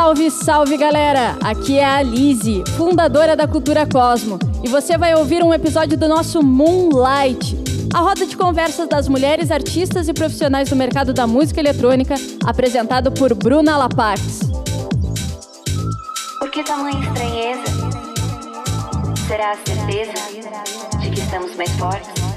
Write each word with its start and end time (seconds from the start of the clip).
Salve, 0.00 0.30
salve 0.30 0.76
galera! 0.78 1.36
Aqui 1.44 1.78
é 1.78 1.84
a 1.84 2.00
Lise, 2.00 2.64
fundadora 2.74 3.36
da 3.36 3.46
Cultura 3.46 3.86
Cosmo, 3.86 4.38
e 4.64 4.68
você 4.68 4.96
vai 4.96 5.14
ouvir 5.14 5.44
um 5.44 5.52
episódio 5.52 5.98
do 5.98 6.08
nosso 6.08 6.42
Moonlight, 6.42 7.54
a 7.92 7.98
roda 7.98 8.24
de 8.24 8.34
conversas 8.34 8.88
das 8.88 9.08
mulheres 9.08 9.50
artistas 9.50 10.08
e 10.08 10.14
profissionais 10.14 10.70
do 10.70 10.74
mercado 10.74 11.12
da 11.12 11.26
música 11.26 11.60
eletrônica, 11.60 12.14
apresentado 12.46 13.12
por 13.12 13.34
Bruna 13.34 13.76
Lapax. 13.76 14.40
Por 16.38 16.50
que 16.50 16.64
tamanha 16.64 16.98
estranheza? 16.98 17.64
Será 19.28 19.50
a 19.50 19.56
certeza 19.56 20.14
de 20.98 21.10
que 21.10 21.20
estamos 21.20 21.54
mais 21.56 21.70
fortes? 21.72 22.29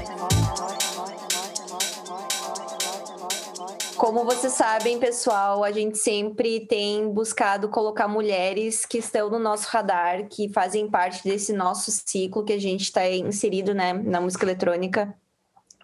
Como 4.04 4.22
vocês 4.22 4.52
sabem, 4.52 4.98
pessoal, 4.98 5.64
a 5.64 5.72
gente 5.72 5.96
sempre 5.96 6.66
tem 6.66 7.08
buscado 7.08 7.70
colocar 7.70 8.06
mulheres 8.06 8.84
que 8.84 8.98
estão 8.98 9.30
no 9.30 9.38
nosso 9.38 9.66
radar, 9.68 10.28
que 10.28 10.46
fazem 10.50 10.90
parte 10.90 11.24
desse 11.24 11.54
nosso 11.54 11.90
ciclo 11.90 12.44
que 12.44 12.52
a 12.52 12.60
gente 12.60 12.82
está 12.82 13.08
inserido 13.08 13.72
né, 13.72 13.94
na 13.94 14.20
música 14.20 14.44
eletrônica, 14.44 15.14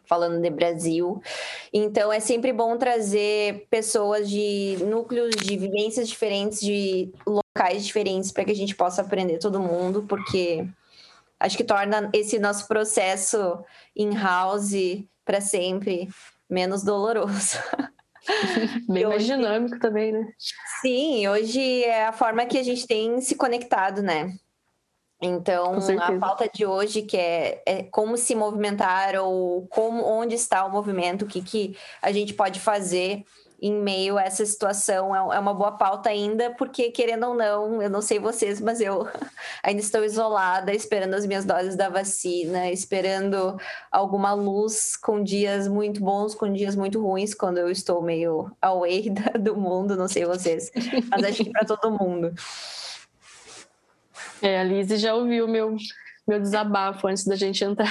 falando 0.05 0.38
de 0.38 0.51
Brasil. 0.51 1.23
Então, 1.73 2.12
é 2.12 2.20
sempre 2.20 2.52
bom 2.52 2.77
trazer 2.77 3.66
pessoas 3.70 4.29
de 4.29 4.77
núcleos, 4.84 5.34
de 5.34 5.57
vivências 5.57 6.07
diferentes, 6.07 6.60
de 6.60 7.10
locais 7.27 7.87
diferentes, 7.87 8.30
para 8.30 8.45
que 8.45 8.52
a 8.52 8.57
gente 8.57 8.77
possa 8.77 9.01
aprender 9.01 9.38
todo 9.38 9.59
mundo, 9.59 10.05
porque 10.07 10.68
acho 11.41 11.57
que 11.57 11.65
torna 11.65 12.10
esse 12.12 12.38
nosso 12.38 12.68
processo 12.68 13.65
in-house 13.96 15.02
para 15.24 15.41
sempre 15.41 16.07
menos 16.51 16.82
doloroso. 16.82 17.57
Bem 18.88 19.06
mais 19.06 19.24
dinâmico 19.24 19.79
também, 19.79 20.12
né? 20.12 20.33
Sim, 20.80 21.27
hoje 21.29 21.84
é 21.84 22.06
a 22.06 22.12
forma 22.12 22.46
que 22.46 22.59
a 22.59 22.62
gente 22.62 22.87
tem 22.87 23.20
se 23.20 23.34
conectado, 23.34 24.02
né? 24.02 24.33
Então, 25.23 25.76
a 26.01 26.18
pauta 26.18 26.48
de 26.48 26.65
hoje, 26.65 27.02
que 27.02 27.16
é, 27.16 27.63
é, 27.66 27.82
como 27.82 28.16
se 28.16 28.35
movimentar 28.35 29.16
ou 29.16 29.66
como, 29.68 30.02
onde 30.02 30.35
está 30.35 30.65
o 30.65 30.73
movimento, 30.73 31.26
o 31.26 31.29
que, 31.29 31.43
que 31.43 31.76
a 32.01 32.10
gente 32.10 32.32
pode 32.32 32.59
fazer 32.59 33.23
em 33.61 33.73
meio 33.75 34.16
a 34.16 34.23
essa 34.23 34.45
situação 34.45 35.15
é, 35.15 35.37
é 35.37 35.39
uma 35.39 35.53
boa 35.53 35.73
pauta 35.73 36.09
ainda, 36.09 36.51
porque 36.51 36.91
querendo 36.91 37.27
ou 37.27 37.35
não, 37.35 37.83
eu 37.83 37.91
não 37.91 38.01
sei 38.01 38.19
vocês, 38.19 38.61
mas 38.61 38.80
eu 38.80 39.07
ainda 39.63 39.80
estou 39.80 40.05
isolada, 40.05 40.73
esperando 40.73 41.15
as 41.15 41.27
minhas 41.27 41.45
doses 41.45 41.77
da 41.77 41.88
vacina, 41.88 42.71
esperando 42.71 43.59
alguma 43.93 44.33
luz 44.33 44.97
com 44.97 45.23
dias 45.23 45.69
muito 45.69 46.01
bons, 46.01 46.35
com 46.35 46.53
dias 46.53 46.75
muito 46.75 47.03
ruins, 47.03 47.35
quando 47.35 47.59
eu 47.59 47.71
estou 47.71 48.03
meio 48.03 48.51
away 48.63 49.11
do 49.38 49.57
mundo, 49.57 49.97
não 49.97 50.09
sei 50.09 50.25
vocês, 50.25 50.71
mas 51.11 51.25
acho 51.25 51.45
que 51.45 51.51
para 51.51 51.66
todo 51.66 51.91
mundo. 51.91 52.33
É, 54.43 54.61
a 54.61 54.65
Lizzie 54.65 54.97
já 54.97 55.15
ouviu 55.15 55.47
meu 55.47 55.77
meu 56.27 56.41
desabafo 56.41 57.09
antes 57.09 57.25
da 57.25 57.35
gente 57.35 57.65
entrar. 57.65 57.91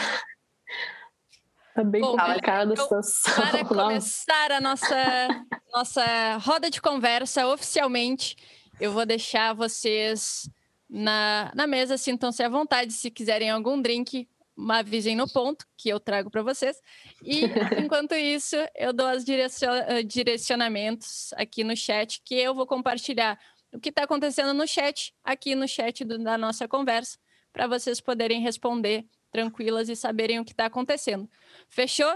Tá 1.73 1.84
bem 1.84 2.02
Bom, 2.02 2.17
complicada 2.17 2.73
a 2.73 2.78
situação. 2.78 3.34
Para 3.36 3.64
começar 3.66 4.52
a 4.52 4.62
nossa, 4.62 5.28
nossa 5.73 6.38
roda 6.38 6.70
de 6.70 6.81
conversa 6.81 7.48
oficialmente, 7.48 8.36
eu 8.80 8.92
vou 8.92 9.06
deixar 9.06 9.53
vocês 9.53 10.50
na, 10.90 11.52
na 11.53 11.67
mesa, 11.67 11.97
sintam-se 11.97 12.42
à 12.42 12.50
vontade. 12.50 12.92
Se 12.94 13.12
quiserem 13.12 13.50
algum 13.50 13.81
drink, 13.81 14.28
avisem 14.70 15.16
no 15.16 15.31
ponto, 15.31 15.66
que 15.78 15.90
eu 15.90 16.00
trago 16.00 16.30
para 16.30 16.42
vocês. 16.42 16.81
E, 17.23 17.45
enquanto 17.86 18.16
isso, 18.16 18.56
eu 18.75 18.92
dou 18.92 19.09
os 19.12 19.23
eh, 19.28 20.03
direcionamentos 20.03 21.31
aqui 21.36 21.64
no 21.64 21.75
chat, 21.78 22.22
que 22.25 22.36
eu 22.36 22.53
vou 22.56 22.66
compartilhar 22.66 23.40
o 23.72 23.80
que 23.80 23.90
está 23.90 24.03
acontecendo 24.03 24.53
no 24.53 24.67
chat, 24.67 25.14
aqui 25.23 25.56
no 25.56 25.67
chat 25.67 26.03
do, 26.03 26.17
da 26.17 26.38
nossa 26.38 26.67
conversa, 26.67 27.17
para 27.53 27.67
vocês 27.67 28.02
poderem 28.02 28.42
responder 28.42 29.06
tranquilas 29.31 29.90
e 29.90 29.95
saberem 29.95 30.40
o 30.40 30.45
que 30.45 30.52
está 30.52 30.66
acontecendo. 30.66 31.29
Fechou? 31.69 32.12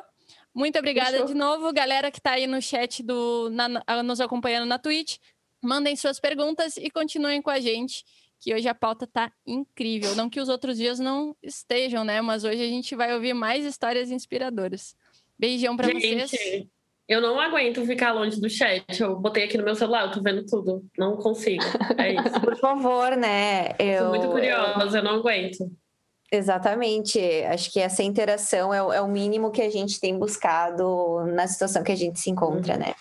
Muito 0.54 0.78
obrigada 0.78 1.12
Fechou. 1.12 1.28
de 1.28 1.34
novo, 1.34 1.74
galera 1.74 2.12
que 2.12 2.20
está 2.20 2.32
aí 2.32 2.46
no 2.46 2.62
chat 2.62 3.02
do 3.02 3.50
na, 3.50 4.04
nos 4.04 4.22
acompanhando 4.22 4.68
na 4.68 4.78
Twitch. 4.78 5.18
Mandem 5.62 5.96
suas 5.96 6.20
perguntas 6.20 6.78
e 6.78 6.90
continuem 6.90 7.42
com 7.42 7.50
a 7.50 7.60
gente, 7.60 8.04
que 8.40 8.54
hoje 8.54 8.68
a 8.68 8.76
pauta 8.76 9.08
tá 9.08 9.32
incrível. 9.48 10.14
Não 10.16 10.30
que 10.30 10.42
os 10.42 10.50
outros 10.50 10.78
dias 10.78 11.00
não 11.00 11.36
estejam, 11.42 12.04
né? 12.04 12.22
Mas 12.22 12.44
hoje 12.44 12.62
a 12.62 12.68
gente 12.68 12.96
vai 12.96 13.14
ouvir 13.14 13.34
mais 13.34 13.66
histórias 13.66 14.12
inspiradoras. 14.12 14.96
Beijão 15.40 15.76
para 15.76 15.88
vocês. 15.88 16.32
Eu 17.08 17.20
não 17.20 17.40
aguento 17.40 17.86
ficar 17.86 18.14
longe 18.14 18.40
do 18.40 18.50
chat. 18.50 18.84
Eu 19.00 19.16
botei 19.18 19.44
aqui 19.44 19.58
no 19.58 19.64
meu 19.64 19.76
celular, 19.76 20.06
eu 20.06 20.12
tô 20.12 20.22
vendo 20.22 20.46
tudo. 20.46 20.86
Não 20.98 21.18
consigo. 21.18 21.64
É 21.98 22.14
isso. 22.14 22.40
Por 22.42 22.58
favor, 22.58 23.16
né? 23.18 23.70
Eu 23.80 24.04
sou 24.04 24.10
muito 24.10 24.30
curiosa, 24.30 25.00
eu 25.00 25.04
não 25.04 25.16
aguento. 25.16 25.70
Exatamente. 26.34 27.20
Acho 27.44 27.72
que 27.72 27.80
essa 27.80 28.02
interação 28.02 28.74
é, 28.74 28.78
é, 28.78 29.02
o 29.02 29.08
mínimo 29.08 29.52
que 29.52 29.62
a 29.62 29.70
gente 29.70 30.00
tem 30.00 30.18
buscado 30.18 31.24
na 31.28 31.46
situação 31.46 31.84
que 31.84 31.92
a 31.92 31.96
gente 31.96 32.20
se 32.20 32.32
encontra, 32.32 32.74
uhum. 32.74 32.80
né? 32.80 32.96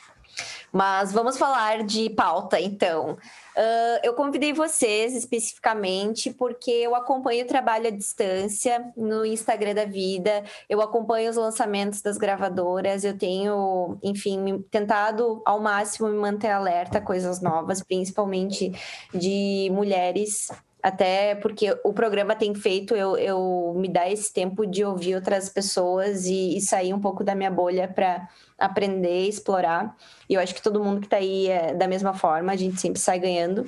Mas 0.70 1.12
vamos 1.12 1.38
falar 1.38 1.82
de 1.82 2.10
pauta, 2.10 2.60
então. 2.60 3.12
Uh, 3.54 3.98
eu 4.02 4.14
convidei 4.14 4.52
vocês 4.52 5.14
especificamente 5.14 6.30
porque 6.30 6.70
eu 6.70 6.94
acompanho 6.94 7.44
o 7.44 7.48
trabalho 7.48 7.88
à 7.88 7.90
distância 7.90 8.90
no 8.96 9.24
Instagram 9.24 9.74
da 9.74 9.84
Vida, 9.84 10.42
eu 10.68 10.80
acompanho 10.80 11.30
os 11.30 11.36
lançamentos 11.36 12.00
das 12.00 12.16
gravadoras, 12.16 13.04
eu 13.04 13.16
tenho, 13.16 13.98
enfim, 14.02 14.64
tentado 14.70 15.42
ao 15.44 15.60
máximo 15.60 16.08
me 16.08 16.16
manter 16.16 16.50
alerta 16.50 16.98
a 16.98 17.02
coisas 17.02 17.42
novas, 17.42 17.82
principalmente 17.82 18.72
de 19.12 19.68
mulheres 19.70 20.48
até 20.82 21.36
porque 21.36 21.78
o 21.84 21.92
programa 21.92 22.34
tem 22.34 22.54
feito 22.54 22.96
eu, 22.96 23.16
eu 23.16 23.72
me 23.76 23.88
dar 23.88 24.10
esse 24.10 24.32
tempo 24.32 24.66
de 24.66 24.84
ouvir 24.84 25.14
outras 25.14 25.48
pessoas 25.48 26.26
e, 26.26 26.56
e 26.56 26.60
sair 26.60 26.92
um 26.92 27.00
pouco 27.00 27.22
da 27.22 27.36
minha 27.36 27.50
bolha 27.50 27.86
para 27.86 28.28
aprender, 28.58 29.28
explorar. 29.28 29.96
E 30.28 30.34
eu 30.34 30.40
acho 30.40 30.54
que 30.54 30.62
todo 30.62 30.82
mundo 30.82 31.00
que 31.00 31.06
está 31.06 31.18
aí 31.18 31.48
é 31.48 31.72
da 31.72 31.86
mesma 31.86 32.14
forma, 32.14 32.50
a 32.50 32.56
gente 32.56 32.80
sempre 32.80 33.00
sai 33.00 33.20
ganhando. 33.20 33.64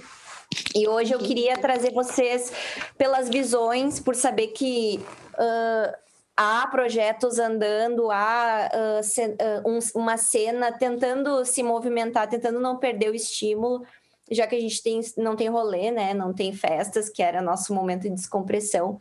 E 0.75 0.88
hoje 0.88 1.12
eu 1.12 1.19
queria 1.20 1.56
trazer 1.56 1.92
vocês 1.92 2.52
pelas 2.98 3.28
visões, 3.28 4.00
por 4.00 4.16
saber 4.16 4.48
que 4.48 5.00
uh, 5.34 5.94
há 6.36 6.66
projetos 6.66 7.38
andando, 7.38 8.10
há 8.10 8.70
uh, 8.72 9.69
um, 9.69 9.78
uma 9.94 10.16
cena 10.16 10.72
tentando 10.72 11.44
se 11.44 11.62
movimentar, 11.62 12.28
tentando 12.28 12.60
não 12.60 12.76
perder 12.76 13.10
o 13.10 13.14
estímulo 13.14 13.84
já 14.31 14.47
que 14.47 14.57
a 14.57 14.61
gente 14.61 14.83
tem, 14.83 15.01
não 15.17 15.37
tem 15.37 15.49
rolê, 15.49 15.91
né? 15.91 16.15
Não 16.15 16.33
tem 16.33 16.53
festas, 16.53 17.09
que 17.09 17.23
era 17.23 17.43
nosso 17.43 17.75
momento 17.75 18.03
de 18.03 18.11
descompressão. 18.11 18.99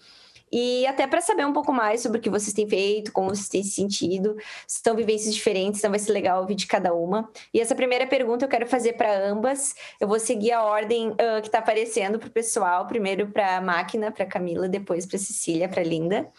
E 0.55 0.85
até 0.85 1.07
para 1.07 1.19
saber 1.19 1.47
um 1.47 1.51
pouco 1.51 1.73
mais 1.73 2.01
sobre 2.01 2.19
o 2.19 2.21
que 2.21 2.29
vocês 2.29 2.53
têm 2.53 2.69
feito, 2.69 3.11
como 3.11 3.29
vocês 3.29 3.49
têm 3.49 3.63
se 3.63 3.71
sentido, 3.71 4.35
são 4.67 4.95
vivências 4.95 5.33
diferentes, 5.33 5.79
então 5.79 5.89
vai 5.89 5.97
ser 5.97 6.11
legal 6.11 6.41
ouvir 6.41 6.53
de 6.53 6.67
cada 6.67 6.93
uma. 6.93 7.27
E 7.51 7.59
essa 7.59 7.73
primeira 7.73 8.05
pergunta 8.05 8.45
eu 8.45 8.49
quero 8.49 8.67
fazer 8.67 8.93
para 8.93 9.17
ambas. 9.27 9.73
Eu 9.99 10.07
vou 10.07 10.19
seguir 10.19 10.51
a 10.51 10.63
ordem 10.63 11.09
uh, 11.09 11.41
que 11.41 11.47
está 11.47 11.57
aparecendo 11.57 12.19
para 12.19 12.27
o 12.27 12.31
pessoal, 12.31 12.85
primeiro 12.85 13.31
para 13.31 13.57
a 13.57 13.61
máquina, 13.61 14.11
para 14.11 14.27
Camila, 14.27 14.69
depois 14.69 15.07
para 15.07 15.17
Cecília, 15.17 15.67
para 15.67 15.81
Linda. 15.81 16.29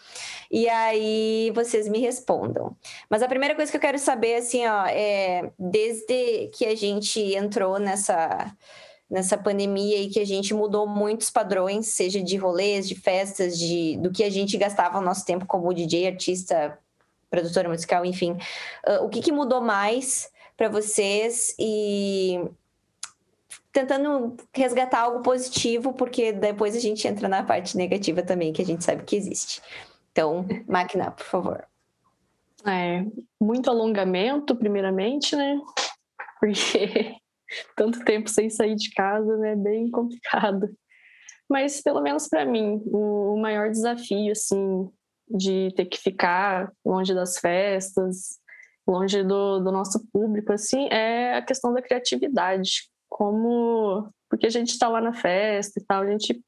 E 0.51 0.67
aí 0.69 1.51
vocês 1.53 1.87
me 1.87 1.99
respondam. 1.99 2.75
Mas 3.09 3.21
a 3.21 3.27
primeira 3.27 3.55
coisa 3.55 3.71
que 3.71 3.77
eu 3.77 3.81
quero 3.81 3.99
saber, 3.99 4.35
assim, 4.35 4.65
ó, 4.65 4.85
é 4.87 5.51
desde 5.57 6.49
que 6.53 6.65
a 6.65 6.75
gente 6.75 7.19
entrou 7.35 7.79
nessa 7.79 8.53
nessa 9.07 9.37
pandemia 9.37 10.01
e 10.01 10.09
que 10.09 10.19
a 10.19 10.25
gente 10.25 10.51
mudou 10.53 10.87
muitos 10.87 11.29
padrões, 11.29 11.89
seja 11.89 12.21
de 12.23 12.37
rolês, 12.37 12.87
de 12.87 12.95
festas, 12.95 13.57
de 13.57 13.97
do 13.97 14.11
que 14.11 14.23
a 14.23 14.29
gente 14.31 14.57
gastava 14.57 14.97
o 14.97 15.01
nosso 15.01 15.23
tempo 15.23 15.45
como 15.45 15.73
DJ, 15.73 16.07
artista, 16.07 16.77
produtora 17.29 17.69
musical, 17.69 18.03
enfim. 18.05 18.31
Uh, 18.87 19.05
o 19.05 19.09
que, 19.09 19.21
que 19.21 19.31
mudou 19.31 19.61
mais 19.61 20.29
para 20.57 20.69
vocês 20.69 21.55
e 21.59 22.39
tentando 23.71 24.37
resgatar 24.53 25.01
algo 25.01 25.21
positivo, 25.21 25.91
porque 25.93 26.31
depois 26.31 26.75
a 26.77 26.79
gente 26.79 27.05
entra 27.05 27.27
na 27.27 27.43
parte 27.43 27.75
negativa 27.75 28.23
também, 28.23 28.53
que 28.53 28.61
a 28.61 28.65
gente 28.65 28.83
sabe 28.83 29.03
que 29.03 29.17
existe. 29.17 29.61
Então, 30.15 30.47
máquina, 30.65 31.11
por 31.11 31.25
favor. 31.25 31.67
É, 32.65 33.03
muito 33.39 33.69
alongamento, 33.69 34.55
primeiramente, 34.55 35.35
né? 35.35 35.59
Porque 36.39 37.17
tanto 37.75 37.99
tempo 38.05 38.29
sem 38.29 38.49
sair 38.49 38.75
de 38.75 38.91
casa, 38.91 39.35
né? 39.35 39.57
Bem 39.57 39.91
complicado. 39.91 40.73
Mas 41.49 41.81
pelo 41.81 42.01
menos 42.01 42.29
para 42.29 42.45
mim, 42.45 42.81
o 42.85 43.35
maior 43.35 43.69
desafio, 43.69 44.31
assim, 44.31 44.89
de 45.29 45.73
ter 45.75 45.85
que 45.85 45.97
ficar 45.97 46.71
longe 46.85 47.13
das 47.13 47.37
festas, 47.37 48.39
longe 48.87 49.21
do, 49.21 49.59
do 49.59 49.69
nosso 49.69 49.99
público, 50.13 50.53
assim, 50.53 50.87
é 50.93 51.35
a 51.35 51.41
questão 51.41 51.73
da 51.73 51.81
criatividade. 51.81 52.89
Como, 53.09 54.09
porque 54.29 54.47
a 54.47 54.49
gente 54.49 54.69
está 54.69 54.87
lá 54.87 55.01
na 55.01 55.13
festa 55.13 55.77
e 55.77 55.83
tal, 55.83 56.03
a 56.03 56.09
gente 56.09 56.41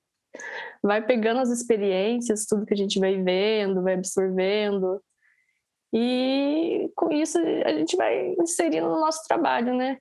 vai 0.82 1.06
pegando 1.06 1.40
as 1.40 1.50
experiências, 1.50 2.46
tudo 2.46 2.66
que 2.66 2.74
a 2.74 2.78
gente 2.78 3.00
vai 3.00 3.22
vendo, 3.22 3.84
vai 3.84 3.94
absorvendo, 3.94 5.02
e 5.94 6.92
com 6.96 7.12
isso 7.12 7.38
a 7.40 7.74
gente 7.74 7.96
vai 7.96 8.36
inserindo 8.40 8.88
no 8.88 9.00
nosso 9.00 9.24
trabalho, 9.28 9.76
né? 9.76 9.98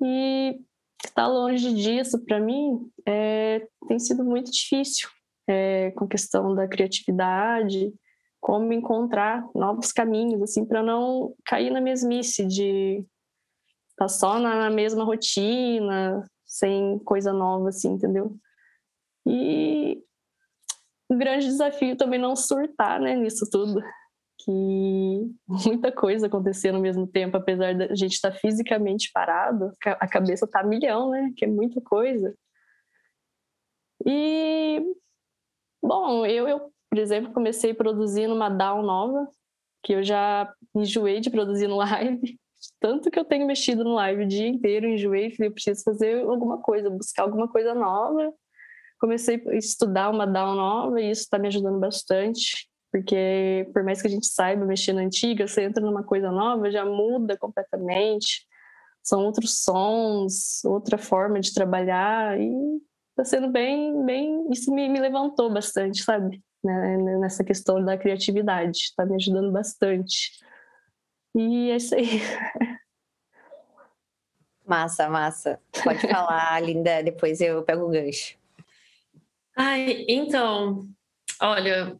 E 0.00 0.60
estar 1.04 1.26
longe 1.26 1.72
disso 1.74 2.24
para 2.24 2.38
mim 2.38 2.88
é, 3.06 3.66
tem 3.88 3.98
sido 3.98 4.24
muito 4.24 4.50
difícil 4.50 5.08
é, 5.48 5.90
com 5.92 6.06
questão 6.06 6.54
da 6.54 6.68
criatividade, 6.68 7.92
como 8.40 8.72
encontrar 8.72 9.44
novos 9.54 9.92
caminhos 9.92 10.42
assim 10.42 10.64
para 10.64 10.82
não 10.82 11.34
cair 11.44 11.70
na 11.70 11.80
mesmice 11.80 12.44
de 12.46 13.04
estar 13.90 14.04
tá 14.04 14.08
só 14.08 14.38
na, 14.38 14.56
na 14.56 14.70
mesma 14.70 15.04
rotina, 15.04 16.28
sem 16.44 16.98
coisa 17.00 17.32
nova 17.32 17.70
assim, 17.70 17.92
entendeu? 17.92 18.36
E 19.26 20.02
um 21.10 21.18
grande 21.18 21.46
desafio 21.46 21.96
também 21.96 22.18
não 22.18 22.34
surtar, 22.34 23.00
né, 23.00 23.14
nisso 23.14 23.48
tudo 23.50 23.82
que 24.44 25.30
muita 25.46 25.92
coisa 25.92 26.26
acontecer 26.26 26.72
no 26.72 26.80
mesmo 26.80 27.06
tempo, 27.06 27.36
apesar 27.36 27.74
da 27.74 27.94
gente 27.94 28.14
estar 28.14 28.32
fisicamente 28.32 29.10
parado, 29.12 29.70
a 29.84 30.08
cabeça 30.08 30.46
tá 30.46 30.60
a 30.60 30.66
milhão, 30.66 31.10
né? 31.10 31.32
Que 31.36 31.44
é 31.44 31.48
muita 31.48 31.80
coisa. 31.80 32.34
E 34.04 34.82
bom, 35.82 36.26
eu, 36.26 36.48
eu 36.48 36.72
por 36.90 36.98
exemplo, 36.98 37.32
comecei 37.32 37.72
produzindo 37.72 38.34
uma 38.34 38.50
DAO 38.50 38.82
nova, 38.82 39.26
que 39.82 39.94
eu 39.94 40.02
já 40.02 40.52
enjoei 40.74 41.20
de 41.20 41.30
produzir 41.30 41.66
no 41.66 41.76
live, 41.76 42.38
tanto 42.80 43.10
que 43.10 43.18
eu 43.18 43.24
tenho 43.24 43.46
mexido 43.46 43.84
no 43.84 43.94
live 43.94 44.24
o 44.24 44.28
dia 44.28 44.46
inteiro, 44.46 44.86
enjoei, 44.86 45.30
falei, 45.34 45.48
eu 45.48 45.54
preciso 45.54 45.82
fazer 45.84 46.22
alguma 46.22 46.60
coisa, 46.60 46.90
buscar 46.90 47.22
alguma 47.22 47.48
coisa 47.48 47.74
nova. 47.74 48.32
Comecei 49.02 49.42
a 49.48 49.56
estudar 49.56 50.10
uma 50.10 50.26
DAO 50.26 50.54
nova 50.54 51.00
e 51.00 51.10
isso 51.10 51.22
está 51.22 51.36
me 51.36 51.48
ajudando 51.48 51.80
bastante 51.80 52.70
porque 52.92 53.66
por 53.72 53.82
mais 53.82 54.02
que 54.02 54.06
a 54.06 54.10
gente 54.10 54.26
saiba 54.26 54.66
mexer 54.66 54.92
na 54.92 55.00
antiga, 55.00 55.48
você 55.48 55.62
entra 55.62 55.82
numa 55.82 56.04
coisa 56.04 56.30
nova, 56.30 56.70
já 56.70 56.84
muda 56.84 57.38
completamente. 57.38 58.46
São 59.02 59.24
outros 59.24 59.64
sons, 59.64 60.62
outra 60.62 60.98
forma 60.98 61.40
de 61.40 61.54
trabalhar 61.54 62.38
e 62.38 62.52
está 63.10 63.24
sendo 63.24 63.50
bem, 63.50 64.04
bem, 64.04 64.46
isso 64.52 64.72
me, 64.72 64.88
me 64.90 65.00
levantou 65.00 65.50
bastante, 65.50 66.02
sabe? 66.04 66.42
Né? 66.62 66.98
Nessa 67.18 67.42
questão 67.42 67.82
da 67.82 67.96
criatividade, 67.96 68.76
está 68.76 69.06
me 69.06 69.16
ajudando 69.16 69.50
bastante. 69.50 70.30
E 71.34 71.70
é 71.70 71.76
isso 71.76 71.94
aí. 71.94 72.20
Massa, 74.66 75.08
massa. 75.08 75.58
Pode 75.82 76.06
falar, 76.06 76.60
Linda, 76.62 77.02
depois 77.02 77.40
eu 77.40 77.62
pego 77.64 77.86
o 77.86 77.90
gancho. 77.90 78.41
Ai, 79.56 80.04
então, 80.08 80.86
olha, 81.40 81.96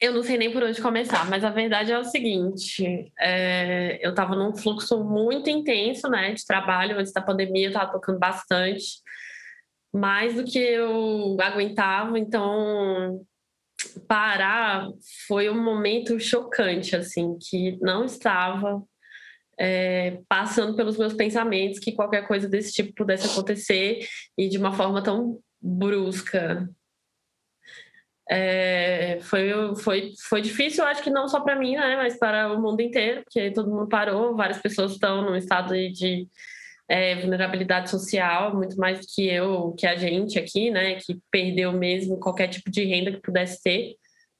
eu 0.00 0.12
não 0.12 0.22
sei 0.22 0.36
nem 0.36 0.52
por 0.52 0.62
onde 0.62 0.80
começar, 0.82 1.28
mas 1.30 1.44
a 1.44 1.50
verdade 1.50 1.92
é 1.92 1.98
o 1.98 2.04
seguinte: 2.04 3.12
é, 3.18 3.98
eu 4.04 4.10
estava 4.10 4.34
num 4.34 4.54
fluxo 4.56 5.02
muito 5.02 5.48
intenso 5.48 6.08
né, 6.08 6.32
de 6.32 6.44
trabalho 6.44 6.98
antes 6.98 7.12
da 7.12 7.22
pandemia, 7.22 7.66
eu 7.66 7.70
estava 7.70 7.92
tocando 7.92 8.18
bastante, 8.18 9.00
mais 9.92 10.34
do 10.34 10.44
que 10.44 10.58
eu 10.58 11.36
aguentava, 11.40 12.18
então 12.18 13.24
parar 14.08 14.88
foi 15.26 15.48
um 15.48 15.62
momento 15.62 16.18
chocante, 16.18 16.96
assim, 16.96 17.38
que 17.38 17.78
não 17.80 18.04
estava 18.04 18.82
é, 19.58 20.20
passando 20.28 20.76
pelos 20.76 20.98
meus 20.98 21.14
pensamentos 21.14 21.78
que 21.78 21.92
qualquer 21.92 22.26
coisa 22.26 22.48
desse 22.48 22.72
tipo 22.72 22.94
pudesse 22.94 23.26
acontecer 23.26 24.06
e 24.36 24.48
de 24.48 24.58
uma 24.58 24.72
forma 24.72 25.02
tão 25.02 25.40
brusca. 25.66 26.68
É, 28.28 29.20
foi, 29.22 29.50
foi, 29.76 30.12
foi 30.28 30.40
difícil, 30.40 30.84
acho 30.84 31.02
que 31.02 31.10
não 31.10 31.28
só 31.28 31.40
para 31.40 31.56
mim, 31.56 31.76
né, 31.76 31.96
mas 31.96 32.18
para 32.18 32.52
o 32.52 32.60
mundo 32.60 32.80
inteiro, 32.80 33.22
porque 33.22 33.52
todo 33.52 33.70
mundo 33.70 33.88
parou, 33.88 34.34
várias 34.34 34.60
pessoas 34.60 34.92
estão 34.92 35.22
num 35.22 35.36
estado 35.36 35.74
de 35.92 36.28
é, 36.88 37.14
vulnerabilidade 37.16 37.88
social, 37.88 38.54
muito 38.54 38.76
mais 38.76 39.00
que 39.14 39.28
eu, 39.28 39.72
que 39.78 39.86
a 39.86 39.94
gente 39.94 40.38
aqui, 40.38 40.70
né, 40.70 40.96
que 40.96 41.20
perdeu 41.30 41.72
mesmo 41.72 42.18
qualquer 42.18 42.48
tipo 42.48 42.70
de 42.70 42.84
renda 42.84 43.12
que 43.12 43.20
pudesse 43.20 43.62
ter. 43.62 43.94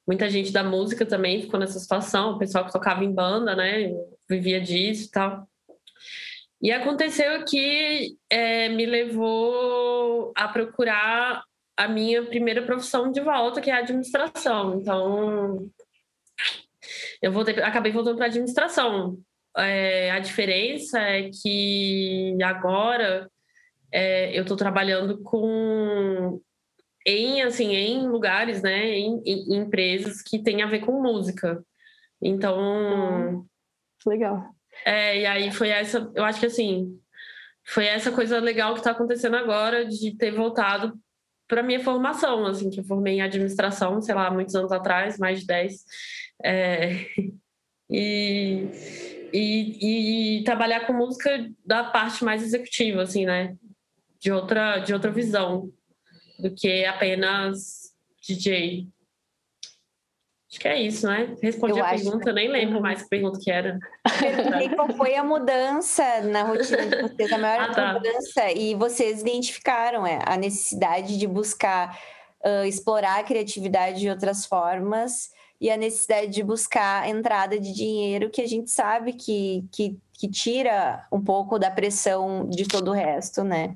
Muita 0.05 0.29
gente 0.29 0.51
da 0.51 0.63
música 0.63 1.05
também 1.05 1.41
ficou 1.41 1.59
nessa 1.59 1.79
situação, 1.79 2.31
o 2.31 2.39
pessoal 2.39 2.65
que 2.65 2.73
tocava 2.73 3.03
em 3.05 3.13
banda, 3.13 3.55
né, 3.55 3.89
vivia 4.29 4.59
disso 4.59 5.07
e 5.07 5.11
tal. 5.11 5.47
E 6.61 6.71
aconteceu 6.71 7.45
que 7.45 8.15
é, 8.29 8.69
me 8.69 8.85
levou 8.85 10.33
a 10.35 10.47
procurar 10.47 11.43
a 11.75 11.87
minha 11.87 12.25
primeira 12.25 12.63
profissão 12.63 13.11
de 13.11 13.21
volta, 13.21 13.61
que 13.61 13.69
é 13.69 13.73
a 13.73 13.79
administração. 13.79 14.79
Então, 14.79 15.69
eu 17.21 17.31
voltei, 17.31 17.61
acabei 17.61 17.91
voltando 17.91 18.17
para 18.17 18.25
administração. 18.25 19.19
É, 19.55 20.11
a 20.11 20.19
diferença 20.19 20.99
é 20.99 21.29
que 21.29 22.35
agora 22.43 23.29
é, 23.91 24.37
eu 24.37 24.41
estou 24.41 24.57
trabalhando 24.57 25.21
com 25.21 26.41
em 27.05 27.41
assim 27.41 27.73
em 27.73 28.07
lugares, 28.07 28.61
né, 28.61 28.97
em, 28.97 29.21
em, 29.25 29.55
empresas 29.55 30.21
que 30.21 30.39
têm 30.39 30.61
a 30.61 30.67
ver 30.67 30.79
com 30.79 31.01
música. 31.01 31.63
Então, 32.21 32.59
hum, 32.59 33.45
legal. 34.05 34.56
É, 34.87 35.19
e 35.19 35.25
aí 35.25 35.51
foi 35.51 35.67
essa, 35.67 36.09
eu 36.15 36.23
acho 36.23 36.39
que 36.39 36.45
assim, 36.45 36.97
foi 37.65 37.85
essa 37.87 38.09
coisa 38.09 38.39
legal 38.39 38.71
que 38.71 38.79
está 38.79 38.91
acontecendo 38.91 39.35
agora 39.35 39.85
de 39.85 40.15
ter 40.15 40.31
voltado 40.31 40.97
para 41.45 41.61
minha 41.61 41.81
formação, 41.81 42.45
assim, 42.45 42.69
que 42.69 42.79
eu 42.79 42.85
formei 42.85 43.15
em 43.15 43.21
administração, 43.21 44.01
sei 44.01 44.15
lá, 44.15 44.31
muitos 44.31 44.55
anos 44.55 44.71
atrás, 44.71 45.17
mais 45.17 45.41
de 45.41 45.47
10. 45.47 45.85
É, 46.41 47.05
e, 47.91 48.69
e, 49.33 50.37
e, 50.39 50.43
trabalhar 50.45 50.87
com 50.87 50.93
música 50.93 51.49
da 51.65 51.83
parte 51.83 52.23
mais 52.23 52.41
executiva, 52.41 53.01
assim, 53.01 53.25
né? 53.25 53.57
De 54.21 54.31
outra, 54.31 54.79
de 54.79 54.93
outra 54.93 55.11
visão 55.11 55.69
do 56.39 56.55
que 56.55 56.85
apenas 56.85 57.93
DJ. 58.25 58.87
Acho 60.57 60.61
que 60.63 60.67
é 60.67 60.81
isso, 60.81 61.05
né? 61.05 61.35
Respondi 61.39 61.77
eu 61.77 61.85
a 61.85 61.89
pergunta, 61.89 62.33
nem 62.33 62.47
lembro 62.47 62.81
mais 62.81 63.03
que 63.03 63.09
pergunta 63.09 63.39
que 63.39 63.51
era. 63.51 63.77
Perguntei 64.19 64.69
qual 64.69 64.89
foi 64.93 65.13
a 65.13 65.23
mudança 65.23 66.21
na 66.21 66.41
rotina 66.41 66.87
de 66.87 66.99
vocês, 67.03 67.31
a 67.31 67.37
maior 67.37 67.69
ah, 67.69 67.71
tá. 67.71 67.93
mudança, 67.93 68.51
e 68.51 68.73
vocês 68.73 69.21
identificaram 69.21 70.05
é, 70.07 70.17
a 70.25 70.35
necessidade 70.35 71.15
de 71.19 71.27
buscar 71.27 71.95
uh, 72.43 72.65
explorar 72.65 73.19
a 73.19 73.23
criatividade 73.23 73.99
de 73.99 74.09
outras 74.09 74.47
formas 74.47 75.29
e 75.61 75.69
a 75.69 75.77
necessidade 75.77 76.29
de 76.29 76.41
buscar 76.41 77.07
entrada 77.07 77.59
de 77.59 77.71
dinheiro 77.71 78.31
que 78.31 78.41
a 78.41 78.47
gente 78.47 78.71
sabe 78.71 79.13
que, 79.13 79.63
que, 79.71 79.95
que 80.11 80.27
tira 80.27 81.05
um 81.11 81.23
pouco 81.23 81.59
da 81.59 81.69
pressão 81.69 82.49
de 82.49 82.67
todo 82.67 82.89
o 82.89 82.95
resto, 82.95 83.43
né? 83.43 83.75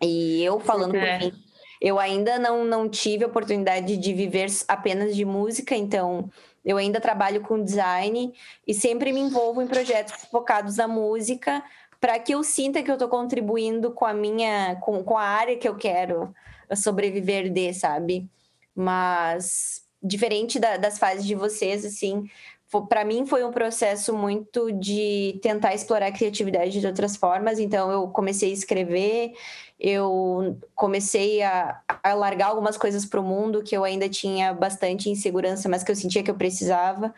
E 0.00 0.40
eu 0.44 0.60
falando 0.60 0.94
é. 0.94 1.18
por 1.18 1.26
mim, 1.26 1.45
eu 1.86 2.00
ainda 2.00 2.36
não, 2.36 2.64
não 2.64 2.88
tive 2.88 3.22
a 3.22 3.28
oportunidade 3.28 3.96
de 3.96 4.12
viver 4.12 4.48
apenas 4.66 5.14
de 5.14 5.24
música, 5.24 5.76
então 5.76 6.28
eu 6.64 6.76
ainda 6.78 7.00
trabalho 7.00 7.42
com 7.42 7.62
design 7.62 8.34
e 8.66 8.74
sempre 8.74 9.12
me 9.12 9.20
envolvo 9.20 9.62
em 9.62 9.68
projetos 9.68 10.24
focados 10.24 10.78
na 10.78 10.88
música 10.88 11.62
para 12.00 12.18
que 12.18 12.34
eu 12.34 12.42
sinta 12.42 12.82
que 12.82 12.90
eu 12.90 12.96
estou 12.96 13.08
contribuindo 13.08 13.92
com 13.92 14.04
a 14.04 14.12
minha, 14.12 14.74
com, 14.80 15.04
com 15.04 15.16
a 15.16 15.22
área 15.22 15.56
que 15.56 15.68
eu 15.68 15.76
quero 15.76 16.34
sobreviver 16.74 17.52
de, 17.52 17.72
sabe? 17.72 18.28
Mas 18.74 19.86
diferente 20.02 20.58
da, 20.58 20.76
das 20.76 20.98
fases 20.98 21.24
de 21.24 21.36
vocês, 21.36 21.84
assim, 21.84 22.28
para 22.88 23.04
mim 23.04 23.24
foi 23.26 23.44
um 23.44 23.52
processo 23.52 24.12
muito 24.12 24.72
de 24.72 25.38
tentar 25.40 25.72
explorar 25.72 26.08
a 26.08 26.12
criatividade 26.12 26.80
de 26.80 26.86
outras 26.86 27.16
formas. 27.16 27.60
Então 27.60 27.90
eu 27.90 28.08
comecei 28.08 28.50
a 28.50 28.52
escrever, 28.52 29.32
eu 29.78 30.58
comecei 30.74 31.42
a, 31.42 31.80
a 32.02 32.14
largar 32.14 32.48
algumas 32.48 32.76
coisas 32.76 33.04
para 33.04 33.20
o 33.20 33.22
mundo 33.22 33.62
que 33.62 33.76
eu 33.76 33.84
ainda 33.84 34.08
tinha 34.08 34.54
bastante 34.54 35.10
insegurança, 35.10 35.68
mas 35.68 35.82
que 35.82 35.90
eu 35.90 35.96
sentia 35.96 36.22
que 36.22 36.30
eu 36.30 36.34
precisava. 36.34 37.14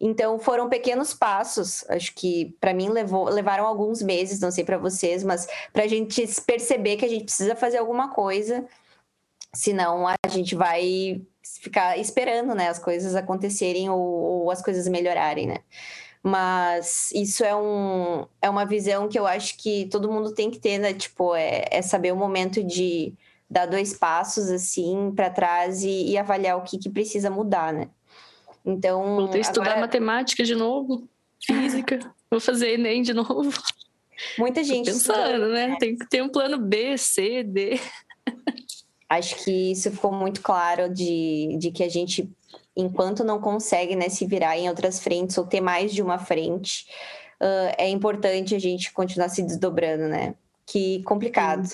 Então 0.00 0.38
foram 0.38 0.68
pequenos 0.68 1.12
passos, 1.12 1.84
acho 1.88 2.14
que 2.14 2.56
para 2.60 2.72
mim 2.72 2.88
levou, 2.88 3.24
levaram 3.24 3.66
alguns 3.66 4.00
meses, 4.00 4.38
não 4.38 4.50
sei 4.50 4.64
para 4.64 4.78
vocês, 4.78 5.24
mas 5.24 5.48
para 5.72 5.84
a 5.84 5.88
gente 5.88 6.24
perceber 6.46 6.96
que 6.96 7.04
a 7.04 7.08
gente 7.08 7.24
precisa 7.24 7.56
fazer 7.56 7.78
alguma 7.78 8.14
coisa, 8.14 8.64
senão 9.52 10.06
a 10.06 10.14
gente 10.28 10.54
vai 10.54 11.20
ficar 11.42 11.98
esperando, 11.98 12.54
né, 12.54 12.68
as 12.68 12.78
coisas 12.78 13.16
acontecerem 13.16 13.90
ou, 13.90 13.98
ou 13.98 14.50
as 14.50 14.62
coisas 14.62 14.86
melhorarem, 14.86 15.48
né? 15.48 15.58
Mas 16.22 17.10
isso 17.12 17.44
é, 17.44 17.54
um, 17.54 18.26
é 18.42 18.50
uma 18.50 18.66
visão 18.66 19.08
que 19.08 19.18
eu 19.18 19.26
acho 19.26 19.56
que 19.56 19.86
todo 19.86 20.10
mundo 20.10 20.34
tem 20.34 20.50
que 20.50 20.58
ter, 20.58 20.78
né? 20.78 20.92
Tipo, 20.92 21.34
é, 21.34 21.64
é 21.70 21.82
saber 21.82 22.12
o 22.12 22.16
momento 22.16 22.62
de 22.62 23.14
dar 23.48 23.66
dois 23.66 23.94
passos 23.94 24.50
assim 24.50 25.12
para 25.14 25.30
trás 25.30 25.82
e, 25.82 26.10
e, 26.10 26.18
avaliar 26.18 26.58
o 26.58 26.62
que, 26.62 26.76
que 26.78 26.90
precisa 26.90 27.30
mudar, 27.30 27.72
né? 27.72 27.88
Então. 28.64 29.16
Vou 29.16 29.28
ter 29.28 29.40
estudar 29.40 29.70
agora... 29.70 29.80
matemática 29.80 30.44
de 30.44 30.54
novo, 30.54 31.08
física, 31.40 31.98
vou 32.30 32.40
fazer 32.40 32.74
Enem 32.74 33.02
de 33.02 33.14
novo. 33.14 33.50
Muita 34.36 34.64
gente. 34.64 34.86
Tô 34.86 34.92
pensando, 34.92 35.48
né? 35.48 35.76
Tem 35.78 35.96
que 35.96 36.08
ter 36.08 36.22
um 36.22 36.28
plano 36.28 36.58
B, 36.58 36.98
C, 36.98 37.42
D. 37.44 37.80
Acho 39.08 39.36
que 39.42 39.72
isso 39.72 39.90
ficou 39.90 40.12
muito 40.12 40.42
claro 40.42 40.92
de, 40.92 41.56
de 41.58 41.70
que 41.70 41.82
a 41.82 41.88
gente 41.88 42.28
enquanto 42.78 43.24
não 43.24 43.40
consegue 43.40 43.96
né, 43.96 44.08
se 44.08 44.24
virar 44.24 44.56
em 44.56 44.68
outras 44.68 45.00
frentes 45.00 45.36
ou 45.36 45.44
ter 45.44 45.60
mais 45.60 45.92
de 45.92 46.00
uma 46.00 46.18
frente, 46.18 46.86
uh, 47.42 47.74
é 47.76 47.88
importante 47.88 48.54
a 48.54 48.58
gente 48.58 48.92
continuar 48.92 49.28
se 49.28 49.42
desdobrando, 49.42 50.08
né? 50.08 50.34
Que 50.64 51.02
complicado. 51.02 51.68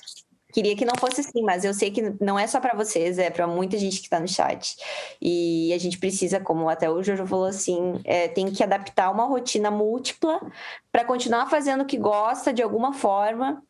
Queria 0.53 0.77
que 0.77 0.85
não 0.85 0.95
fosse 0.97 1.21
assim, 1.21 1.43
mas 1.43 1.65
eu 1.65 1.75
sei 1.75 1.91
que 1.91 2.15
não 2.21 2.39
é 2.39 2.47
só 2.47 2.61
para 2.61 2.77
vocês, 2.77 3.19
é 3.19 3.29
para 3.29 3.47
muita 3.47 3.77
gente 3.77 3.99
que 3.99 4.07
está 4.07 4.21
no 4.21 4.29
chat. 4.29 4.77
E 5.21 5.73
a 5.75 5.79
gente 5.79 5.99
precisa, 5.99 6.41
como 6.41 6.69
até 6.69 6.89
o 6.89 7.03
Jojo 7.03 7.27
falou 7.27 7.47
assim, 7.47 8.01
é, 8.05 8.29
tem 8.29 8.47
que 8.51 8.63
adaptar 8.63 9.11
uma 9.11 9.25
rotina 9.25 9.71
múltipla 9.71 10.41
para 10.93 11.05
continuar 11.05 11.51
fazendo 11.51 11.83
o 11.83 11.87
que 11.87 11.99
gosta 11.99 12.53
de 12.53 12.63
alguma 12.63 12.93
forma 12.93 13.63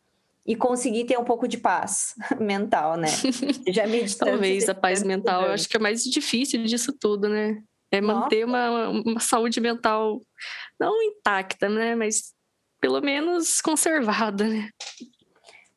e 0.46 0.54
conseguir 0.54 1.04
ter 1.04 1.18
um 1.18 1.24
pouco 1.24 1.48
de 1.48 1.58
paz 1.58 2.14
mental, 2.38 2.96
né? 2.96 3.08
Já 3.68 3.86
meditando. 3.86 4.32
Talvez 4.32 4.68
a 4.68 4.74
paz 4.74 5.02
mental, 5.02 5.44
eu 5.46 5.52
acho 5.52 5.68
que 5.68 5.76
é 5.76 5.80
mais 5.80 6.04
difícil 6.04 6.62
disso 6.64 6.92
tudo, 6.98 7.28
né? 7.28 7.62
É 7.90 8.00
manter 8.00 8.44
uma, 8.44 8.88
uma 8.88 9.20
saúde 9.20 9.60
mental 9.60 10.20
não 10.80 11.00
intacta, 11.02 11.68
né? 11.68 11.94
Mas 11.94 12.34
pelo 12.80 13.00
menos 13.00 13.60
conservada, 13.60 14.46
né? 14.46 14.68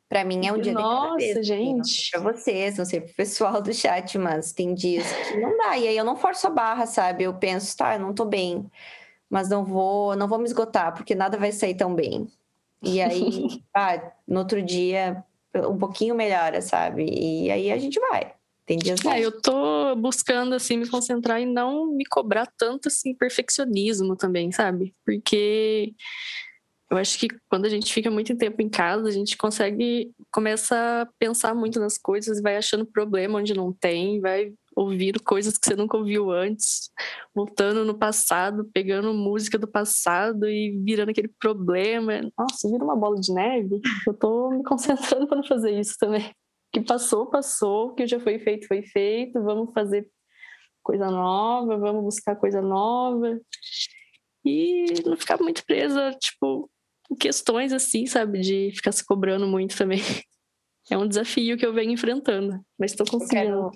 Para 0.08 0.24
mim 0.24 0.46
é 0.46 0.52
um 0.52 0.60
dia 0.60 0.72
Nossa, 0.72 1.16
de 1.18 1.26
cada 1.26 1.34
vez. 1.34 1.46
gente. 1.46 2.10
Para 2.10 2.20
vocês, 2.20 2.78
não 2.78 2.84
sei 2.84 3.00
pro 3.00 3.14
pessoal 3.14 3.62
do 3.62 3.72
chat, 3.74 4.16
mas 4.18 4.52
tem 4.52 4.74
dias 4.74 5.06
que 5.12 5.36
não 5.38 5.56
dá. 5.56 5.76
E 5.76 5.86
aí 5.86 5.96
eu 5.96 6.04
não 6.04 6.16
forço 6.16 6.46
a 6.46 6.50
barra, 6.50 6.86
sabe? 6.86 7.24
Eu 7.24 7.34
penso, 7.34 7.76
tá, 7.76 7.94
eu 7.94 8.00
não 8.00 8.14
tô 8.14 8.24
bem, 8.24 8.70
mas 9.28 9.50
não 9.50 9.64
vou, 9.64 10.16
não 10.16 10.26
vou 10.26 10.38
me 10.38 10.46
esgotar, 10.46 10.94
porque 10.94 11.14
nada 11.14 11.36
vai 11.36 11.52
sair 11.52 11.74
tão 11.74 11.94
bem. 11.94 12.26
E 12.82 13.00
aí, 13.00 13.62
ah, 13.74 14.12
no 14.26 14.40
outro 14.40 14.62
dia, 14.62 15.24
um 15.54 15.78
pouquinho 15.78 16.14
melhora, 16.14 16.60
sabe? 16.60 17.04
E 17.04 17.50
aí 17.50 17.70
a 17.72 17.78
gente 17.78 17.98
vai. 17.98 18.32
Tem 18.66 18.76
dias 18.76 19.02
é, 19.06 19.20
eu 19.20 19.40
tô 19.40 19.96
buscando, 19.96 20.54
assim, 20.54 20.76
me 20.76 20.86
concentrar 20.86 21.40
e 21.40 21.46
não 21.46 21.86
me 21.86 22.04
cobrar 22.04 22.46
tanto, 22.46 22.88
assim, 22.88 23.14
perfeccionismo 23.14 24.14
também, 24.14 24.52
sabe? 24.52 24.94
Porque 25.06 25.94
eu 26.90 26.96
acho 26.96 27.18
que 27.18 27.28
quando 27.50 27.66
a 27.66 27.68
gente 27.68 27.92
fica 27.92 28.10
muito 28.10 28.36
tempo 28.36 28.62
em 28.62 28.68
casa, 28.68 29.08
a 29.08 29.10
gente 29.10 29.36
consegue, 29.36 30.10
começa 30.32 31.02
a 31.02 31.06
pensar 31.18 31.54
muito 31.54 31.78
nas 31.78 31.98
coisas, 31.98 32.40
vai 32.40 32.56
achando 32.56 32.86
problema 32.86 33.38
onde 33.38 33.52
não 33.52 33.72
tem, 33.72 34.20
vai 34.20 34.54
ouvindo 34.74 35.22
coisas 35.22 35.58
que 35.58 35.66
você 35.66 35.76
nunca 35.76 35.98
ouviu 35.98 36.30
antes, 36.30 36.90
voltando 37.34 37.84
no 37.84 37.98
passado, 37.98 38.70
pegando 38.72 39.12
música 39.12 39.58
do 39.58 39.68
passado 39.68 40.48
e 40.48 40.78
virando 40.82 41.10
aquele 41.10 41.28
problema. 41.28 42.20
Nossa, 42.38 42.70
vira 42.70 42.84
uma 42.84 42.96
bola 42.96 43.16
de 43.20 43.34
neve. 43.34 43.80
Eu 44.06 44.14
tô 44.14 44.50
me 44.50 44.62
concentrando 44.64 45.26
para 45.26 45.36
não 45.36 45.44
fazer 45.44 45.78
isso 45.78 45.94
também. 45.98 46.32
Que 46.72 46.80
passou, 46.80 47.26
passou, 47.26 47.94
que 47.94 48.06
já 48.06 48.20
foi 48.20 48.38
feito, 48.38 48.66
foi 48.66 48.82
feito, 48.82 49.42
vamos 49.42 49.72
fazer 49.74 50.08
coisa 50.82 51.10
nova, 51.10 51.76
vamos 51.76 52.04
buscar 52.04 52.36
coisa 52.36 52.62
nova. 52.62 53.38
E 54.44 54.86
não 55.04 55.16
ficar 55.16 55.38
muito 55.38 55.64
presa, 55.66 56.12
tipo, 56.12 56.70
questões 57.16 57.72
assim, 57.72 58.06
sabe? 58.06 58.40
De 58.40 58.72
ficar 58.74 58.92
se 58.92 59.04
cobrando 59.04 59.46
muito 59.46 59.76
também. 59.76 60.00
É 60.90 60.96
um 60.96 61.06
desafio 61.06 61.58
que 61.58 61.66
eu 61.66 61.74
venho 61.74 61.90
enfrentando, 61.90 62.64
mas 62.78 62.92
estou 62.92 63.06
conseguindo. 63.06 63.70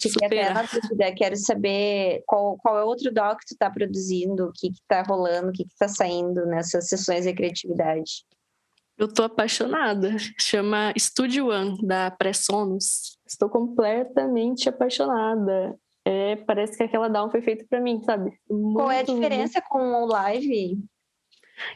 Superar. 0.00 0.68
Dúvida, 0.68 1.14
quero 1.14 1.36
saber 1.36 2.22
qual, 2.26 2.56
qual 2.58 2.78
é 2.78 2.84
outro 2.84 3.12
doc 3.12 3.38
que 3.38 3.46
tu 3.46 3.52
está 3.52 3.70
produzindo, 3.70 4.46
o 4.46 4.52
que 4.52 4.68
está 4.68 5.02
rolando, 5.02 5.50
o 5.50 5.52
que 5.52 5.62
está 5.62 5.86
saindo 5.86 6.44
nessas 6.46 6.88
sessões 6.88 7.24
de 7.24 7.32
criatividade. 7.32 8.24
Eu 8.98 9.12
tô 9.12 9.22
apaixonada. 9.22 10.16
Chama 10.40 10.92
Studio 10.98 11.50
One, 11.50 11.78
da 11.86 12.10
Pressonos. 12.10 13.18
Estou 13.26 13.48
completamente 13.48 14.68
apaixonada. 14.68 15.78
É, 16.04 16.36
parece 16.36 16.76
que 16.76 16.82
aquela 16.82 17.08
down 17.08 17.30
foi 17.30 17.42
feita 17.42 17.64
para 17.68 17.80
mim, 17.80 18.00
sabe? 18.02 18.32
Muito, 18.48 18.76
Qual 18.76 18.90
é 18.90 19.00
a 19.00 19.02
diferença 19.02 19.60
muito... 19.60 19.68
com 19.68 20.02
o 20.02 20.06
live? 20.06 20.78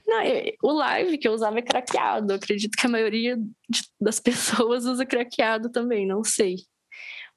Não, 0.07 0.23
o 0.63 0.73
live 0.73 1.19
que 1.19 1.27
eu 1.27 1.33
usava 1.33 1.59
é 1.59 1.63
craqueado. 1.63 2.33
Eu 2.33 2.37
acredito 2.37 2.77
que 2.77 2.87
a 2.87 2.91
maioria 2.91 3.37
de, 3.37 3.83
das 4.01 4.19
pessoas 4.21 4.85
usa 4.85 5.07
craqueado 5.07 5.71
também, 5.71 6.07
não 6.07 6.23
sei. 6.23 6.57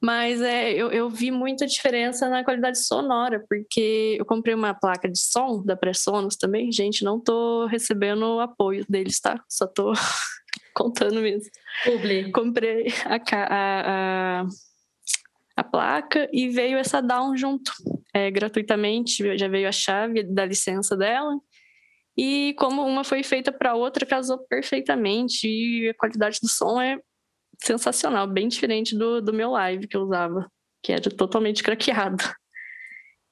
Mas 0.04 0.42
é, 0.42 0.74
eu, 0.74 0.92
eu 0.92 1.10
vi 1.10 1.32
muita 1.32 1.66
diferença 1.66 2.28
na 2.28 2.44
qualidade 2.44 2.78
sonora, 2.78 3.42
porque 3.48 4.18
eu 4.20 4.26
comprei 4.26 4.54
uma 4.54 4.74
placa 4.74 5.10
de 5.10 5.18
som 5.18 5.64
da 5.64 5.78
Pressonos 5.78 6.36
também. 6.36 6.70
Gente, 6.74 7.06
não 7.06 7.22
tô 7.22 7.68
recebendo 7.68 8.24
o 8.24 8.42
apoio 8.42 8.86
deles, 8.90 9.22
tá? 9.22 9.42
Só 9.48 9.66
tô 9.66 9.94
contando 10.76 11.22
mesmo. 11.22 11.50
Publi. 11.86 12.34
Comprei 12.34 12.88
a, 13.06 13.16
a, 13.16 14.42
a, 14.42 14.46
a, 15.56 15.64
placa 15.64 16.30
e 16.34 16.50
veio 16.50 16.78
essa 16.78 17.00
down 17.00 17.38
junto, 17.38 17.72
é, 18.14 18.30
gratuitamente. 18.30 19.38
Já 19.38 19.48
veio 19.48 19.70
a 19.70 19.72
chave 19.72 20.22
da 20.24 20.46
licença 20.46 20.98
dela. 20.98 21.40
E 22.18 22.54
como 22.58 22.86
uma 22.86 23.04
foi 23.04 23.24
feita 23.24 23.52
para 23.52 23.76
outra, 23.76 24.06
casou 24.06 24.38
perfeitamente 24.48 25.48
e 25.48 25.90
a 25.90 25.94
qualidade 25.94 26.40
do 26.42 26.48
som 26.48 26.80
é 26.80 27.00
sensacional, 27.62 28.28
bem 28.28 28.48
diferente 28.48 28.98
do, 28.98 29.22
do 29.22 29.34
meu 29.34 29.52
live 29.52 29.88
que 29.88 29.98
eu 29.98 30.02
usava, 30.02 30.48
que 30.84 30.92
era 30.92 31.02
totalmente 31.10 31.64
craqueado. 31.64 32.24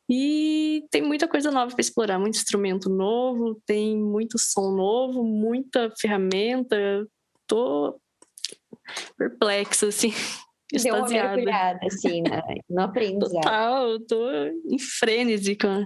E 0.09 0.83
tem 0.91 1.01
muita 1.01 1.27
coisa 1.27 1.51
nova 1.51 1.71
para 1.71 1.81
explorar, 1.81 2.19
muito 2.19 2.35
instrumento 2.35 2.89
novo, 2.89 3.61
tem 3.65 3.97
muito 3.97 4.37
som 4.37 4.75
novo, 4.75 5.23
muita 5.23 5.89
ferramenta. 5.97 7.07
Tô 7.47 7.97
perplexa, 9.17 9.87
assim. 9.87 10.11
Deu 10.83 10.95
uma 10.95 11.07
mergulhada, 11.07 11.79
assim, 11.85 12.21
né? 12.21 12.41
no 12.69 12.81
aprendizado. 12.83 13.41
Total, 13.41 13.99
tô 14.01 14.29
em 14.69 14.79
frênese 14.79 15.55
com 15.55 15.85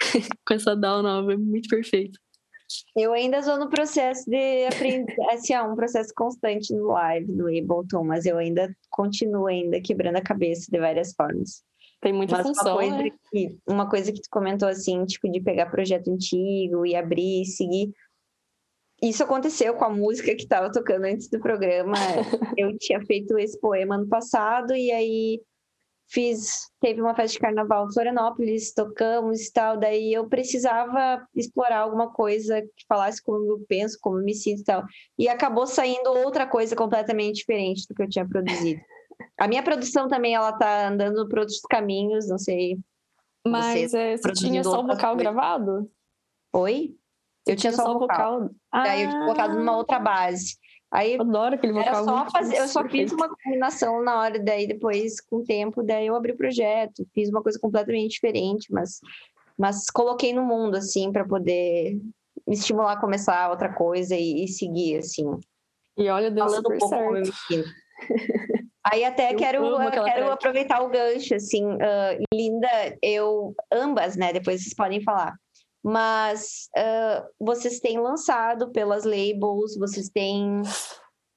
com 0.46 0.54
essa 0.54 0.76
DAO 0.76 1.02
nova, 1.02 1.32
é 1.32 1.36
muito 1.36 1.68
perfeito. 1.68 2.18
Eu 2.96 3.12
ainda 3.12 3.38
estou 3.38 3.58
no 3.58 3.68
processo 3.68 4.28
de 4.28 4.66
aprender, 4.66 5.14
assim, 5.30 5.52
é 5.52 5.62
um 5.62 5.76
processo 5.76 6.12
constante 6.14 6.74
no 6.74 6.88
live, 6.88 7.30
no 7.32 7.46
Ableton, 7.46 8.04
mas 8.04 8.26
eu 8.26 8.38
ainda 8.38 8.74
continuo 8.90 9.46
ainda 9.46 9.80
quebrando 9.80 10.16
a 10.16 10.22
cabeça 10.22 10.68
de 10.70 10.78
várias 10.78 11.14
formas. 11.14 11.62
Tem 12.00 12.12
muita 12.12 12.36
mas 12.36 12.46
função, 12.46 12.74
uma 12.74 12.76
coisa, 12.76 12.96
né? 12.98 13.10
que, 13.30 13.58
uma 13.66 13.88
coisa 13.88 14.12
que 14.12 14.20
tu 14.20 14.28
comentou, 14.30 14.68
assim, 14.68 15.04
tipo, 15.06 15.30
de 15.30 15.40
pegar 15.40 15.70
projeto 15.70 16.10
antigo 16.10 16.84
e 16.84 16.94
abrir 16.94 17.42
e 17.42 17.46
seguir. 17.46 17.92
Isso 19.02 19.22
aconteceu 19.22 19.74
com 19.74 19.84
a 19.84 19.90
música 19.90 20.34
que 20.34 20.42
estava 20.42 20.70
tocando 20.70 21.04
antes 21.04 21.28
do 21.28 21.38
programa. 21.38 21.94
eu 22.58 22.76
tinha 22.78 23.00
feito 23.04 23.38
esse 23.38 23.58
poema 23.60 23.96
ano 23.96 24.08
passado 24.08 24.74
e 24.74 24.90
aí 24.90 25.40
fiz, 26.08 26.70
teve 26.80 27.00
uma 27.00 27.14
festa 27.14 27.32
de 27.32 27.38
carnaval 27.40 27.86
em 27.86 27.92
Florianópolis, 27.92 28.72
tocamos 28.72 29.40
e 29.46 29.52
tal, 29.52 29.76
daí 29.76 30.12
eu 30.12 30.28
precisava 30.28 31.26
explorar 31.34 31.80
alguma 31.80 32.12
coisa 32.12 32.62
que 32.62 32.86
falasse 32.88 33.22
como 33.22 33.52
eu 33.52 33.64
penso, 33.68 33.98
como 34.00 34.18
eu 34.18 34.24
me 34.24 34.34
sinto 34.34 34.60
e 34.60 34.64
tal. 34.64 34.84
E 35.18 35.28
acabou 35.28 35.66
saindo 35.66 36.10
outra 36.10 36.46
coisa 36.46 36.76
completamente 36.76 37.36
diferente 37.36 37.86
do 37.88 37.94
que 37.94 38.02
eu 38.02 38.08
tinha 38.08 38.26
produzido. 38.26 38.80
A 39.38 39.48
minha 39.48 39.62
produção 39.62 40.08
também, 40.08 40.34
ela 40.34 40.52
tá 40.52 40.88
andando 40.88 41.28
por 41.28 41.40
outros 41.40 41.60
caminhos, 41.68 42.28
não 42.28 42.38
sei. 42.38 42.78
Mas 43.46 43.90
você, 43.90 43.98
é, 43.98 44.16
você 44.16 44.32
tinha 44.32 44.64
só 44.64 44.80
o 44.80 44.86
vocal 44.86 45.16
gravado? 45.16 45.90
Oi? 46.52 46.96
Você 47.44 47.52
eu 47.52 47.56
tinha, 47.56 47.72
tinha 47.72 47.84
só 47.84 47.94
o 47.94 47.98
vocal. 47.98 48.40
vocal. 48.40 48.50
Ah. 48.72 48.82
Daí 48.84 49.02
eu 49.02 49.10
tinha 49.10 49.22
colocado 49.22 49.56
numa 49.56 49.76
outra 49.76 49.98
base. 49.98 50.56
Aí 50.90 51.14
eu 51.14 51.20
adoro 51.20 51.54
aquele 51.56 51.72
vocal. 51.72 52.04
Só 52.04 52.30
fazer, 52.30 52.56
eu 52.58 52.68
só 52.68 52.88
fiz 52.88 53.12
uma 53.12 53.28
combinação 53.28 54.02
na 54.02 54.20
hora, 54.20 54.38
daí 54.38 54.66
depois, 54.66 55.20
com 55.20 55.36
o 55.36 55.44
tempo, 55.44 55.82
daí 55.82 56.06
eu 56.06 56.14
abri 56.14 56.32
o 56.32 56.36
projeto, 56.36 57.06
fiz 57.12 57.28
uma 57.28 57.42
coisa 57.42 57.58
completamente 57.58 58.12
diferente, 58.12 58.72
mas, 58.72 59.00
mas 59.58 59.90
coloquei 59.90 60.32
no 60.32 60.44
mundo, 60.44 60.76
assim, 60.76 61.12
para 61.12 61.26
poder 61.26 62.00
me 62.46 62.54
estimular 62.54 62.92
a 62.92 63.00
começar 63.00 63.50
outra 63.50 63.72
coisa 63.72 64.14
e, 64.14 64.44
e 64.44 64.48
seguir, 64.48 64.98
assim. 64.98 65.26
E 65.98 66.08
olha, 66.08 66.30
deu 66.30 66.44
Falando 66.44 66.72
um 66.72 66.78
certo. 66.78 67.64
Aí 68.92 69.04
até 69.04 69.32
eu 69.32 69.36
quero, 69.36 69.90
quero 70.04 70.30
aproveitar 70.30 70.80
o 70.80 70.88
gancho, 70.88 71.34
assim, 71.34 71.64
uh, 71.64 72.24
Linda, 72.32 72.96
eu, 73.02 73.52
ambas, 73.72 74.16
né, 74.16 74.32
depois 74.32 74.62
vocês 74.62 74.74
podem 74.74 75.02
falar, 75.02 75.34
mas 75.86 76.68
uh, 76.76 77.28
vocês 77.38 77.78
têm 77.78 78.00
lançado 78.00 78.72
pelas 78.72 79.04
labels, 79.04 79.76
vocês 79.78 80.08
têm, 80.08 80.62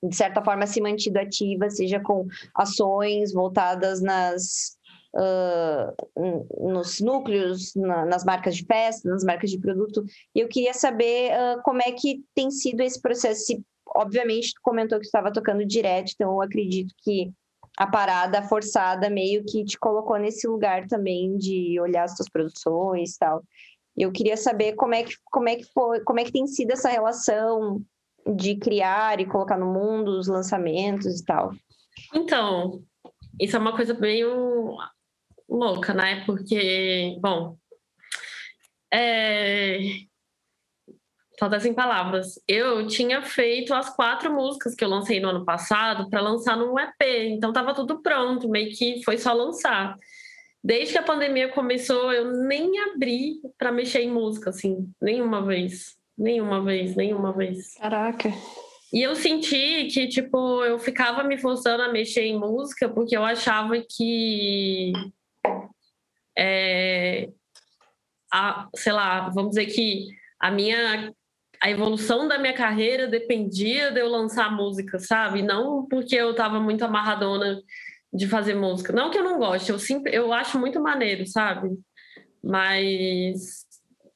de 0.04 0.16
certa 0.16 0.44
forma, 0.44 0.66
se 0.66 0.82
mantido 0.82 1.20
ativa, 1.20 1.70
seja 1.70 2.00
com 2.00 2.26
ações 2.56 3.32
voltadas 3.32 4.02
nas, 4.02 4.76
uh, 5.16 6.74
nos 6.74 7.00
núcleos, 7.00 7.76
na, 7.76 8.08
nas 8.08 8.26
marcas 8.26 8.56
de 8.56 8.66
festa, 8.66 9.08
nas 9.08 9.24
marcas 9.24 9.52
de 9.52 9.60
produto. 9.60 10.04
E 10.34 10.40
eu 10.40 10.48
queria 10.48 10.74
saber 10.74 11.30
uh, 11.32 11.62
como 11.62 11.84
é 11.84 11.92
que 11.92 12.24
tem 12.34 12.50
sido 12.50 12.82
esse 12.82 13.00
processo. 13.00 13.46
Se, 13.46 13.64
obviamente, 13.96 14.56
tu 14.56 14.62
comentou 14.64 15.00
que 15.00 15.06
estava 15.06 15.32
tocando 15.32 15.64
direto, 15.64 16.12
então 16.16 16.32
eu 16.32 16.42
acredito 16.42 16.92
que 17.04 17.32
a 17.78 17.86
parada 17.86 18.42
forçada 18.42 19.10
meio 19.10 19.46
que 19.46 19.64
te 19.64 19.78
colocou 19.78 20.18
nesse 20.18 20.48
lugar 20.48 20.88
também 20.88 21.38
de 21.38 21.80
olhar 21.80 22.04
as 22.04 22.16
tuas 22.16 22.28
produções 22.28 23.14
e 23.14 23.20
tal. 23.20 23.44
Eu 24.00 24.12
queria 24.14 24.38
saber 24.38 24.74
como 24.74 24.96
é 24.96 25.04
que, 25.04 25.14
como 25.26 25.50
é 25.50 25.58
que 25.58 25.66
foi, 25.74 26.00
como 26.06 26.20
é 26.20 26.24
que 26.24 26.32
tem 26.32 26.48
sido 26.48 26.72
essa 26.72 26.90
relação 26.90 27.84
de 28.26 28.56
criar 28.56 29.20
e 29.20 29.26
colocar 29.26 29.58
no 29.58 29.74
mundo 29.74 30.18
os 30.18 30.28
lançamentos 30.28 31.20
e 31.20 31.26
tal. 31.26 31.52
Então, 32.14 32.82
isso 33.40 33.56
é 33.56 33.60
uma 33.60 33.76
coisa 33.76 33.94
meio 33.94 34.78
louca, 35.48 35.94
né? 35.94 36.24
Porque, 36.26 37.18
bom, 37.20 37.58
é... 38.94 39.80
falta 41.40 41.60
sem 41.60 41.74
palavras. 41.74 42.40
Eu 42.48 42.88
tinha 42.88 43.22
feito 43.22 43.74
as 43.74 43.90
quatro 43.96 44.34
músicas 44.34 44.76
que 44.76 44.84
eu 44.84 44.90
lancei 44.90 45.20
no 45.20 45.30
ano 45.30 45.46
passado 45.46 46.10
para 46.10 46.22
lançar 46.22 46.56
num 46.56 46.78
EP, 46.80 47.02
então 47.30 47.52
tava 47.52 47.74
tudo 47.74 48.02
pronto, 48.02 48.50
meio 48.50 48.72
que 48.72 49.04
foi 49.04 49.18
só 49.18 49.34
lançar. 49.34 49.96
Desde 50.64 50.94
que 50.94 50.98
a 50.98 51.04
pandemia 51.04 51.50
começou, 51.50 52.12
eu 52.12 52.32
nem 52.44 52.80
abri 52.80 53.36
para 53.58 53.72
mexer 53.72 54.02
em 54.02 54.12
música, 54.12 54.50
assim, 54.50 54.92
nenhuma 55.02 55.46
vez. 55.46 55.98
Nenhuma 56.18 56.62
vez, 56.62 56.96
nenhuma 56.96 57.32
vez. 57.32 57.76
Caraca. 57.76 58.30
E 58.92 59.02
eu 59.02 59.16
senti 59.16 59.86
que, 59.86 60.08
tipo, 60.08 60.64
eu 60.66 60.78
ficava 60.78 61.24
me 61.24 61.38
forçando 61.38 61.84
a 61.84 61.92
mexer 61.92 62.24
em 62.24 62.38
música 62.38 62.90
porque 62.90 63.16
eu 63.16 63.24
achava 63.24 63.76
que. 63.82 64.92
É, 66.38 67.30
a, 68.32 68.68
sei 68.76 68.92
lá, 68.92 69.30
vamos 69.30 69.52
dizer 69.52 69.68
que 69.68 70.08
a 70.40 70.52
minha. 70.52 71.14
A 71.62 71.70
evolução 71.70 72.26
da 72.26 72.38
minha 72.40 72.54
carreira 72.54 73.06
dependia 73.06 73.92
de 73.92 74.00
eu 74.00 74.08
lançar 74.08 74.50
música, 74.50 74.98
sabe? 74.98 75.42
Não 75.42 75.86
porque 75.90 76.16
eu 76.16 76.32
estava 76.32 76.58
muito 76.58 76.86
amarradona 76.86 77.62
de 78.14 78.28
fazer 78.28 78.56
música. 78.56 78.92
Não 78.92 79.10
que 79.10 79.18
eu 79.18 79.24
não 79.24 79.38
goste, 79.38 79.72
eu, 79.72 79.80
sempre, 79.80 80.16
eu 80.16 80.34
acho 80.34 80.60
muito 80.60 80.80
maneiro, 80.82 81.26
sabe? 81.28 81.70
Mas 82.44 83.66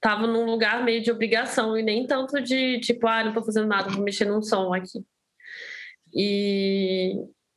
tava 0.01 0.27
num 0.27 0.45
lugar 0.45 0.83
meio 0.83 1.01
de 1.01 1.11
obrigação 1.11 1.77
e 1.77 1.83
nem 1.83 2.05
tanto 2.05 2.41
de 2.41 2.79
tipo, 2.79 3.07
ah, 3.07 3.23
não 3.23 3.33
tô 3.33 3.43
fazendo 3.43 3.67
nada, 3.67 3.89
vou 3.89 4.03
mexer 4.03 4.25
num 4.25 4.41
som 4.41 4.73
aqui. 4.73 5.03
E, 6.13 7.15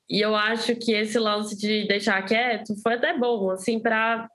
e 0.08 0.20
eu 0.20 0.34
acho 0.34 0.76
que 0.76 0.92
esse 0.92 1.18
lance 1.18 1.56
de 1.56 1.86
deixar 1.86 2.22
quieto 2.24 2.74
foi 2.82 2.94
até 2.94 3.16
bom, 3.16 3.50
assim, 3.50 3.80
para 3.80 4.28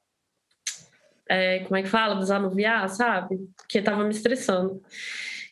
é, 1.29 1.60
como 1.60 1.77
é 1.77 1.84
que 1.84 1.88
fala? 1.88 2.15
Desanuviar, 2.15 2.89
sabe? 2.89 3.38
Porque 3.55 3.81
tava 3.81 4.03
me 4.03 4.10
estressando. 4.10 4.81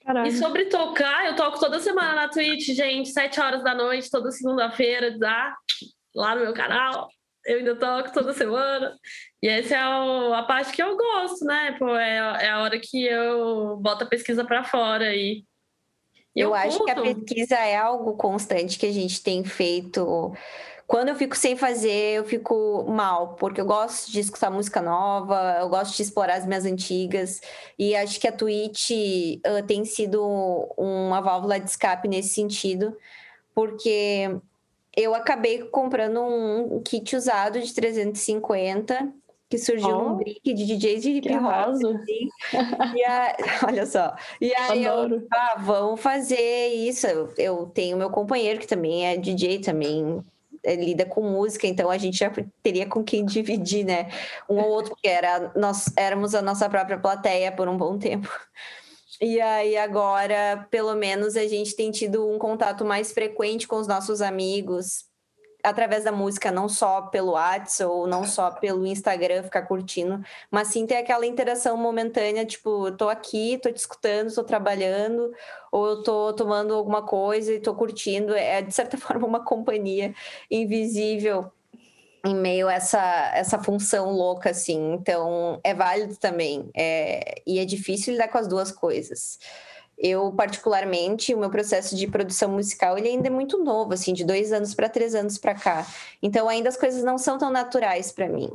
Caralho. 0.03 0.27
E 0.27 0.32
sobre 0.34 0.65
tocar, 0.65 1.27
eu 1.27 1.36
toco 1.36 1.60
toda 1.60 1.79
semana 1.79 2.15
na 2.15 2.27
Twitch, 2.27 2.68
gente, 2.75 3.10
sete 3.10 3.39
horas 3.39 3.63
da 3.63 3.74
noite, 3.74 4.12
toda 4.12 4.32
segunda-feira, 4.32 5.15
ah, 5.24 5.56
lá 6.16 6.36
no 6.36 6.42
meu 6.42 6.54
canal. 6.54 7.10
Eu 7.46 7.60
ainda 7.60 7.75
toco 7.75 8.13
toda 8.13 8.34
semana. 8.34 8.96
E 9.42 9.48
essa 9.48 9.75
é 9.75 9.78
a, 9.78 10.39
a 10.39 10.44
parte 10.44 10.74
que 10.74 10.84
eu 10.84 10.96
gosto, 10.96 11.46
né? 11.46 11.75
Pô, 11.80 11.96
é, 11.96 12.18
é 12.46 12.50
a 12.50 12.62
hora 12.62 12.80
que 12.80 13.06
eu 13.06 13.78
boto 13.78 14.04
a 14.04 14.08
pesquisa 14.08 14.44
para 14.44 14.63
fora 14.63 15.16
e. 15.16 15.44
Eu, 16.36 16.50
eu 16.50 16.54
acho 16.54 16.84
que 16.86 16.92
a 16.92 17.01
pesquisa 17.01 17.56
é 17.56 17.75
algo 17.75 18.16
constante 18.16 18.78
que 18.78 18.86
a 18.86 18.94
gente 18.94 19.24
tem 19.24 19.44
feito. 19.44 20.34
Quando 20.89 21.10
eu 21.10 21.16
fico 21.16 21.36
sem 21.36 21.56
fazer, 21.56 22.18
eu 22.18 22.25
fico 22.25 22.84
mal, 22.89 23.36
porque 23.36 23.62
eu 23.62 23.66
gosto 23.66 24.12
de 24.12 24.22
escutar 24.22 24.50
música 24.50 24.82
nova, 24.82 25.58
eu 25.60 25.70
gosto 25.70 25.96
de 25.96 26.01
explorar 26.01 26.34
as 26.38 26.48
minhas 26.48 26.66
antigas, 26.66 27.39
e 27.78 27.96
acho 27.96 28.20
que 28.20 28.28
a 28.28 28.32
Twitch 28.32 28.89
uh, 28.89 29.63
tem 29.68 29.86
sido 29.86 30.25
uma 30.75 31.22
válvula 31.22 31.60
de 31.60 31.70
escape 31.70 32.08
nesse 32.08 32.30
sentido, 32.30 32.98
porque 33.54 34.36
eu 34.96 35.13
acabei 35.15 35.60
comprando 35.65 36.22
um 36.22 36.81
kit 36.81 37.15
usado 37.15 37.60
de 37.60 37.74
350 37.74 39.13
que 39.50 39.58
surgiu 39.58 39.89
oh, 39.89 40.10
num 40.10 40.15
brick 40.15 40.53
de 40.53 40.65
DJs 40.65 41.01
de 41.01 41.12
hip 41.12 41.36
hop. 41.36 41.69
Assim. 41.69 42.29
E 42.96 43.03
a, 43.03 43.36
olha 43.67 43.86
só. 43.86 44.15
E 44.39 44.53
aí 44.53 44.86
Adoro. 44.86 45.15
eu, 45.15 45.27
ah, 45.34 45.55
vamos 45.60 46.00
fazer 46.00 46.67
isso. 46.67 47.08
Eu, 47.08 47.34
eu 47.38 47.65
tenho 47.65 47.98
meu 47.98 48.12
companheiro 48.12 48.60
que 48.60 48.67
também 48.67 49.08
é 49.08 49.17
DJ, 49.17 49.60
também 49.60 50.24
é, 50.63 50.75
lida 50.75 51.05
com 51.05 51.22
música, 51.22 51.65
então 51.65 51.89
a 51.89 51.98
gente 51.98 52.17
já 52.17 52.31
teria 52.62 52.86
com 52.86 53.03
quem 53.03 53.25
dividir, 53.25 53.84
né? 53.84 54.10
Um 54.48 54.60
ou 54.60 54.69
outro, 54.69 54.91
porque 54.91 55.08
era, 55.08 55.51
nós 55.55 55.91
éramos 55.98 56.36
a 56.36 56.41
nossa 56.41 56.69
própria 56.69 57.00
plateia 57.00 57.51
por 57.51 57.67
um 57.67 57.77
bom 57.77 57.98
tempo. 57.98 58.29
E 59.21 59.41
aí 59.41 59.75
agora, 59.77 60.65
pelo 60.71 60.95
menos, 60.95 61.35
a 61.35 61.45
gente 61.45 61.75
tem 61.75 61.91
tido 61.91 62.25
um 62.27 62.39
contato 62.39 62.85
mais 62.85 63.11
frequente 63.11 63.67
com 63.67 63.75
os 63.75 63.88
nossos 63.88 64.21
amigos, 64.21 65.09
através 65.63 66.05
da 66.05 66.11
música, 66.11 66.51
não 66.51 66.69
só 66.69 67.01
pelo 67.03 67.33
WhatsApp 67.33 67.83
ou 67.91 68.08
não 68.08 68.23
só 68.23 68.51
pelo 68.51 68.86
Instagram 68.86 69.43
ficar 69.43 69.63
curtindo, 69.63 70.21
mas 70.49 70.69
sim 70.69 70.86
ter 70.86 70.95
aquela 70.97 71.25
interação 71.25 71.75
momentânea, 71.75 72.45
tipo, 72.45 72.88
eu 72.88 72.95
tô 72.95 73.10
aqui, 73.10 73.60
tô 73.62 73.71
te 73.71 73.77
escutando, 73.77 74.34
tô 74.34 74.43
trabalhando, 74.43 75.34
ou 75.71 75.88
eu 75.88 76.03
tô 76.03 76.34
tomando 76.34 76.73
alguma 76.73 77.01
coisa 77.05 77.53
e 77.53 77.60
tô 77.60 77.75
curtindo. 77.75 78.34
É, 78.34 78.62
de 78.62 78.73
certa 78.73 78.95
forma, 78.97 79.27
uma 79.27 79.43
companhia 79.43 80.13
invisível 80.49 81.51
em 82.25 82.36
meio 82.36 82.67
a 82.67 82.73
essa, 82.73 83.32
essa 83.34 83.62
função 83.62 84.12
louca, 84.12 84.49
assim. 84.49 84.93
Então, 84.93 85.60
é 85.63 85.73
válido 85.73 86.15
também. 86.17 86.69
É, 86.75 87.41
e 87.45 87.60
é 87.60 87.65
difícil 87.65 88.13
lidar 88.13 88.27
com 88.27 88.38
as 88.38 88.47
duas 88.47 88.71
coisas. 88.71 89.39
Eu, 89.97 90.32
particularmente, 90.32 91.34
o 91.34 91.39
meu 91.39 91.49
processo 91.49 91.95
de 91.95 92.08
produção 92.08 92.51
musical, 92.51 92.97
ele 92.97 93.10
ainda 93.10 93.27
é 93.27 93.32
muito 93.32 93.62
novo, 93.63 93.93
assim, 93.93 94.13
de 94.13 94.23
dois 94.23 94.51
anos 94.53 94.73
para 94.73 94.89
três 94.89 95.13
anos 95.13 95.38
para 95.38 95.55
cá. 95.55 95.86
Então, 96.21 96.47
ainda 96.47 96.69
as 96.69 96.77
coisas 96.77 97.03
não 97.03 97.17
são 97.17 97.38
tão 97.38 97.51
naturais 97.51 98.12
para 98.12 98.27
mim. 98.27 98.49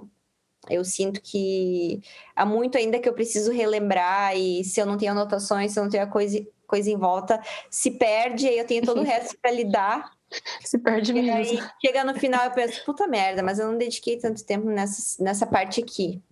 Eu 0.68 0.85
sinto 0.85 1.20
que 1.20 2.00
há 2.35 2.46
muito 2.46 2.79
ainda 2.79 2.98
que 2.98 3.09
eu 3.09 3.12
preciso 3.12 3.53
relembrar 3.53 4.37
e 4.37 4.64
se 4.64 4.81
eu 4.81 4.87
não 4.87 4.96
tenho 4.96 5.12
anotações, 5.12 5.72
se 5.72 5.79
eu 5.79 5.83
não 5.83 5.90
tenho 5.90 6.05
a 6.05 6.07
coisa, 6.07 6.44
coisa 6.66 6.90
em 6.90 6.96
volta, 6.96 7.40
se 7.70 7.90
perde, 7.90 8.48
aí 8.48 8.59
eu 8.59 8.66
tenho 8.66 8.85
todo 8.85 9.00
o 9.00 9.05
resto 9.05 9.37
para 9.40 9.50
lidar. 9.50 10.11
Se 10.64 10.79
perde 10.79 11.12
e 11.12 11.14
mesmo. 11.14 11.61
Aí, 11.61 11.68
chega 11.85 12.05
no 12.05 12.14
final 12.14 12.44
eu 12.44 12.51
penso, 12.53 12.85
puta 12.85 13.07
merda, 13.07 13.42
mas 13.42 13.59
eu 13.59 13.66
não 13.70 13.79
dediquei 13.79 14.18
tanto 14.18 14.44
tempo 14.44 14.66
nessa, 14.66 15.23
nessa 15.23 15.47
parte 15.47 15.81
aqui. 15.81 16.23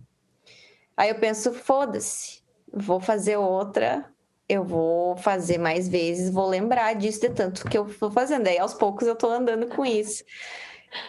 Aí 0.96 1.08
eu 1.08 1.14
penso, 1.16 1.52
foda-se, 1.52 2.42
vou 2.72 3.00
fazer 3.00 3.36
outra 3.36 4.12
eu 4.52 4.64
vou 4.64 5.16
fazer 5.16 5.56
mais 5.56 5.88
vezes, 5.88 6.30
vou 6.30 6.46
lembrar 6.46 6.94
disso 6.94 7.20
de 7.22 7.30
tanto 7.30 7.68
que 7.68 7.78
eu 7.78 7.86
estou 7.86 8.10
fazendo. 8.10 8.46
Aí 8.46 8.58
aos 8.58 8.74
poucos 8.74 9.06
eu 9.06 9.14
estou 9.14 9.30
andando 9.30 9.66
com 9.66 9.84
isso, 9.84 10.22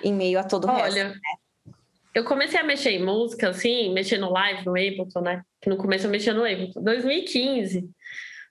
em 0.02 0.14
meio 0.14 0.40
a 0.40 0.44
todo 0.44 0.66
o 0.66 0.72
Olha, 0.72 0.84
resto. 0.84 0.98
Né? 0.98 1.74
Eu 2.16 2.24
comecei 2.24 2.60
a 2.60 2.64
mexer 2.64 2.92
em 2.92 3.04
música, 3.04 3.50
assim, 3.50 3.92
mexer 3.92 4.18
no 4.18 4.32
live, 4.32 4.66
no 4.66 4.72
Ableton, 4.72 5.20
né? 5.20 5.44
No 5.66 5.76
começo 5.78 6.06
eu 6.06 6.12
mexia 6.12 6.34
no 6.34 6.46
Ableton, 6.46 6.82
2015. 6.82 7.90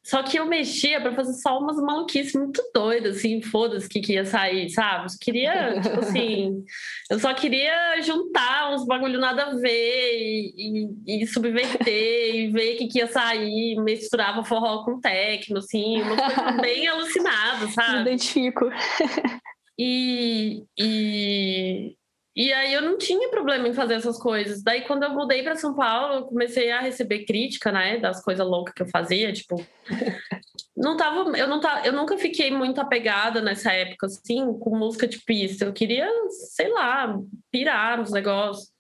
Só 0.05 0.23
que 0.23 0.37
eu 0.37 0.47
mexia 0.47 1.01
para 1.01 1.15
fazer 1.15 1.33
só 1.35 1.59
umas 1.61 1.77
maluquices 1.77 2.35
muito 2.35 2.61
doidas, 2.75 3.19
assim, 3.19 3.41
foda-se 3.41 3.89
que, 3.89 4.01
que 4.01 4.15
ia 4.15 4.25
sair, 4.25 4.69
sabe? 4.71 5.07
Eu 5.07 5.19
queria, 5.21 5.81
tipo 5.81 6.01
assim, 6.03 6.65
eu 7.09 7.21
só 7.21 7.33
queria 7.33 8.01
juntar 8.03 8.75
uns 8.75 8.85
bagulho 8.85 9.21
nada 9.21 9.45
a 9.45 9.55
ver 9.55 10.13
e, 10.19 10.91
e, 11.07 11.23
e 11.23 11.27
subverter 11.27 12.35
e 12.35 12.49
ver 12.51 12.75
o 12.75 12.79
que, 12.79 12.89
que 12.89 12.99
ia 12.99 13.07
sair, 13.07 13.77
misturava 13.77 14.45
forró 14.45 14.85
com 14.85 15.01
techno, 15.01 15.59
assim, 15.59 16.03
uma 16.03 16.17
coisa 16.17 16.53
bem 16.61 16.89
alucinada, 16.89 17.69
sabe? 17.69 17.95
Me 17.95 18.01
identifico. 18.01 18.69
E, 19.79 20.65
e, 20.79 21.97
e 22.35 22.51
aí 22.53 22.73
eu 22.73 22.81
não 22.81 22.97
tinha 22.97 23.29
problema 23.29 23.69
em 23.69 23.75
fazer 23.75 23.95
essas 23.95 24.19
coisas. 24.19 24.63
Daí 24.63 24.83
quando 24.83 25.03
eu 25.03 25.11
mudei 25.11 25.43
para 25.43 25.57
São 25.57 25.75
Paulo, 25.75 26.15
eu 26.15 26.23
comecei 26.25 26.71
a 26.71 26.81
receber 26.81 27.25
crítica, 27.25 27.71
né, 27.71 27.99
das 27.99 28.25
coisas 28.25 28.47
loucas 28.47 28.75
que 28.75 28.83
eu 28.83 28.89
fazia, 28.89 29.33
tipo, 29.33 29.63
não 30.75 30.97
tava, 30.97 31.37
eu 31.37 31.47
não 31.47 31.61
tava, 31.61 31.87
eu 31.87 31.93
nunca 31.93 32.17
fiquei 32.17 32.51
muito 32.51 32.81
apegada 32.81 33.43
nessa 33.43 33.73
época 33.73 34.07
assim 34.07 34.47
com 34.59 34.77
música 34.77 35.07
de 35.07 35.19
pista. 35.19 35.67
Eu 35.67 35.73
queria, 35.73 36.09
sei 36.55 36.69
lá, 36.69 37.19
pirar 37.51 37.99
nos 37.99 38.11
negócios. 38.11 38.73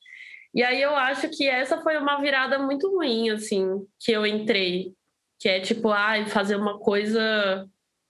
E 0.55 0.62
aí 0.62 0.81
eu 0.81 0.95
acho 0.97 1.29
que 1.31 1.49
essa 1.49 1.81
foi 1.81 1.97
uma 1.99 2.21
virada 2.21 2.59
muito 2.59 2.88
ruim 2.91 3.31
assim, 3.31 3.67
que 4.01 4.12
eu 4.12 4.27
entrei, 4.27 4.93
que 5.38 5.49
é 5.49 5.61
tipo, 5.61 5.91
ai, 5.91 6.23
ah, 6.23 6.27
fazer 6.27 6.57
uma 6.57 6.79
coisa 6.79 7.67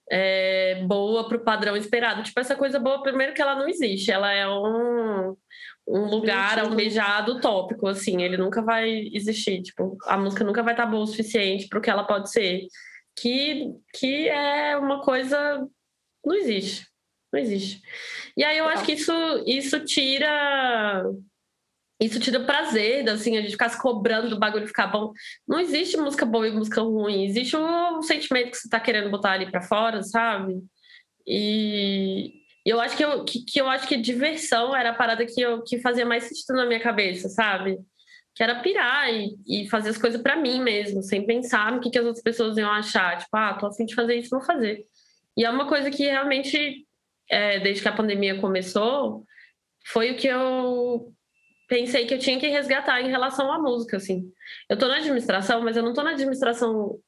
é, 0.09 0.83
boa 0.85 1.27
para 1.27 1.37
o 1.37 1.43
padrão 1.43 1.75
esperado. 1.75 2.23
Tipo, 2.23 2.39
essa 2.39 2.55
coisa 2.55 2.79
boa, 2.79 3.01
primeiro 3.01 3.33
que 3.33 3.41
ela 3.41 3.55
não 3.55 3.67
existe, 3.67 4.11
ela 4.11 4.31
é 4.31 4.47
um, 4.47 5.35
um 5.87 6.05
lugar 6.05 6.59
almejado 6.59 7.39
tópico, 7.39 7.87
assim, 7.87 8.21
ele 8.21 8.37
nunca 8.37 8.61
vai 8.61 9.09
existir. 9.13 9.61
Tipo, 9.61 9.97
a 10.05 10.17
música 10.17 10.43
nunca 10.43 10.63
vai 10.63 10.73
estar 10.73 10.85
boa 10.85 11.03
o 11.03 11.07
suficiente 11.07 11.67
para 11.67 11.79
o 11.79 11.81
que 11.81 11.89
ela 11.89 12.05
pode 12.05 12.31
ser. 12.31 12.61
Que, 13.15 13.71
que 13.93 14.27
é 14.29 14.77
uma 14.77 15.01
coisa. 15.01 15.67
Não 16.25 16.35
existe. 16.35 16.87
Não 17.31 17.39
existe. 17.39 17.81
E 18.37 18.43
aí 18.43 18.57
eu 18.57 18.67
acho 18.67 18.85
que 18.85 18.93
isso, 18.93 19.13
isso 19.45 19.79
tira 19.85 21.03
isso 22.05 22.31
dá 22.31 22.39
prazer, 22.39 23.07
assim, 23.09 23.37
a 23.37 23.41
gente 23.41 23.51
ficar 23.51 23.69
se 23.69 23.81
cobrando 23.81 24.29
do 24.29 24.39
bagulho 24.39 24.67
ficar 24.67 24.87
bom. 24.87 25.11
Não 25.47 25.59
existe 25.59 25.97
música 25.97 26.25
boa 26.25 26.47
e 26.47 26.51
música 26.51 26.81
ruim, 26.81 27.25
existe 27.25 27.55
o 27.55 28.01
sentimento 28.01 28.51
que 28.51 28.57
você 28.57 28.69
tá 28.69 28.79
querendo 28.79 29.09
botar 29.11 29.31
ali 29.31 29.49
para 29.49 29.61
fora, 29.61 30.03
sabe? 30.03 30.61
E 31.25 32.33
eu 32.65 32.79
acho 32.79 32.97
que 32.97 33.03
eu, 33.03 33.23
que, 33.23 33.45
que, 33.45 33.59
eu 33.59 33.69
acho 33.69 33.87
que 33.87 33.97
diversão 33.97 34.75
era 34.75 34.91
a 34.91 34.95
parada 34.95 35.25
que, 35.25 35.39
eu, 35.39 35.63
que 35.63 35.79
fazia 35.79 36.05
mais 36.05 36.23
sentido 36.23 36.55
na 36.55 36.65
minha 36.65 36.79
cabeça, 36.79 37.29
sabe? 37.29 37.79
Que 38.35 38.43
era 38.43 38.61
pirar 38.61 39.13
e, 39.13 39.35
e 39.47 39.69
fazer 39.69 39.89
as 39.89 39.97
coisas 39.97 40.21
para 40.21 40.35
mim 40.35 40.61
mesmo, 40.61 41.03
sem 41.03 41.25
pensar 41.25 41.71
no 41.71 41.79
que, 41.79 41.89
que 41.89 41.99
as 41.99 42.05
outras 42.05 42.23
pessoas 42.23 42.57
iam 42.57 42.71
achar. 42.71 43.17
Tipo, 43.17 43.37
ah, 43.37 43.53
tô 43.53 43.67
afim 43.67 43.85
de 43.85 43.95
fazer 43.95 44.15
isso, 44.15 44.29
vou 44.29 44.41
fazer. 44.41 44.85
E 45.37 45.45
é 45.45 45.49
uma 45.49 45.67
coisa 45.67 45.89
que 45.91 46.03
realmente, 46.03 46.85
é, 47.29 47.59
desde 47.59 47.81
que 47.81 47.87
a 47.87 47.93
pandemia 47.93 48.39
começou, 48.39 49.23
foi 49.85 50.11
o 50.11 50.17
que 50.17 50.27
eu 50.27 51.13
pensei 51.73 52.05
que 52.05 52.13
eu 52.13 52.19
tinha 52.19 52.39
que 52.39 52.47
resgatar 52.47 53.01
em 53.01 53.09
relação 53.09 53.51
à 53.51 53.57
música, 53.57 53.97
assim. 53.97 54.31
Eu 54.69 54.77
tô 54.77 54.87
na 54.87 54.97
administração, 54.97 55.59
mas 55.63 55.75
eu 55.75 55.81
não 55.81 55.91
tô 55.91 56.03
na 56.03 56.11
administração 56.11 56.99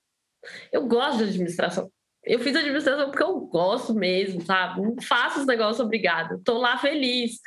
Eu 0.71 0.87
gosto 0.87 1.19
de 1.19 1.25
administração. 1.25 1.91
Eu 2.23 2.39
fiz 2.39 2.55
administração 2.55 3.11
porque 3.11 3.21
eu 3.21 3.39
gosto 3.41 3.93
mesmo, 3.93 4.43
sabe? 4.43 4.81
Não 4.81 4.95
faço 4.99 5.41
os 5.41 5.45
negócios 5.45 5.79
obrigado. 5.79 6.41
Tô 6.43 6.57
lá 6.57 6.79
feliz. 6.79 7.39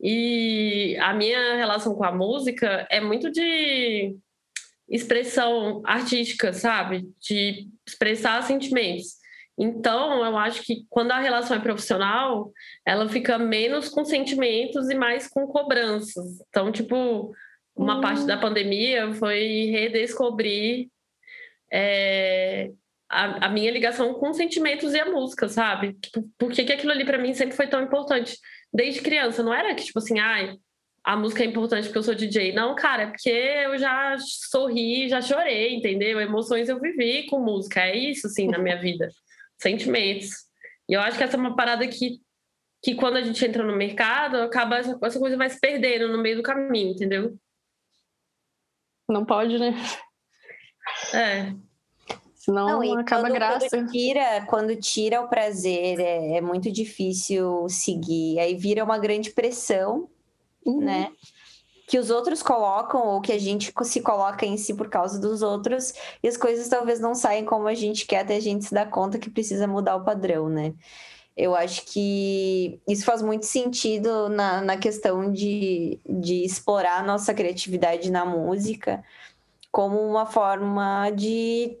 E 0.00 0.96
a 1.00 1.12
minha 1.12 1.56
relação 1.56 1.94
com 1.94 2.04
a 2.04 2.12
música 2.12 2.86
é 2.90 3.02
muito 3.02 3.30
de 3.30 4.16
expressão 4.88 5.82
artística, 5.84 6.54
sabe? 6.54 7.06
De 7.20 7.68
expressar 7.86 8.42
sentimentos. 8.44 9.21
Então, 9.58 10.24
eu 10.24 10.36
acho 10.36 10.62
que 10.62 10.86
quando 10.88 11.12
a 11.12 11.18
relação 11.18 11.56
é 11.56 11.60
profissional, 11.60 12.50
ela 12.86 13.08
fica 13.08 13.38
menos 13.38 13.88
com 13.88 14.04
sentimentos 14.04 14.88
e 14.88 14.94
mais 14.94 15.28
com 15.28 15.46
cobranças. 15.46 16.40
Então, 16.48 16.72
tipo, 16.72 17.34
uma 17.76 17.98
hum. 17.98 18.00
parte 18.00 18.26
da 18.26 18.36
pandemia 18.36 19.12
foi 19.14 19.66
redescobrir 19.70 20.88
é, 21.70 22.70
a, 23.08 23.46
a, 23.46 23.48
minha 23.50 23.70
ligação 23.70 24.14
com 24.14 24.32
sentimentos 24.32 24.94
e 24.94 25.00
a 25.00 25.10
música, 25.10 25.48
sabe? 25.48 25.94
Tipo, 25.94 26.28
por 26.38 26.50
que, 26.50 26.64
que 26.64 26.72
aquilo 26.72 26.92
ali 26.92 27.04
para 27.04 27.18
mim 27.18 27.34
sempre 27.34 27.56
foi 27.56 27.66
tão 27.66 27.82
importante? 27.82 28.38
Desde 28.72 29.02
criança, 29.02 29.42
não 29.42 29.52
era 29.52 29.74
que, 29.74 29.84
tipo 29.84 29.98
assim, 29.98 30.18
ai, 30.18 30.56
a 31.04 31.14
música 31.14 31.42
é 31.42 31.46
importante 31.46 31.84
porque 31.84 31.98
eu 31.98 32.02
sou 32.02 32.14
DJ. 32.14 32.54
Não, 32.54 32.74
cara, 32.74 33.02
é 33.02 33.06
porque 33.06 33.30
eu 33.30 33.76
já 33.76 34.16
sorri, 34.18 35.10
já 35.10 35.20
chorei, 35.20 35.74
entendeu? 35.74 36.20
Emoções 36.20 36.70
eu 36.70 36.80
vivi 36.80 37.26
com 37.26 37.38
música. 37.38 37.80
É 37.80 37.94
isso, 37.94 38.28
assim, 38.28 38.46
na 38.46 38.58
minha 38.58 38.80
vida 38.80 39.10
sentimentos. 39.62 40.30
E 40.88 40.94
eu 40.94 41.00
acho 41.00 41.16
que 41.16 41.24
essa 41.24 41.36
é 41.36 41.40
uma 41.40 41.56
parada 41.56 41.86
que, 41.86 42.20
que 42.82 42.94
quando 42.94 43.16
a 43.16 43.22
gente 43.22 43.44
entra 43.44 43.64
no 43.64 43.76
mercado, 43.76 44.36
acaba 44.38 44.78
essa, 44.78 44.98
essa 45.02 45.18
coisa 45.18 45.36
vai 45.36 45.48
se 45.48 45.60
perdendo 45.60 46.08
no 46.08 46.20
meio 46.20 46.36
do 46.36 46.42
caminho, 46.42 46.90
entendeu? 46.90 47.36
Não 49.08 49.24
pode, 49.24 49.58
né? 49.58 49.74
É. 51.14 51.54
Senão 52.34 52.80
Não, 52.80 52.98
acaba 52.98 53.22
quando, 53.22 53.34
graça. 53.34 53.68
Quando 53.68 53.92
tira, 53.92 54.46
quando 54.46 54.76
tira 54.76 55.20
o 55.20 55.28
prazer, 55.28 56.00
é, 56.00 56.38
é, 56.38 56.40
muito 56.40 56.72
difícil 56.72 57.68
seguir. 57.68 58.40
Aí 58.40 58.56
vira 58.56 58.82
uma 58.82 58.98
grande 58.98 59.30
pressão, 59.30 60.10
uhum. 60.66 60.80
né? 60.80 61.12
Que 61.92 61.98
os 61.98 62.08
outros 62.08 62.42
colocam 62.42 63.06
ou 63.06 63.20
que 63.20 63.30
a 63.30 63.38
gente 63.38 63.70
se 63.82 64.00
coloca 64.00 64.46
em 64.46 64.56
si 64.56 64.72
por 64.72 64.88
causa 64.88 65.20
dos 65.20 65.42
outros 65.42 65.92
e 66.22 66.26
as 66.26 66.38
coisas 66.38 66.66
talvez 66.66 66.98
não 66.98 67.14
saem 67.14 67.44
como 67.44 67.68
a 67.68 67.74
gente 67.74 68.06
quer 68.06 68.20
até 68.20 68.36
a 68.36 68.40
gente 68.40 68.64
se 68.64 68.72
dar 68.72 68.88
conta 68.88 69.18
que 69.18 69.28
precisa 69.28 69.66
mudar 69.66 69.96
o 69.96 70.02
padrão, 70.02 70.48
né? 70.48 70.72
Eu 71.36 71.54
acho 71.54 71.84
que 71.84 72.80
isso 72.88 73.04
faz 73.04 73.20
muito 73.20 73.44
sentido 73.44 74.30
na, 74.30 74.62
na 74.62 74.78
questão 74.78 75.30
de, 75.30 76.00
de 76.08 76.42
explorar 76.46 77.00
a 77.00 77.02
nossa 77.02 77.34
criatividade 77.34 78.10
na 78.10 78.24
música 78.24 79.04
como 79.70 80.00
uma 80.00 80.24
forma 80.24 81.10
de 81.10 81.76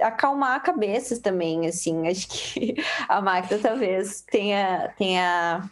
acalmar 0.00 0.60
cabeças 0.64 1.20
também, 1.20 1.68
assim. 1.68 2.08
Acho 2.08 2.26
que 2.26 2.74
a 3.08 3.20
Magda 3.20 3.60
talvez 3.60 4.22
tenha, 4.22 4.92
tenha 4.98 5.70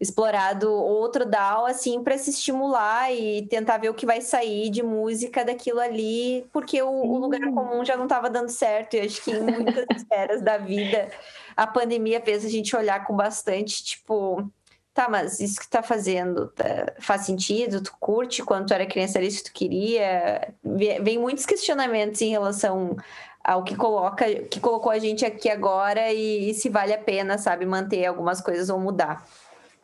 explorado 0.00 0.72
outro 0.72 1.26
DAO 1.26 1.66
assim 1.66 2.02
para 2.02 2.16
se 2.16 2.30
estimular 2.30 3.12
e 3.12 3.46
tentar 3.46 3.78
ver 3.78 3.88
o 3.88 3.94
que 3.94 4.06
vai 4.06 4.20
sair 4.20 4.70
de 4.70 4.82
música 4.82 5.44
daquilo 5.44 5.80
ali, 5.80 6.46
porque 6.52 6.80
o, 6.80 6.88
o 6.88 7.18
lugar 7.18 7.40
comum 7.52 7.84
já 7.84 7.96
não 7.96 8.04
estava 8.04 8.30
dando 8.30 8.48
certo. 8.48 8.94
E 8.94 9.00
acho 9.00 9.22
que 9.22 9.32
em 9.32 9.40
muitas 9.42 9.86
esferas 9.96 10.40
da 10.40 10.56
vida 10.56 11.10
a 11.56 11.66
pandemia 11.66 12.20
fez 12.20 12.44
a 12.44 12.48
gente 12.48 12.76
olhar 12.76 13.04
com 13.04 13.16
bastante, 13.16 13.82
tipo, 13.82 14.48
tá, 14.94 15.08
mas 15.08 15.40
isso 15.40 15.58
que 15.58 15.68
tá 15.68 15.82
fazendo 15.82 16.46
tá, 16.48 16.94
faz 17.00 17.22
sentido? 17.22 17.82
Tu 17.82 17.92
curte 17.98 18.44
quando 18.44 18.68
tu 18.68 18.74
era 18.74 18.86
criança 18.86 19.18
era 19.18 19.26
isso 19.26 19.42
que 19.42 19.50
tu 19.50 19.54
queria? 19.54 20.54
Vem 20.62 21.18
muitos 21.18 21.44
questionamentos 21.44 22.22
em 22.22 22.30
relação 22.30 22.96
ao 23.42 23.64
que 23.64 23.74
coloca, 23.74 24.26
que 24.44 24.60
colocou 24.60 24.92
a 24.92 24.98
gente 24.98 25.24
aqui 25.24 25.50
agora 25.50 26.12
e, 26.12 26.50
e 26.50 26.54
se 26.54 26.68
vale 26.68 26.92
a 26.92 26.98
pena, 26.98 27.38
sabe, 27.38 27.66
manter 27.66 28.06
algumas 28.06 28.40
coisas 28.40 28.68
ou 28.68 28.78
mudar. 28.78 29.26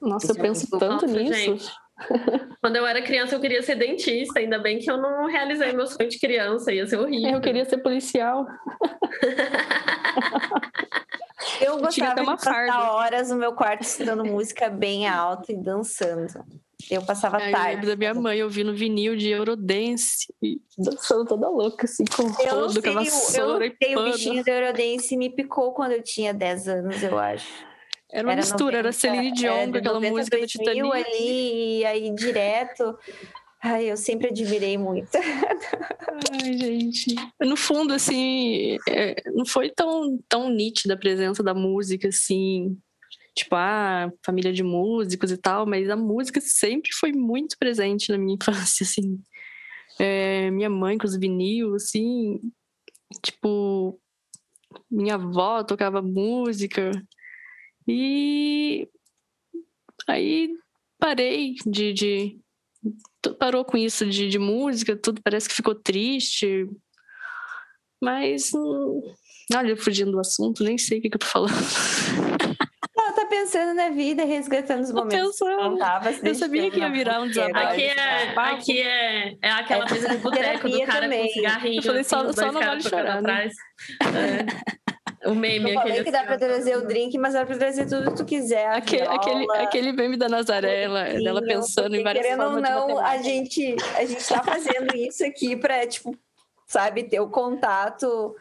Nossa, 0.04 0.32
eu 0.32 0.36
penso 0.36 0.68
tanto 0.70 0.86
Nossa, 0.86 1.06
nisso. 1.06 1.34
Gente. 1.34 1.84
Quando 2.60 2.76
eu 2.76 2.86
era 2.86 3.02
criança, 3.02 3.34
eu 3.34 3.40
queria 3.40 3.62
ser 3.62 3.76
dentista. 3.76 4.40
Ainda 4.40 4.58
bem 4.58 4.78
que 4.78 4.90
eu 4.90 4.96
não 4.96 5.26
realizei 5.26 5.72
meu 5.72 5.86
sonho 5.86 6.08
de 6.08 6.18
criança, 6.18 6.72
ia 6.72 6.86
ser 6.86 6.98
horrível. 6.98 7.30
Eu 7.30 7.40
queria 7.40 7.64
ser 7.64 7.78
policial. 7.78 8.46
eu 11.60 11.78
gostava 11.78 12.20
de 12.20 12.26
passar 12.26 12.92
horas 12.92 13.30
no 13.30 13.36
meu 13.36 13.52
quarto 13.52 13.82
estudando 13.82 14.24
música 14.24 14.68
bem 14.68 15.08
alta 15.08 15.52
e 15.52 15.56
dançando. 15.56 16.44
Eu 16.90 17.02
passava 17.02 17.38
Ai, 17.38 17.50
tarde. 17.50 17.66
Eu 17.66 17.74
lembro 17.74 17.86
da 17.86 17.96
minha 17.96 18.14
mãe 18.14 18.42
ouvindo 18.42 18.74
vinil 18.74 19.16
de 19.16 19.30
Eurodance 19.30 20.26
e 20.42 20.60
dançando 20.76 21.24
toda 21.24 21.48
louca, 21.48 21.86
assim, 21.86 22.04
com 22.04 22.24
rodo, 22.24 22.82
com 22.82 22.90
a 22.90 22.92
vassoura 22.92 23.66
eu, 23.66 23.74
eu, 23.80 23.98
O 24.00 24.12
bichinho 24.12 24.44
do 24.44 24.48
Eurodance 24.48 25.16
me 25.16 25.30
picou 25.30 25.72
quando 25.72 25.92
eu 25.92 26.02
tinha 26.02 26.34
10 26.34 26.68
anos, 26.68 27.02
eu 27.02 27.18
acho. 27.18 27.73
Era 28.14 28.28
uma 28.28 28.32
era 28.32 28.42
mistura, 28.42 28.76
90, 28.76 28.78
era 28.78 28.92
Celine 28.92 29.32
Dion 29.32 29.72
com 29.72 29.78
aquela 29.78 29.94
90, 29.94 30.16
música 30.16 30.38
do 30.38 30.46
Titanic. 30.46 30.92
ali, 30.92 31.78
e 31.80 31.84
aí 31.84 32.14
direto. 32.14 32.96
Ai, 33.60 33.90
eu 33.90 33.96
sempre 33.96 34.28
admirei 34.28 34.78
muito. 34.78 35.10
Ai, 36.32 36.52
gente. 36.56 37.16
No 37.40 37.56
fundo, 37.56 37.92
assim, 37.92 38.76
é, 38.88 39.20
não 39.32 39.44
foi 39.44 39.68
tão, 39.68 40.16
tão 40.28 40.48
nítida 40.48 40.94
a 40.94 40.98
presença 40.98 41.42
da 41.42 41.54
música, 41.54 42.06
assim, 42.06 42.78
tipo, 43.34 43.56
ah, 43.56 44.12
família 44.24 44.52
de 44.52 44.62
músicos 44.62 45.32
e 45.32 45.36
tal, 45.36 45.66
mas 45.66 45.90
a 45.90 45.96
música 45.96 46.40
sempre 46.40 46.92
foi 46.92 47.10
muito 47.10 47.58
presente 47.58 48.12
na 48.12 48.18
minha 48.18 48.36
infância, 48.40 48.84
assim. 48.84 49.18
É, 49.98 50.52
minha 50.52 50.70
mãe 50.70 50.96
com 50.96 51.06
os 51.06 51.16
vinil, 51.16 51.74
assim, 51.74 52.38
tipo, 53.22 53.98
minha 54.88 55.16
avó 55.16 55.64
tocava 55.64 56.00
música, 56.00 56.92
e 57.86 58.88
aí 60.06 60.50
parei 60.98 61.54
de, 61.66 61.92
de 61.92 62.40
parou 63.38 63.64
com 63.64 63.76
isso 63.76 64.06
de, 64.06 64.28
de, 64.28 64.38
música, 64.38 64.96
tudo 64.96 65.22
parece 65.22 65.48
que 65.48 65.54
ficou 65.54 65.74
triste. 65.74 66.66
Mas 68.02 68.50
hum, 68.54 69.00
olha, 69.54 69.76
fugindo 69.76 70.12
do 70.12 70.20
assunto, 70.20 70.62
nem 70.62 70.76
sei 70.76 70.98
o 70.98 71.02
que, 71.02 71.10
que 71.10 71.16
eu 71.16 71.20
tô 71.20 71.26
falando. 71.26 71.52
Ela 72.96 73.12
tá 73.12 73.26
pensando 73.26 73.74
na 73.74 73.90
vida, 73.90 74.24
resgatando 74.24 74.82
os 74.82 74.92
momentos. 74.92 75.38
Pensando. 75.38 75.78
Tava, 75.78 76.10
eu 76.10 76.34
sabia 76.34 76.70
que 76.70 76.78
ia 76.78 76.90
virar 76.90 77.20
um 77.20 77.28
desabafo. 77.28 77.66
Aqui 77.66 77.82
é, 77.82 78.38
aqui 78.38 78.80
é, 78.80 79.36
é 79.42 79.50
aquela 79.50 79.84
mesa 79.86 80.08
de 80.08 80.16
boteco 80.18 80.68
do 80.68 80.80
cara 80.86 81.02
também. 81.02 81.26
com 81.26 81.32
cigarrinho. 81.32 81.78
Eu 81.78 81.82
falei, 81.82 82.04
só, 82.04 82.20
assim, 82.20 82.32
só 82.32 82.52
não 82.52 82.60
vale 82.60 82.82
chorar. 82.82 83.20
Né? 83.20 83.50
É. 84.00 84.74
O 85.26 85.34
meme 85.34 85.72
eu 85.72 85.80
falei 85.80 86.04
que 86.04 86.10
dá 86.10 86.22
pra 86.24 86.38
trazer 86.38 86.76
o 86.76 86.86
drink, 86.86 87.16
mas 87.18 87.34
dá 87.34 87.46
pra 87.46 87.56
trazer 87.56 87.86
tudo 87.86 88.10
que 88.10 88.16
tu 88.16 88.24
quiser. 88.24 88.66
Aquele, 88.68 89.06
aquele, 89.06 89.52
aquele 89.52 89.92
meme 89.92 90.16
da 90.16 90.28
Nazaré, 90.28 90.82
ela, 90.82 91.04
dela 91.04 91.42
pensando 91.42 91.96
em 91.96 92.02
várias 92.02 92.24
querendo 92.24 92.42
formas 92.42 92.70
ou 92.70 92.88
não, 92.88 92.98
a 92.98 93.16
gente, 93.18 93.76
a 93.96 94.04
gente 94.04 94.26
tá 94.26 94.42
fazendo 94.42 94.94
isso 94.94 95.24
aqui 95.24 95.56
pra, 95.56 95.86
tipo, 95.86 96.16
sabe, 96.66 97.04
ter 97.04 97.20
o 97.20 97.30
contato 97.30 98.34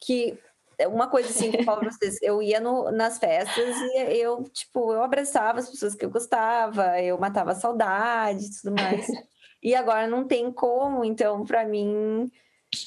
que 0.00 0.38
uma 0.86 1.06
coisa 1.06 1.28
assim 1.28 1.50
que 1.50 1.60
eu 1.60 1.64
falo 1.64 1.80
pra 1.80 1.90
vocês, 1.92 2.20
eu 2.22 2.42
ia 2.42 2.60
no, 2.60 2.90
nas 2.90 3.18
festas 3.18 3.76
e 3.76 4.18
eu, 4.18 4.44
tipo, 4.44 4.92
eu 4.92 5.02
abraçava 5.02 5.58
as 5.58 5.68
pessoas 5.68 5.94
que 5.94 6.04
eu 6.04 6.10
gostava, 6.10 7.00
eu 7.00 7.18
matava 7.18 7.52
a 7.52 7.56
saudade 7.56 8.46
e 8.46 8.60
tudo 8.60 8.74
mais. 8.74 9.06
E 9.64 9.76
agora 9.76 10.08
não 10.08 10.26
tem 10.26 10.50
como, 10.50 11.04
então, 11.04 11.44
para 11.44 11.64
mim, 11.64 12.28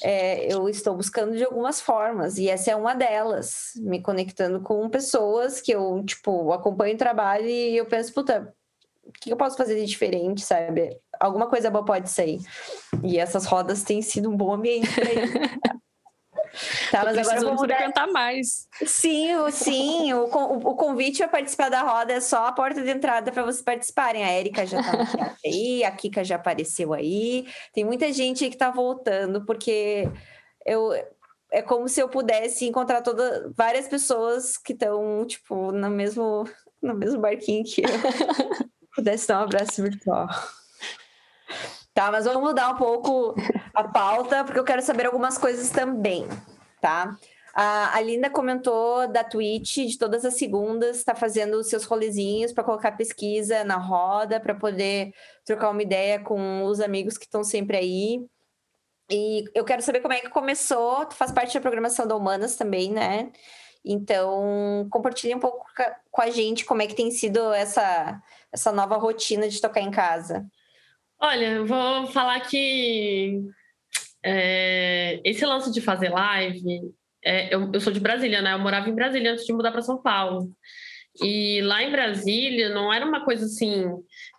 é, 0.02 0.52
eu 0.52 0.68
estou 0.68 0.94
buscando 0.96 1.36
de 1.36 1.44
algumas 1.44 1.80
formas, 1.80 2.38
e 2.38 2.48
essa 2.48 2.70
é 2.70 2.76
uma 2.76 2.94
delas, 2.94 3.72
me 3.76 4.00
conectando 4.00 4.60
com 4.60 4.88
pessoas 4.88 5.60
que 5.60 5.72
eu, 5.72 6.02
tipo, 6.04 6.52
acompanho 6.52 6.94
o 6.94 6.98
trabalho 6.98 7.46
e 7.46 7.76
eu 7.76 7.86
penso, 7.86 8.12
puta, 8.12 8.52
o 9.04 9.12
que 9.12 9.32
eu 9.32 9.36
posso 9.36 9.56
fazer 9.56 9.76
de 9.76 9.86
diferente, 9.86 10.42
sabe? 10.42 10.98
Alguma 11.20 11.48
coisa 11.48 11.70
boa 11.70 11.84
pode 11.84 12.10
sair. 12.10 12.40
E 13.04 13.18
essas 13.18 13.46
rodas 13.46 13.82
têm 13.84 14.02
sido 14.02 14.28
um 14.28 14.36
bom 14.36 14.52
ambiente 14.52 14.88
para. 14.92 15.06
Tá, 16.90 17.04
mas 17.04 17.18
agora 17.18 17.40
vamos 17.40 17.60
frequentar 17.60 18.06
mais. 18.08 18.66
Sim, 18.84 19.36
o, 19.36 19.50
sim. 19.50 20.12
O, 20.12 20.24
o, 20.24 20.70
o 20.70 20.76
convite 20.76 21.18
para 21.18 21.28
participar 21.28 21.68
da 21.68 21.82
roda 21.82 22.12
é 22.12 22.20
só 22.20 22.46
a 22.46 22.52
porta 22.52 22.82
de 22.82 22.90
entrada 22.90 23.30
para 23.30 23.42
vocês 23.42 23.62
participarem. 23.62 24.24
A 24.24 24.28
Érica 24.28 24.66
já 24.66 24.80
está 24.80 25.36
aí, 25.44 25.84
a 25.84 25.90
Kika 25.90 26.24
já 26.24 26.36
apareceu 26.36 26.92
aí. 26.92 27.46
Tem 27.72 27.84
muita 27.84 28.12
gente 28.12 28.44
aí 28.44 28.50
que 28.50 28.56
está 28.56 28.70
voltando, 28.70 29.44
porque 29.44 30.08
eu 30.64 30.92
é 31.52 31.62
como 31.62 31.88
se 31.88 32.00
eu 32.00 32.08
pudesse 32.08 32.66
encontrar 32.66 33.02
toda, 33.02 33.50
várias 33.56 33.86
pessoas 33.86 34.58
que 34.58 34.72
estão, 34.72 35.24
tipo, 35.26 35.70
no 35.72 35.88
mesmo, 35.88 36.44
no 36.82 36.94
mesmo 36.94 37.20
barquinho 37.20 37.64
que 37.64 37.82
eu. 37.82 37.88
pudesse 38.96 39.28
dar 39.28 39.40
um 39.40 39.44
abraço 39.44 39.82
virtual. 39.82 40.26
Tá, 41.96 42.12
mas 42.12 42.26
vamos 42.26 42.42
mudar 42.42 42.68
um 42.68 42.76
pouco 42.76 43.34
a 43.72 43.82
pauta, 43.84 44.44
porque 44.44 44.58
eu 44.58 44.64
quero 44.64 44.82
saber 44.82 45.06
algumas 45.06 45.38
coisas 45.38 45.70
também, 45.70 46.28
tá? 46.78 47.16
A, 47.54 47.98
Linda 48.02 48.28
comentou 48.28 49.08
da 49.08 49.24
Twitch, 49.24 49.76
de 49.76 49.96
todas 49.96 50.22
as 50.22 50.34
segundas, 50.34 50.98
está 50.98 51.14
fazendo 51.14 51.54
os 51.54 51.70
seus 51.70 51.84
rolezinhos 51.84 52.52
para 52.52 52.64
colocar 52.64 52.92
pesquisa 52.98 53.64
na 53.64 53.78
roda, 53.78 54.38
para 54.38 54.54
poder 54.54 55.14
trocar 55.42 55.70
uma 55.70 55.80
ideia 55.80 56.20
com 56.20 56.64
os 56.64 56.80
amigos 56.80 57.16
que 57.16 57.24
estão 57.24 57.42
sempre 57.42 57.78
aí. 57.78 58.26
E 59.10 59.46
eu 59.54 59.64
quero 59.64 59.80
saber 59.80 60.00
como 60.00 60.12
é 60.12 60.20
que 60.20 60.28
começou, 60.28 61.06
tu 61.06 61.14
faz 61.14 61.32
parte 61.32 61.54
da 61.54 61.62
programação 61.62 62.06
da 62.06 62.14
Humanas 62.14 62.56
também, 62.56 62.92
né? 62.92 63.32
Então, 63.82 64.86
compartilhe 64.90 65.34
um 65.34 65.40
pouco 65.40 65.64
com 66.10 66.20
a 66.20 66.28
gente 66.28 66.66
como 66.66 66.82
é 66.82 66.86
que 66.86 66.94
tem 66.94 67.10
sido 67.10 67.54
essa, 67.54 68.20
essa 68.52 68.70
nova 68.70 68.98
rotina 68.98 69.48
de 69.48 69.62
tocar 69.62 69.80
em 69.80 69.90
casa. 69.90 70.46
Olha, 71.18 71.64
vou 71.64 72.06
falar 72.08 72.40
que 72.40 73.40
é, 74.22 75.20
esse 75.24 75.44
lance 75.46 75.72
de 75.72 75.80
fazer 75.80 76.10
live, 76.10 76.92
é, 77.24 77.54
eu, 77.54 77.70
eu, 77.72 77.80
sou 77.80 77.92
de 77.92 78.00
Brasília, 78.00 78.42
né? 78.42 78.52
Eu 78.52 78.58
morava 78.58 78.88
em 78.88 78.94
Brasília 78.94 79.32
antes 79.32 79.46
de 79.46 79.52
mudar 79.52 79.72
para 79.72 79.82
São 79.82 80.00
Paulo. 80.00 80.52
E 81.22 81.62
lá 81.62 81.82
em 81.82 81.90
Brasília 81.90 82.68
não 82.68 82.92
era 82.92 83.06
uma 83.06 83.24
coisa 83.24 83.46
assim 83.46 83.86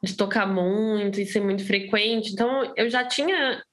de 0.04 0.16
tocar 0.16 0.46
muito 0.46 1.20
e 1.20 1.26
ser 1.26 1.42
muito 1.42 1.66
frequente. 1.66 2.32
Então 2.32 2.74
eu 2.76 2.90
já 2.90 3.04
tinha 3.06 3.64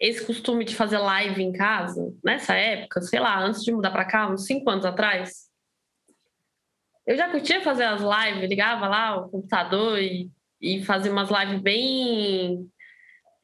esse 0.00 0.24
costume 0.26 0.64
de 0.64 0.74
fazer 0.74 0.98
live 0.98 1.42
em 1.42 1.52
casa 1.52 2.12
nessa 2.24 2.54
época, 2.54 3.00
sei 3.02 3.20
lá, 3.20 3.38
antes 3.40 3.62
de 3.62 3.72
mudar 3.72 3.90
para 3.90 4.04
cá, 4.04 4.28
uns 4.28 4.46
cinco 4.46 4.68
anos 4.70 4.84
atrás. 4.84 5.48
Eu 7.06 7.16
já 7.16 7.28
curtia 7.30 7.60
fazer 7.60 7.84
as 7.84 8.00
lives, 8.00 8.48
ligava 8.48 8.88
lá 8.88 9.16
o 9.16 9.28
computador 9.28 9.98
e, 9.98 10.30
e 10.62 10.84
fazia 10.84 11.10
umas 11.10 11.28
lives 11.28 11.60
bem 11.60 12.70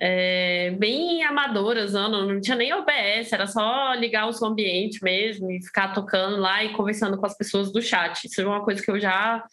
é, 0.00 0.70
bem 0.78 1.24
amadoras, 1.24 1.92
não, 1.92 2.26
não 2.26 2.40
tinha 2.40 2.56
nem 2.56 2.72
OBS, 2.72 3.32
era 3.32 3.48
só 3.48 3.94
ligar 3.94 4.30
o 4.30 4.46
ambiente 4.46 5.02
mesmo 5.02 5.50
e 5.50 5.60
ficar 5.60 5.92
tocando 5.92 6.36
lá 6.36 6.62
e 6.62 6.72
conversando 6.72 7.18
com 7.18 7.26
as 7.26 7.36
pessoas 7.36 7.72
do 7.72 7.82
chat. 7.82 8.24
Isso 8.24 8.40
é 8.40 8.46
uma 8.46 8.62
coisa 8.62 8.80
que 8.80 8.90
eu 8.90 9.00
já 9.00 9.44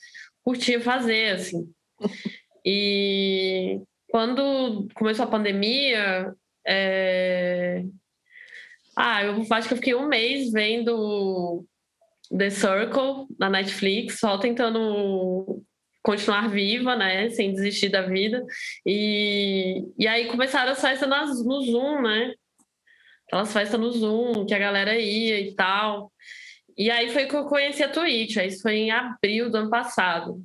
curtia 0.43 0.80
fazer, 0.80 1.32
assim. 1.32 1.67
E 2.63 3.82
quando 4.10 4.88
começou 4.93 5.25
a 5.25 5.30
pandemia, 5.30 6.32
é... 6.65 7.84
ah, 8.95 9.23
eu 9.23 9.43
acho 9.49 9.67
que 9.67 9.73
eu 9.73 9.78
fiquei 9.78 9.95
um 9.95 10.08
mês 10.08 10.51
vendo 10.51 11.65
The 12.36 12.51
Circle 12.51 13.28
na 13.39 13.49
Netflix, 13.49 14.19
só 14.19 14.38
tentando 14.38 15.63
continuar 16.06 16.48
viva, 16.50 16.96
né, 16.96 17.30
sem 17.32 17.52
desistir 17.52 17.89
da 17.89 18.04
vida. 18.04 18.46
E, 18.86 19.84
e 19.98 20.08
aí 20.08 20.28
começaram 20.28 20.72
as 20.72 20.80
festas 20.80 21.10
nas, 21.10 21.44
no 21.44 21.62
Zoom, 21.63 22.04
né? 22.04 22.34
Aquelas 23.28 23.52
festas 23.52 23.80
no 23.80 23.91
Zoom, 23.91 24.46
que 24.46 24.54
a 24.54 24.60
galera 24.60 24.96
ia 24.96 25.39
e 25.39 25.56
tal. 25.56 26.12
E 26.78 26.91
aí 26.91 27.10
foi 27.10 27.26
que 27.26 27.36
eu 27.36 27.46
conheci 27.46 27.84
a 27.84 27.89
Twitch, 27.89 28.36
isso 28.38 28.62
foi 28.62 28.76
em 28.76 28.91
abril 28.91 29.50
do 29.50 29.58
ano 29.58 29.70
passado. 29.70 30.44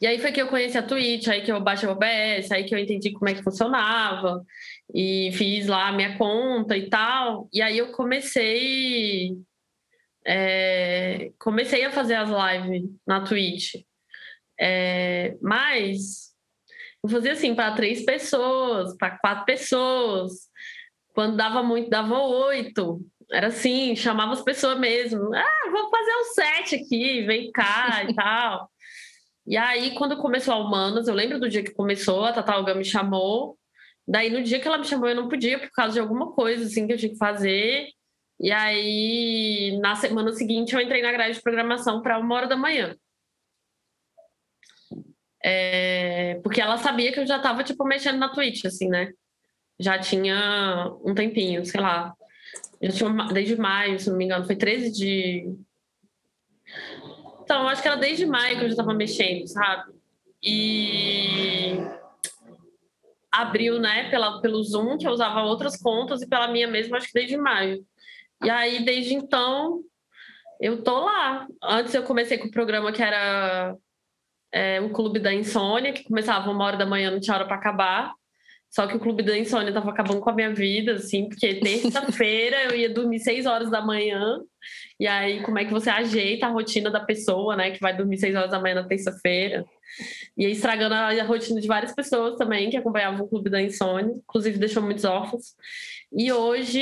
E 0.00 0.06
aí 0.06 0.18
foi 0.18 0.32
que 0.32 0.40
eu 0.40 0.48
conheci 0.48 0.78
a 0.78 0.82
Twitch, 0.82 1.28
aí 1.28 1.42
que 1.42 1.52
eu 1.52 1.60
baixei 1.60 1.86
o 1.86 1.92
OBS, 1.92 2.50
aí 2.50 2.64
que 2.64 2.74
eu 2.74 2.78
entendi 2.78 3.12
como 3.12 3.28
é 3.28 3.34
que 3.34 3.42
funcionava 3.42 4.42
e 4.94 5.30
fiz 5.34 5.66
lá 5.66 5.88
a 5.88 5.92
minha 5.92 6.16
conta 6.16 6.78
e 6.78 6.88
tal. 6.88 7.46
E 7.52 7.60
aí 7.60 7.76
eu 7.76 7.92
comecei 7.92 9.36
é, 10.26 11.30
comecei 11.38 11.84
a 11.84 11.92
fazer 11.92 12.14
as 12.14 12.30
lives 12.30 12.90
na 13.06 13.22
Twitch. 13.24 13.74
É, 14.60 15.36
mas 15.40 16.28
eu 17.02 17.08
fazia 17.08 17.32
assim 17.32 17.54
para 17.54 17.74
três 17.74 18.04
pessoas, 18.04 18.96
para 18.96 19.18
quatro 19.18 19.44
pessoas. 19.44 20.32
Quando 21.14 21.36
dava 21.36 21.62
muito, 21.62 21.90
dava 21.90 22.18
oito. 22.18 23.00
Era 23.30 23.48
assim, 23.48 23.94
chamava 23.94 24.32
as 24.32 24.42
pessoas 24.42 24.78
mesmo. 24.78 25.34
Ah, 25.34 25.70
vou 25.70 25.90
fazer 25.90 26.12
um 26.12 26.24
set 26.24 26.74
aqui, 26.76 27.22
vem 27.26 27.50
cá 27.52 28.04
e 28.08 28.14
tal. 28.16 28.70
E 29.46 29.56
aí, 29.56 29.94
quando 29.94 30.18
começou 30.18 30.54
a 30.54 30.58
Humanas, 30.58 31.08
eu 31.08 31.14
lembro 31.14 31.40
do 31.40 31.48
dia 31.48 31.62
que 31.62 31.72
começou, 31.72 32.24
a 32.24 32.32
Tatalga 32.32 32.74
me 32.74 32.84
chamou. 32.84 33.58
Daí, 34.06 34.30
no 34.30 34.42
dia 34.42 34.60
que 34.60 34.66
ela 34.66 34.78
me 34.78 34.84
chamou, 34.84 35.08
eu 35.08 35.16
não 35.16 35.28
podia, 35.28 35.58
por 35.58 35.70
causa 35.70 35.94
de 35.94 36.00
alguma 36.00 36.32
coisa 36.32 36.64
assim 36.64 36.86
que 36.86 36.92
eu 36.92 36.98
tinha 36.98 37.12
que 37.12 37.18
fazer. 37.18 37.88
E 38.40 38.52
aí, 38.52 39.78
na 39.80 39.94
semana 39.96 40.32
seguinte, 40.32 40.74
eu 40.74 40.80
entrei 40.80 41.02
na 41.02 41.12
grade 41.12 41.34
de 41.34 41.42
programação 41.42 42.02
para 42.02 42.18
uma 42.18 42.34
hora 42.34 42.46
da 42.46 42.56
manhã. 42.56 42.94
É, 45.42 46.40
porque 46.42 46.60
ela 46.60 46.76
sabia 46.78 47.12
que 47.12 47.20
eu 47.20 47.26
já 47.26 47.38
tava, 47.38 47.62
tipo, 47.62 47.84
mexendo 47.84 48.18
na 48.18 48.28
Twitch, 48.28 48.64
assim, 48.64 48.88
né? 48.88 49.12
Já 49.78 49.98
tinha 49.98 50.92
um 51.04 51.14
tempinho, 51.14 51.64
sei 51.64 51.80
lá. 51.80 52.12
Já 52.82 52.90
tinha, 52.90 53.10
desde 53.32 53.56
maio, 53.56 53.98
se 53.98 54.10
não 54.10 54.16
me 54.16 54.24
engano, 54.24 54.46
foi 54.46 54.56
13 54.56 54.90
de. 54.92 55.56
Então, 57.42 57.68
acho 57.68 57.80
que 57.80 57.88
era 57.88 57.96
desde 57.96 58.26
maio 58.26 58.58
que 58.58 58.64
eu 58.64 58.70
já 58.70 58.76
tava 58.76 58.92
mexendo, 58.92 59.46
sabe? 59.46 59.92
E 60.42 61.78
abriu, 63.30 63.78
né, 63.78 64.10
pela, 64.10 64.40
pelo 64.40 64.62
Zoom, 64.62 64.98
que 64.98 65.06
eu 65.06 65.12
usava 65.12 65.42
outras 65.42 65.80
contas, 65.80 66.22
e 66.22 66.28
pela 66.28 66.48
minha 66.48 66.66
mesma, 66.66 66.96
acho 66.96 67.06
que 67.06 67.14
desde 67.14 67.36
maio. 67.36 67.84
E 68.44 68.50
aí, 68.50 68.84
desde 68.84 69.14
então, 69.14 69.82
eu 70.60 70.82
tô 70.82 71.04
lá. 71.04 71.46
Antes 71.62 71.94
eu 71.94 72.02
comecei 72.02 72.38
com 72.38 72.48
o 72.48 72.50
programa 72.52 72.92
que 72.92 73.02
era 73.02 73.76
é, 74.52 74.80
o 74.80 74.90
Clube 74.90 75.18
da 75.18 75.32
Insônia, 75.32 75.92
que 75.92 76.04
começava 76.04 76.50
uma 76.50 76.64
hora 76.64 76.76
da 76.76 76.86
manhã, 76.86 77.10
não 77.10 77.20
tinha 77.20 77.36
hora 77.36 77.46
para 77.46 77.56
acabar. 77.56 78.12
Só 78.70 78.86
que 78.86 78.96
o 78.96 79.00
Clube 79.00 79.22
da 79.22 79.36
Insônia 79.36 79.68
estava 79.68 79.90
acabando 79.90 80.20
com 80.20 80.28
a 80.28 80.34
minha 80.34 80.52
vida, 80.52 80.92
assim, 80.92 81.28
porque 81.28 81.54
terça-feira 81.60 82.64
eu 82.64 82.76
ia 82.76 82.90
dormir 82.90 83.18
seis 83.18 83.46
horas 83.46 83.70
da 83.70 83.80
manhã. 83.80 84.40
E 85.00 85.06
aí, 85.06 85.42
como 85.42 85.58
é 85.58 85.64
que 85.64 85.72
você 85.72 85.88
ajeita 85.88 86.46
a 86.46 86.50
rotina 86.50 86.90
da 86.90 87.00
pessoa, 87.00 87.56
né, 87.56 87.70
que 87.70 87.80
vai 87.80 87.96
dormir 87.96 88.18
seis 88.18 88.34
horas 88.34 88.50
da 88.50 88.60
manhã 88.60 88.74
na 88.74 88.86
terça-feira? 88.86 89.64
E 90.36 90.44
aí, 90.44 90.52
estragando 90.52 90.94
a 90.94 91.24
rotina 91.24 91.60
de 91.60 91.66
várias 91.66 91.94
pessoas 91.94 92.36
também 92.36 92.68
que 92.68 92.76
acompanhavam 92.76 93.24
o 93.24 93.28
Clube 93.28 93.48
da 93.48 93.62
Insônia, 93.62 94.12
inclusive 94.14 94.58
deixou 94.58 94.82
muitos 94.82 95.04
órfãos. 95.04 95.54
E 96.12 96.30
hoje 96.32 96.80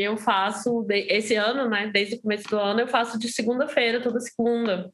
eu 0.00 0.16
faço, 0.16 0.84
esse 0.90 1.34
ano, 1.36 1.68
né, 1.68 1.90
desde 1.92 2.16
o 2.16 2.22
começo 2.22 2.48
do 2.48 2.58
ano, 2.58 2.80
eu 2.80 2.88
faço 2.88 3.18
de 3.18 3.28
segunda-feira, 3.30 4.00
toda 4.00 4.20
segunda. 4.20 4.92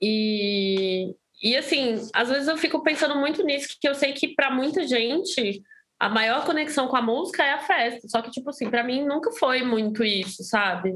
E, 0.00 1.14
e 1.42 1.56
assim, 1.56 1.94
às 2.12 2.28
vezes 2.28 2.48
eu 2.48 2.56
fico 2.56 2.82
pensando 2.82 3.16
muito 3.16 3.42
nisso, 3.44 3.76
que 3.80 3.88
eu 3.88 3.94
sei 3.94 4.12
que 4.12 4.34
para 4.34 4.50
muita 4.50 4.86
gente 4.86 5.62
a 5.98 6.08
maior 6.08 6.44
conexão 6.44 6.88
com 6.88 6.96
a 6.96 7.02
música 7.02 7.42
é 7.42 7.52
a 7.52 7.60
festa. 7.60 8.06
Só 8.08 8.20
que, 8.20 8.30
tipo 8.30 8.50
assim, 8.50 8.70
para 8.70 8.84
mim 8.84 9.04
nunca 9.04 9.32
foi 9.32 9.62
muito 9.62 10.04
isso, 10.04 10.42
sabe? 10.44 10.92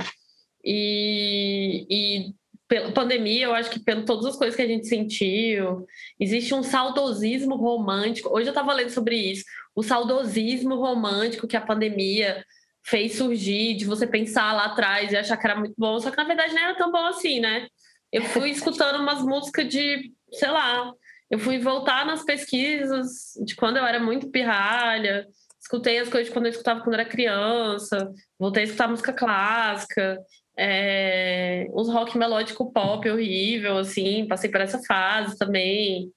E, 0.64 1.86
e 1.90 2.34
pela 2.68 2.92
pandemia, 2.92 3.46
eu 3.46 3.54
acho 3.54 3.70
que 3.70 3.80
pelo 3.80 4.04
todas 4.04 4.26
as 4.26 4.36
coisas 4.36 4.54
que 4.54 4.62
a 4.62 4.66
gente 4.66 4.86
sentiu, 4.86 5.86
existe 6.18 6.54
um 6.54 6.62
saudosismo 6.62 7.56
romântico. 7.56 8.32
Hoje 8.32 8.46
eu 8.46 8.52
estava 8.52 8.72
lendo 8.74 8.90
sobre 8.90 9.16
isso, 9.16 9.44
o 9.74 9.82
saudosismo 9.82 10.76
romântico 10.76 11.48
que 11.48 11.56
a 11.56 11.60
pandemia 11.60 12.44
fez 12.84 13.16
surgir, 13.16 13.74
de 13.74 13.84
você 13.84 14.06
pensar 14.06 14.52
lá 14.52 14.66
atrás 14.66 15.12
e 15.12 15.16
achar 15.16 15.36
que 15.36 15.46
era 15.46 15.58
muito 15.58 15.74
bom, 15.76 15.98
só 15.98 16.10
que 16.10 16.16
na 16.16 16.24
verdade 16.24 16.54
não 16.54 16.62
era 16.62 16.74
tão 16.76 16.90
bom 16.90 17.04
assim, 17.06 17.40
né? 17.40 17.66
Eu 18.12 18.22
fui 18.24 18.50
escutando 18.50 19.00
umas 19.00 19.22
músicas 19.22 19.68
de, 19.68 20.12
sei 20.32 20.50
lá, 20.50 20.92
eu 21.30 21.38
fui 21.38 21.58
voltar 21.58 22.04
nas 22.04 22.24
pesquisas 22.24 23.32
de 23.44 23.54
quando 23.54 23.76
eu 23.76 23.86
era 23.86 24.00
muito 24.00 24.30
pirralha, 24.30 25.26
escutei 25.60 25.98
as 25.98 26.08
coisas 26.08 26.28
de 26.28 26.32
quando 26.32 26.46
eu 26.46 26.50
escutava 26.50 26.80
quando 26.80 26.94
eu 26.94 27.00
era 27.00 27.08
criança, 27.08 28.12
voltei 28.38 28.62
a 28.62 28.66
escutar 28.66 28.88
música 28.88 29.12
clássica, 29.12 30.18
é, 30.58 31.66
uns 31.72 31.88
rock 31.88 32.18
melódico 32.18 32.72
pop 32.72 33.08
horrível, 33.08 33.78
assim, 33.78 34.26
passei 34.26 34.50
por 34.50 34.60
essa 34.60 34.80
fase 34.82 35.38
também. 35.38 36.12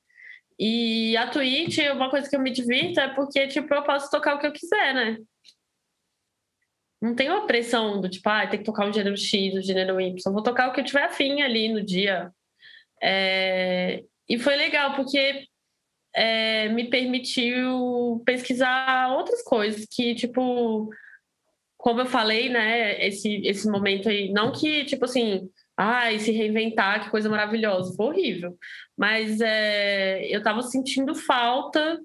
E 0.59 1.15
a 1.17 1.27
Twitch, 1.27 1.79
uma 1.93 2.09
coisa 2.09 2.29
que 2.29 2.35
eu 2.35 2.39
me 2.39 2.51
divirto 2.51 2.99
é 2.99 3.07
porque, 3.13 3.47
tipo, 3.47 3.73
eu 3.73 3.83
posso 3.83 4.09
tocar 4.09 4.35
o 4.35 4.39
que 4.39 4.47
eu 4.47 4.51
quiser, 4.51 4.93
né? 4.93 5.17
Não 7.03 7.13
tem 7.13 7.29
uma 7.29 7.45
pressão 7.45 7.99
do 7.99 8.07
tipo, 8.09 8.29
ah, 8.29 8.47
tem 8.47 8.59
que 8.59 8.65
tocar 8.65 8.87
um 8.87 8.93
gênero 8.93 9.17
X, 9.17 9.53
um 9.53 9.61
gênero 9.61 9.99
Y. 9.99 10.31
Vou 10.31 10.41
tocar 10.41 10.69
o 10.69 10.71
que 10.71 10.79
eu 10.79 10.85
tiver 10.85 11.03
afim 11.03 11.41
ali 11.41 11.67
no 11.67 11.83
dia. 11.83 12.31
É... 13.01 14.01
E 14.29 14.39
foi 14.39 14.55
legal, 14.55 14.95
porque 14.95 15.45
é, 16.15 16.69
me 16.69 16.89
permitiu 16.89 18.23
pesquisar 18.25 19.13
outras 19.13 19.43
coisas 19.43 19.85
que, 19.85 20.15
tipo, 20.15 20.89
como 21.75 21.99
eu 21.99 22.05
falei, 22.05 22.47
né, 22.47 23.05
esse, 23.05 23.41
esse 23.45 23.69
momento 23.69 24.07
aí, 24.07 24.31
não 24.31 24.53
que, 24.53 24.85
tipo 24.85 25.03
assim, 25.03 25.49
ai, 25.75 26.19
se 26.19 26.31
reinventar, 26.31 27.03
que 27.03 27.11
coisa 27.11 27.29
maravilhosa, 27.29 27.93
foi 27.97 28.05
horrível. 28.05 28.57
Mas 28.97 29.41
é, 29.41 30.25
eu 30.33 30.41
tava 30.41 30.61
sentindo 30.61 31.13
falta 31.13 31.99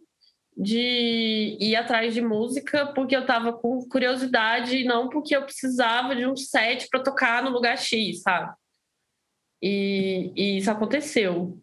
de 0.59 1.57
ir 1.61 1.77
atrás 1.77 2.12
de 2.12 2.21
música 2.21 2.87
porque 2.92 3.14
eu 3.14 3.25
tava 3.25 3.53
com 3.53 3.88
curiosidade 3.88 4.79
e 4.79 4.85
não 4.85 5.09
porque 5.09 5.37
eu 5.37 5.44
precisava 5.44 6.16
de 6.16 6.27
um 6.27 6.37
set 6.37 6.88
para 6.90 7.01
tocar 7.01 7.44
no 7.44 7.51
lugar 7.51 7.79
X, 7.79 8.23
sabe? 8.23 8.53
E, 9.62 10.33
e, 10.37 10.59
isso 10.59 10.68
aconteceu. 10.68 11.57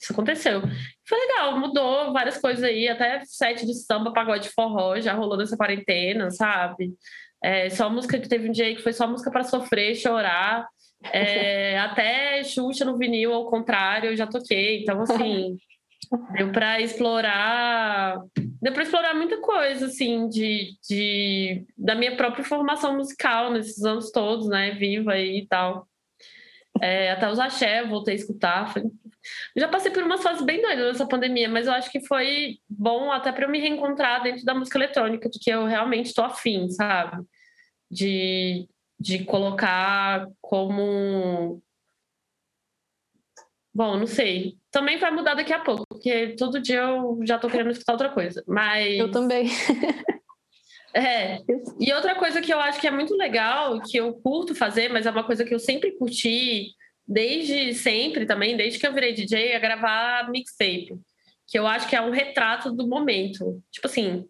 Isso 0.00 0.12
aconteceu. 0.12 0.62
Foi 1.08 1.18
legal, 1.18 1.58
mudou 1.58 2.12
várias 2.12 2.38
coisas 2.38 2.62
aí, 2.62 2.88
até 2.88 3.24
set 3.24 3.66
de 3.66 3.74
samba, 3.74 4.12
pagode 4.12 4.48
forró 4.50 5.00
já 5.00 5.12
rolou 5.12 5.36
nessa 5.36 5.56
quarentena, 5.56 6.30
sabe? 6.30 6.94
É, 7.42 7.68
só 7.68 7.90
música 7.90 8.18
que 8.18 8.28
teve 8.28 8.48
um 8.48 8.52
dia 8.52 8.74
que 8.76 8.82
foi 8.82 8.92
só 8.92 9.08
música 9.08 9.30
para 9.30 9.42
sofrer, 9.42 9.96
chorar. 9.96 10.68
É, 11.12 11.78
até 11.80 12.44
Xuxa 12.44 12.84
no 12.84 12.96
vinil, 12.96 13.32
ao 13.32 13.50
contrário, 13.50 14.10
eu 14.10 14.16
já 14.16 14.26
toquei. 14.26 14.82
Então, 14.82 15.02
assim, 15.02 15.56
Deu 16.32 16.52
para 16.52 16.80
explorar, 16.80 18.22
deu 18.60 18.72
para 18.72 18.82
explorar 18.82 19.14
muita 19.14 19.40
coisa, 19.40 19.86
assim, 19.86 20.28
de, 20.28 20.76
de, 20.88 21.66
da 21.76 21.94
minha 21.94 22.16
própria 22.16 22.44
formação 22.44 22.96
musical 22.96 23.50
nesses 23.50 23.84
anos 23.84 24.10
todos, 24.10 24.48
né? 24.48 24.72
Viva 24.72 25.12
aí 25.12 25.38
e 25.38 25.46
tal. 25.46 25.88
É, 26.80 27.10
até 27.10 27.30
os 27.30 27.38
axé, 27.38 27.84
voltei 27.84 28.14
a 28.14 28.16
escutar. 28.16 28.72
Foi... 28.72 28.82
Já 29.56 29.68
passei 29.68 29.90
por 29.90 30.02
umas 30.02 30.22
fases 30.22 30.44
bem 30.44 30.60
doidas 30.62 30.92
nessa 30.92 31.06
pandemia, 31.06 31.48
mas 31.48 31.66
eu 31.66 31.72
acho 31.72 31.90
que 31.90 32.00
foi 32.00 32.58
bom 32.68 33.10
até 33.10 33.32
para 33.32 33.44
eu 33.44 33.50
me 33.50 33.58
reencontrar 33.58 34.22
dentro 34.22 34.44
da 34.44 34.54
música 34.54 34.78
eletrônica, 34.78 35.28
de 35.28 35.38
que 35.38 35.50
eu 35.50 35.64
realmente 35.64 36.06
estou 36.06 36.24
afim, 36.24 36.68
sabe? 36.70 37.24
De, 37.90 38.68
de 38.98 39.24
colocar 39.24 40.26
como. 40.40 41.62
Bom, 43.74 43.96
não 43.98 44.06
sei. 44.06 44.56
Também 44.70 44.98
vai 44.98 45.10
mudar 45.10 45.34
daqui 45.34 45.52
a 45.52 45.58
pouco, 45.58 45.85
porque 45.96 46.34
todo 46.38 46.60
dia 46.60 46.80
eu 46.80 47.18
já 47.24 47.38
tô 47.38 47.48
querendo 47.48 47.70
escutar 47.70 47.92
outra 47.92 48.10
coisa. 48.10 48.42
Mas. 48.46 48.98
Eu 48.98 49.10
também. 49.10 49.48
É. 50.98 51.40
E 51.78 51.92
outra 51.92 52.14
coisa 52.14 52.40
que 52.40 52.50
eu 52.50 52.58
acho 52.58 52.80
que 52.80 52.86
é 52.86 52.90
muito 52.90 53.14
legal, 53.14 53.82
que 53.82 53.98
eu 53.98 54.14
curto 54.14 54.54
fazer, 54.54 54.88
mas 54.88 55.04
é 55.04 55.10
uma 55.10 55.24
coisa 55.24 55.44
que 55.44 55.52
eu 55.52 55.58
sempre 55.58 55.92
curti, 55.98 56.70
desde 57.06 57.74
sempre 57.74 58.24
também, 58.24 58.56
desde 58.56 58.78
que 58.78 58.86
eu 58.86 58.94
virei 58.94 59.12
DJ, 59.12 59.48
é 59.48 59.58
gravar 59.58 60.30
mixtape. 60.30 60.94
Que 61.46 61.58
eu 61.58 61.66
acho 61.66 61.86
que 61.86 61.94
é 61.94 62.00
um 62.00 62.10
retrato 62.10 62.72
do 62.72 62.88
momento. 62.88 63.62
Tipo 63.70 63.88
assim, 63.88 64.24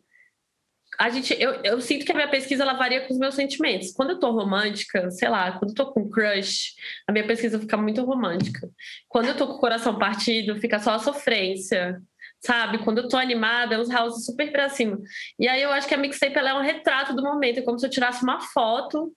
a 0.99 1.11
gente, 1.11 1.37
eu, 1.41 1.53
eu 1.63 1.81
sinto 1.81 2.05
que 2.05 2.13
a 2.13 2.15
minha 2.15 2.31
pesquisa 2.31 2.63
ela 2.63 2.75
varia 2.75 3.07
com 3.07 3.13
os 3.13 3.19
meus 3.19 3.35
sentimentos. 3.35 3.93
Quando 3.93 4.11
eu 4.11 4.21
tô 4.21 4.31
romântica, 4.31 5.11
sei 5.11 5.29
lá, 5.29 5.53
quando 5.59 5.71
eu 5.71 5.75
tô 5.75 5.93
com 5.93 6.09
crush, 6.09 6.75
a 7.07 7.13
minha 7.13 7.27
pesquisa 7.27 7.59
fica 7.59 7.77
muito 7.77 8.05
romântica. 8.05 8.69
Quando 9.09 9.29
eu 9.29 9.37
tô 9.37 9.47
com 9.47 9.55
o 9.55 9.61
coração 9.61 9.99
partido, 9.99 10.61
fica 10.61 10.79
só 10.79 10.95
a 10.95 10.99
sofrência 10.99 12.01
sabe? 12.39 12.79
Quando 12.79 12.99
eu 12.99 13.09
tô 13.09 13.17
animada, 13.17 13.75
é 13.75 13.79
uns 13.79 13.89
house 13.89 14.25
super 14.25 14.53
pra 14.53 14.69
cima. 14.69 15.01
E 15.39 15.49
aí 15.49 15.63
eu 15.63 15.73
acho 15.73 15.89
que 15.89 15.95
a 15.95 15.99
mixtape 15.99 16.37
ela 16.39 16.51
é 16.51 16.55
um 16.55 16.63
retrato 16.63 17.15
do 17.15 17.23
momento, 17.23 17.59
é 17.59 17.63
como 17.63 17.79
se 17.79 17.87
eu 17.87 17.91
tirasse 17.91 18.23
uma 18.23 18.41
foto 18.41 19.13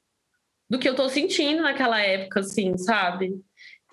do 0.70 0.80
que 0.80 0.88
eu 0.88 0.96
tô 0.96 1.08
sentindo 1.10 1.62
naquela 1.62 2.00
época, 2.00 2.40
assim, 2.40 2.78
sabe? 2.78 3.34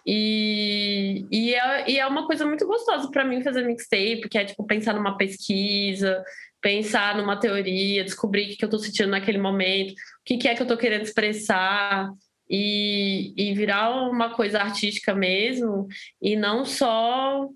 E, 0.06 1.26
e, 1.32 1.54
é, 1.54 1.90
e 1.90 1.98
é 1.98 2.06
uma 2.06 2.26
coisa 2.26 2.46
muito 2.46 2.64
gostosa 2.64 3.10
para 3.10 3.24
mim 3.24 3.42
fazer 3.42 3.66
mixtape, 3.66 4.28
que 4.30 4.38
é 4.38 4.44
tipo 4.44 4.64
pensar 4.64 4.94
numa 4.94 5.16
pesquisa, 5.16 6.22
pensar 6.66 7.16
numa 7.16 7.38
teoria, 7.38 8.02
descobrir 8.02 8.52
o 8.52 8.56
que, 8.56 8.64
eu 8.64 8.68
tô 8.68 8.76
sentindo 8.76 9.08
naquele 9.08 9.38
momento, 9.38 9.92
o 9.92 9.94
que, 10.24 10.48
é 10.48 10.54
que 10.56 10.60
eu 10.60 10.66
tô 10.66 10.76
querendo 10.76 11.02
expressar. 11.02 12.10
E, 12.48 13.34
e 13.36 13.54
virar 13.54 13.90
uma 14.08 14.32
coisa 14.32 14.60
artística 14.60 15.12
mesmo, 15.12 15.88
e 16.22 16.36
não 16.36 16.64
só 16.64 17.48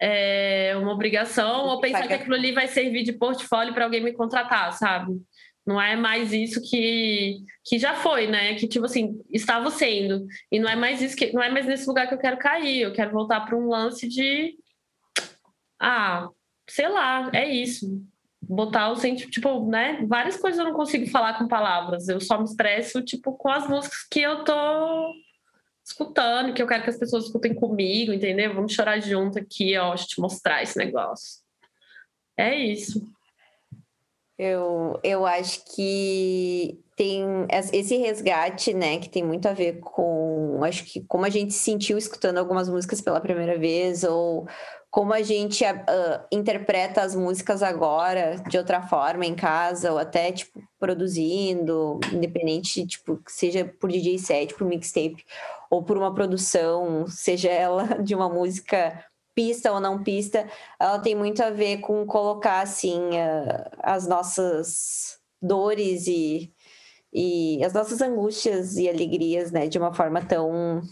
é, 0.00 0.72
uma 0.76 0.92
obrigação 0.92 1.66
ou 1.66 1.80
pensar 1.80 2.06
que 2.06 2.12
aquilo 2.12 2.36
ali 2.36 2.52
vai 2.52 2.68
servir 2.68 3.02
de 3.02 3.12
portfólio 3.12 3.74
para 3.74 3.84
alguém 3.84 4.00
me 4.00 4.12
contratar, 4.12 4.72
sabe? 4.74 5.20
Não 5.66 5.82
é 5.82 5.96
mais 5.96 6.32
isso 6.32 6.62
que, 6.62 7.38
que 7.64 7.76
já 7.76 7.94
foi, 7.94 8.28
né? 8.28 8.54
Que 8.54 8.68
tipo 8.68 8.84
assim, 8.84 9.20
estava 9.32 9.68
sendo. 9.68 10.24
E 10.50 10.60
não 10.60 10.68
é 10.68 10.76
mais 10.76 11.02
isso 11.02 11.16
que 11.16 11.32
não 11.32 11.42
é 11.42 11.50
mais 11.50 11.66
nesse 11.66 11.88
lugar 11.88 12.06
que 12.06 12.14
eu 12.14 12.18
quero 12.18 12.38
cair. 12.38 12.82
Eu 12.82 12.92
quero 12.92 13.10
voltar 13.10 13.40
para 13.40 13.58
um 13.58 13.68
lance 13.68 14.08
de 14.08 14.54
ah, 15.80 16.28
sei 16.68 16.88
lá, 16.88 17.30
é 17.34 17.48
isso. 17.48 18.00
Botar 18.42 18.90
o 18.90 18.96
sentimento, 18.96 19.30
tipo, 19.30 19.66
né? 19.66 20.04
Várias 20.06 20.36
coisas 20.36 20.58
eu 20.58 20.64
não 20.64 20.72
consigo 20.72 21.06
falar 21.10 21.38
com 21.38 21.46
palavras. 21.46 22.08
Eu 22.08 22.20
só 22.20 22.38
me 22.38 22.44
expresso, 22.44 23.02
tipo, 23.02 23.32
com 23.34 23.48
as 23.48 23.68
músicas 23.68 24.06
que 24.10 24.20
eu 24.20 24.44
tô 24.44 25.14
escutando, 25.84 26.54
que 26.54 26.62
eu 26.62 26.66
quero 26.66 26.82
que 26.82 26.90
as 26.90 26.98
pessoas 26.98 27.26
escutem 27.26 27.54
comigo, 27.54 28.12
entendeu? 28.12 28.54
Vamos 28.54 28.72
chorar 28.72 29.00
junto 29.00 29.38
aqui, 29.38 29.76
ó, 29.76 29.90
deixa 29.90 30.04
eu 30.04 30.08
te 30.08 30.20
mostrar 30.20 30.62
esse 30.62 30.78
negócio. 30.78 31.40
É 32.36 32.54
isso. 32.54 33.02
Eu, 34.38 34.98
eu 35.04 35.26
acho 35.26 35.62
que 35.76 36.80
tem 36.96 37.46
esse 37.72 37.96
resgate, 37.96 38.72
né, 38.72 38.98
que 38.98 39.08
tem 39.08 39.22
muito 39.22 39.46
a 39.46 39.52
ver 39.52 39.80
com, 39.80 40.62
acho 40.64 40.84
que 40.84 41.04
como 41.04 41.26
a 41.26 41.28
gente 41.28 41.52
se 41.52 41.58
sentiu 41.58 41.98
escutando 41.98 42.38
algumas 42.38 42.68
músicas 42.68 43.00
pela 43.02 43.20
primeira 43.20 43.58
vez, 43.58 44.02
ou 44.02 44.46
como 44.90 45.12
a 45.12 45.22
gente 45.22 45.64
uh, 45.64 46.26
interpreta 46.32 47.02
as 47.02 47.14
músicas 47.14 47.62
agora 47.62 48.36
de 48.48 48.58
outra 48.58 48.82
forma 48.82 49.24
em 49.24 49.36
casa, 49.36 49.92
ou 49.92 49.98
até, 49.98 50.32
tipo, 50.32 50.60
produzindo, 50.80 52.00
independente, 52.12 52.84
tipo, 52.86 53.22
seja 53.28 53.64
por 53.64 53.88
DJ 53.88 54.18
set, 54.18 54.54
por 54.54 54.66
mixtape, 54.66 55.24
ou 55.70 55.84
por 55.84 55.96
uma 55.96 56.12
produção, 56.12 57.06
seja 57.06 57.48
ela 57.48 57.84
de 58.02 58.14
uma 58.16 58.28
música 58.28 59.04
pista 59.32 59.72
ou 59.72 59.80
não 59.80 60.02
pista, 60.02 60.48
ela 60.78 60.98
tem 60.98 61.14
muito 61.14 61.40
a 61.42 61.50
ver 61.50 61.78
com 61.78 62.04
colocar, 62.04 62.60
assim, 62.60 62.98
uh, 62.98 63.70
as 63.78 64.08
nossas 64.08 65.20
dores 65.40 66.08
e, 66.08 66.52
e 67.12 67.64
as 67.64 67.72
nossas 67.72 68.00
angústias 68.00 68.76
e 68.76 68.88
alegrias, 68.88 69.52
né, 69.52 69.68
de 69.68 69.78
uma 69.78 69.94
forma 69.94 70.20
tão 70.20 70.82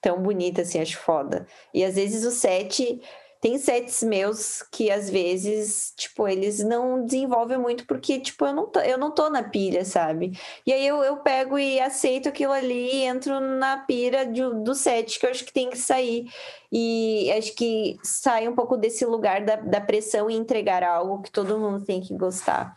tão 0.00 0.22
bonita, 0.22 0.62
assim, 0.62 0.78
acho 0.80 0.98
foda. 0.98 1.46
E 1.74 1.82
às 1.82 1.96
vezes 1.96 2.24
o 2.24 2.30
set 2.30 3.00
tem 3.40 3.58
sets 3.58 4.02
meus 4.02 4.62
que 4.72 4.90
às 4.90 5.10
vezes, 5.10 5.92
tipo, 5.96 6.26
eles 6.26 6.64
não 6.64 7.04
desenvolvem 7.04 7.58
muito 7.58 7.86
porque, 7.86 8.18
tipo, 8.18 8.44
eu 8.46 8.52
não 8.52 8.66
tô, 8.66 8.80
eu 8.80 8.98
não 8.98 9.12
tô 9.12 9.28
na 9.28 9.42
pilha, 9.42 9.84
sabe? 9.84 10.32
E 10.66 10.72
aí 10.72 10.86
eu, 10.86 11.02
eu 11.02 11.18
pego 11.18 11.58
e 11.58 11.78
aceito 11.78 12.28
aquilo 12.28 12.52
ali 12.52 12.94
e 12.94 13.02
entro 13.02 13.38
na 13.40 13.78
pira 13.78 14.24
de, 14.26 14.42
do 14.62 14.74
set 14.74 15.18
que 15.18 15.26
eu 15.26 15.30
acho 15.30 15.44
que 15.44 15.52
tem 15.52 15.70
que 15.70 15.78
sair. 15.78 16.26
E 16.72 17.30
acho 17.32 17.54
que 17.54 17.96
sai 18.02 18.48
um 18.48 18.54
pouco 18.54 18.76
desse 18.76 19.04
lugar 19.04 19.44
da, 19.44 19.56
da 19.56 19.80
pressão 19.80 20.28
em 20.30 20.36
entregar 20.36 20.82
algo 20.82 21.22
que 21.22 21.30
todo 21.30 21.58
mundo 21.58 21.84
tem 21.84 22.00
que 22.00 22.16
gostar. 22.16 22.74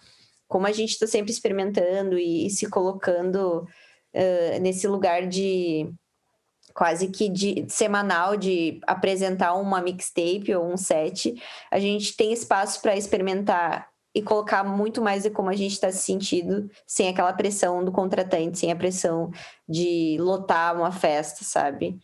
Como 0.47 0.67
a 0.67 0.71
gente 0.71 0.91
está 0.91 1.07
sempre 1.07 1.31
experimentando 1.31 2.17
e, 2.17 2.47
e 2.47 2.49
se 2.49 2.69
colocando 2.69 3.65
uh, 4.13 4.59
nesse 4.61 4.87
lugar 4.87 5.27
de 5.27 5.89
quase 6.73 7.07
que 7.07 7.29
de 7.29 7.65
semanal 7.69 8.37
de 8.37 8.79
apresentar 8.87 9.53
uma 9.55 9.81
mixtape 9.81 10.55
ou 10.55 10.71
um 10.71 10.77
set, 10.77 11.35
a 11.71 11.79
gente 11.79 12.15
tem 12.15 12.31
espaço 12.31 12.81
para 12.81 12.95
experimentar 12.95 13.89
e 14.13 14.21
colocar 14.21 14.63
muito 14.63 15.01
mais 15.01 15.23
de 15.23 15.29
como 15.29 15.49
a 15.49 15.55
gente 15.55 15.73
está 15.73 15.91
se 15.91 15.99
sentindo, 15.99 16.69
sem 16.85 17.07
aquela 17.07 17.31
pressão 17.33 17.83
do 17.83 17.91
contratante, 17.91 18.57
sem 18.57 18.71
a 18.71 18.75
pressão 18.75 19.31
de 19.67 20.17
lotar 20.19 20.75
uma 20.75 20.91
festa, 20.91 21.43
sabe? 21.43 21.99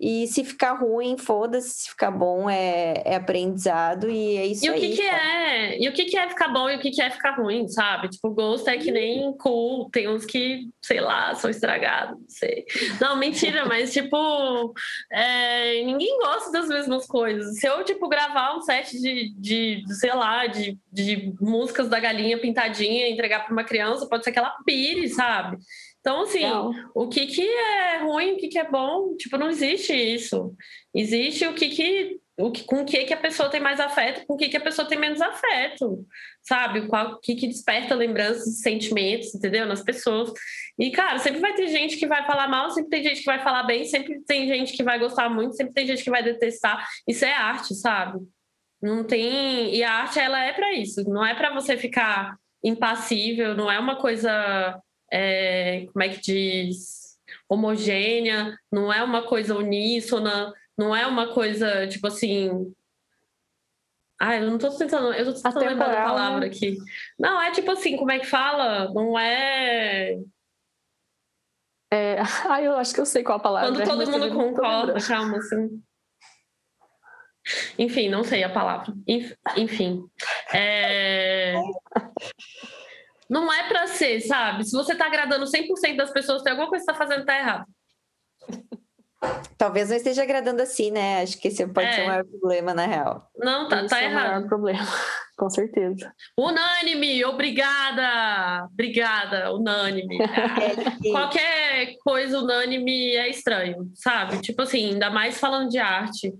E 0.00 0.28
se 0.28 0.44
ficar 0.44 0.74
ruim, 0.74 1.18
foda-se, 1.18 1.70
se 1.70 1.90
ficar 1.90 2.12
bom 2.12 2.48
é, 2.48 3.02
é 3.04 3.16
aprendizado 3.16 4.08
e 4.08 4.36
é 4.36 4.46
isso 4.46 4.64
e 4.64 4.70
o 4.70 4.74
que 4.74 4.86
aí. 4.86 4.96
Que 4.96 5.02
é, 5.02 5.82
e 5.82 5.88
o 5.88 5.92
que, 5.92 6.04
que 6.04 6.16
é 6.16 6.28
ficar 6.28 6.48
bom 6.48 6.70
e 6.70 6.76
o 6.76 6.78
que, 6.78 6.90
que 6.92 7.02
é 7.02 7.10
ficar 7.10 7.32
ruim, 7.32 7.66
sabe? 7.66 8.08
Tipo, 8.08 8.30
gosto 8.30 8.68
é 8.68 8.76
que 8.76 8.92
nem 8.92 9.36
cool, 9.38 9.90
tem 9.90 10.08
uns 10.08 10.24
que, 10.24 10.68
sei 10.80 11.00
lá, 11.00 11.34
são 11.34 11.50
estragados, 11.50 12.16
não 12.16 12.28
sei. 12.28 12.64
Não, 13.00 13.16
mentira, 13.16 13.64
mas 13.66 13.92
tipo, 13.92 14.72
é, 15.10 15.82
ninguém 15.82 16.16
gosta 16.18 16.52
das 16.52 16.68
mesmas 16.68 17.04
coisas. 17.04 17.58
Se 17.58 17.66
eu, 17.66 17.82
tipo, 17.82 18.08
gravar 18.08 18.56
um 18.56 18.60
set 18.60 18.96
de, 19.00 19.34
de, 19.36 19.82
sei 19.96 20.14
lá, 20.14 20.46
de, 20.46 20.78
de 20.92 21.34
músicas 21.40 21.88
da 21.88 21.98
galinha 21.98 22.38
pintadinha 22.38 23.08
e 23.08 23.12
entregar 23.12 23.44
para 23.44 23.52
uma 23.52 23.64
criança, 23.64 24.08
pode 24.08 24.22
ser 24.22 24.30
que 24.30 24.38
ela 24.38 24.54
pire, 24.64 25.08
sabe? 25.08 25.58
Então, 26.00 26.22
assim, 26.22 26.42
não. 26.42 26.72
o 26.94 27.08
que, 27.08 27.26
que 27.26 27.42
é 27.42 27.98
ruim, 27.98 28.32
o 28.32 28.36
que, 28.36 28.48
que 28.48 28.58
é 28.58 28.68
bom, 28.68 29.16
tipo, 29.16 29.36
não 29.36 29.50
existe 29.50 29.92
isso. 29.92 30.54
Existe 30.94 31.46
o 31.46 31.54
que, 31.54 31.68
que 31.68 32.20
o 32.38 32.52
que, 32.52 32.64
com 32.64 32.82
o 32.82 32.84
que, 32.84 33.04
que 33.04 33.12
a 33.12 33.18
pessoa 33.18 33.50
tem 33.50 33.60
mais 33.60 33.80
afeto, 33.80 34.24
com 34.24 34.34
o 34.34 34.36
que, 34.36 34.48
que 34.48 34.56
a 34.56 34.60
pessoa 34.60 34.86
tem 34.86 34.96
menos 34.96 35.20
afeto, 35.20 36.06
sabe? 36.40 36.78
O 36.78 37.18
que, 37.18 37.34
que 37.34 37.48
desperta 37.48 37.96
lembranças, 37.96 38.60
sentimentos, 38.60 39.34
entendeu? 39.34 39.66
Nas 39.66 39.82
pessoas. 39.82 40.32
E, 40.78 40.92
cara, 40.92 41.18
sempre 41.18 41.40
vai 41.40 41.52
ter 41.54 41.66
gente 41.66 41.96
que 41.96 42.06
vai 42.06 42.24
falar 42.24 42.46
mal, 42.46 42.70
sempre 42.70 42.90
tem 42.90 43.02
gente 43.02 43.18
que 43.20 43.26
vai 43.26 43.42
falar 43.42 43.64
bem, 43.64 43.84
sempre 43.84 44.20
tem 44.24 44.46
gente 44.46 44.72
que 44.76 44.84
vai 44.84 45.00
gostar 45.00 45.28
muito, 45.28 45.56
sempre 45.56 45.74
tem 45.74 45.86
gente 45.86 46.04
que 46.04 46.10
vai 46.10 46.22
detestar. 46.22 46.86
Isso 47.08 47.24
é 47.24 47.32
arte, 47.32 47.74
sabe? 47.74 48.20
Não 48.80 49.02
tem. 49.02 49.74
E 49.74 49.82
a 49.82 49.92
arte, 49.92 50.20
ela 50.20 50.40
é 50.40 50.52
para 50.52 50.72
isso. 50.74 51.02
Não 51.10 51.26
é 51.26 51.34
para 51.34 51.52
você 51.52 51.76
ficar 51.76 52.36
impassível, 52.62 53.56
não 53.56 53.70
é 53.70 53.80
uma 53.80 53.96
coisa 53.96 54.80
é, 55.12 55.86
como 55.92 56.02
é 56.02 56.08
que 56.08 56.20
diz, 56.20 57.18
homogênea, 57.48 58.58
não 58.70 58.92
é 58.92 59.02
uma 59.02 59.22
coisa 59.22 59.56
uníssona, 59.56 60.52
não 60.76 60.94
é 60.94 61.06
uma 61.06 61.32
coisa, 61.32 61.86
tipo 61.88 62.06
assim. 62.06 62.72
Ah, 64.20 64.36
eu 64.36 64.50
não 64.50 64.58
tô 64.58 64.70
tentando, 64.70 65.12
eu 65.12 65.24
tô 65.26 65.34
tentando 65.34 65.60
lembrar 65.60 65.88
da 65.88 66.04
palavra 66.04 66.40
né? 66.40 66.46
aqui. 66.46 66.76
Não, 67.18 67.40
é 67.40 67.52
tipo 67.52 67.70
assim, 67.70 67.96
como 67.96 68.10
é 68.10 68.18
que 68.18 68.26
fala? 68.26 68.92
Não 68.92 69.18
é. 69.18 70.18
É... 71.90 72.16
Ah, 72.48 72.62
eu 72.62 72.76
acho 72.76 72.94
que 72.94 73.00
eu 73.00 73.06
sei 73.06 73.22
qual 73.22 73.38
a 73.38 73.42
palavra. 73.42 73.72
Quando 73.72 73.88
todo 73.88 74.10
mundo 74.10 74.34
concorda, 74.34 74.94
calma, 75.00 75.38
assim. 75.38 75.82
Enfim, 77.78 78.08
não 78.08 78.22
sei 78.22 78.44
a 78.44 78.50
palavra. 78.50 78.92
Enfim. 79.56 80.04
É... 80.52 81.54
Não 83.28 83.52
é 83.52 83.68
para 83.68 83.86
ser, 83.86 84.20
sabe? 84.20 84.64
Se 84.64 84.72
você 84.72 84.94
tá 84.94 85.06
agradando 85.06 85.44
100% 85.46 85.96
das 85.96 86.10
pessoas, 86.10 86.42
tem 86.42 86.52
alguma 86.52 86.68
coisa 86.68 86.84
que 86.84 86.90
você 86.92 86.98
tá 86.98 87.04
fazendo 87.04 87.20
que 87.20 87.26
tá 87.26 87.38
errado. 87.38 87.66
Talvez 89.56 89.88
não 89.90 89.96
esteja 89.96 90.22
agradando 90.22 90.62
assim, 90.62 90.92
né? 90.92 91.22
Acho 91.22 91.38
que 91.40 91.48
esse 91.48 91.66
pode 91.66 91.88
É. 91.88 91.92
ser 91.92 92.02
o 92.02 92.06
maior 92.06 92.24
problema, 92.24 92.72
na 92.72 92.86
real. 92.86 93.28
Não, 93.36 93.68
tá, 93.68 93.80
Esse 93.80 93.88
tá 93.88 94.00
é 94.00 94.08
o 94.08 94.14
maior 94.14 94.26
errado. 94.30 94.46
problema, 94.48 94.78
com 95.36 95.50
certeza. 95.50 96.12
Unânime, 96.38 97.24
obrigada! 97.24 98.64
Obrigada, 98.72 99.52
unânime. 99.52 100.18
É 100.62 100.90
que- 101.02 101.10
Qualquer 101.10 101.96
coisa 102.04 102.38
unânime 102.38 103.16
é 103.16 103.28
estranho, 103.28 103.90
sabe? 103.94 104.40
Tipo 104.40 104.62
assim, 104.62 104.92
ainda 104.92 105.10
mais 105.10 105.38
falando 105.38 105.68
de 105.68 105.78
arte. 105.78 106.32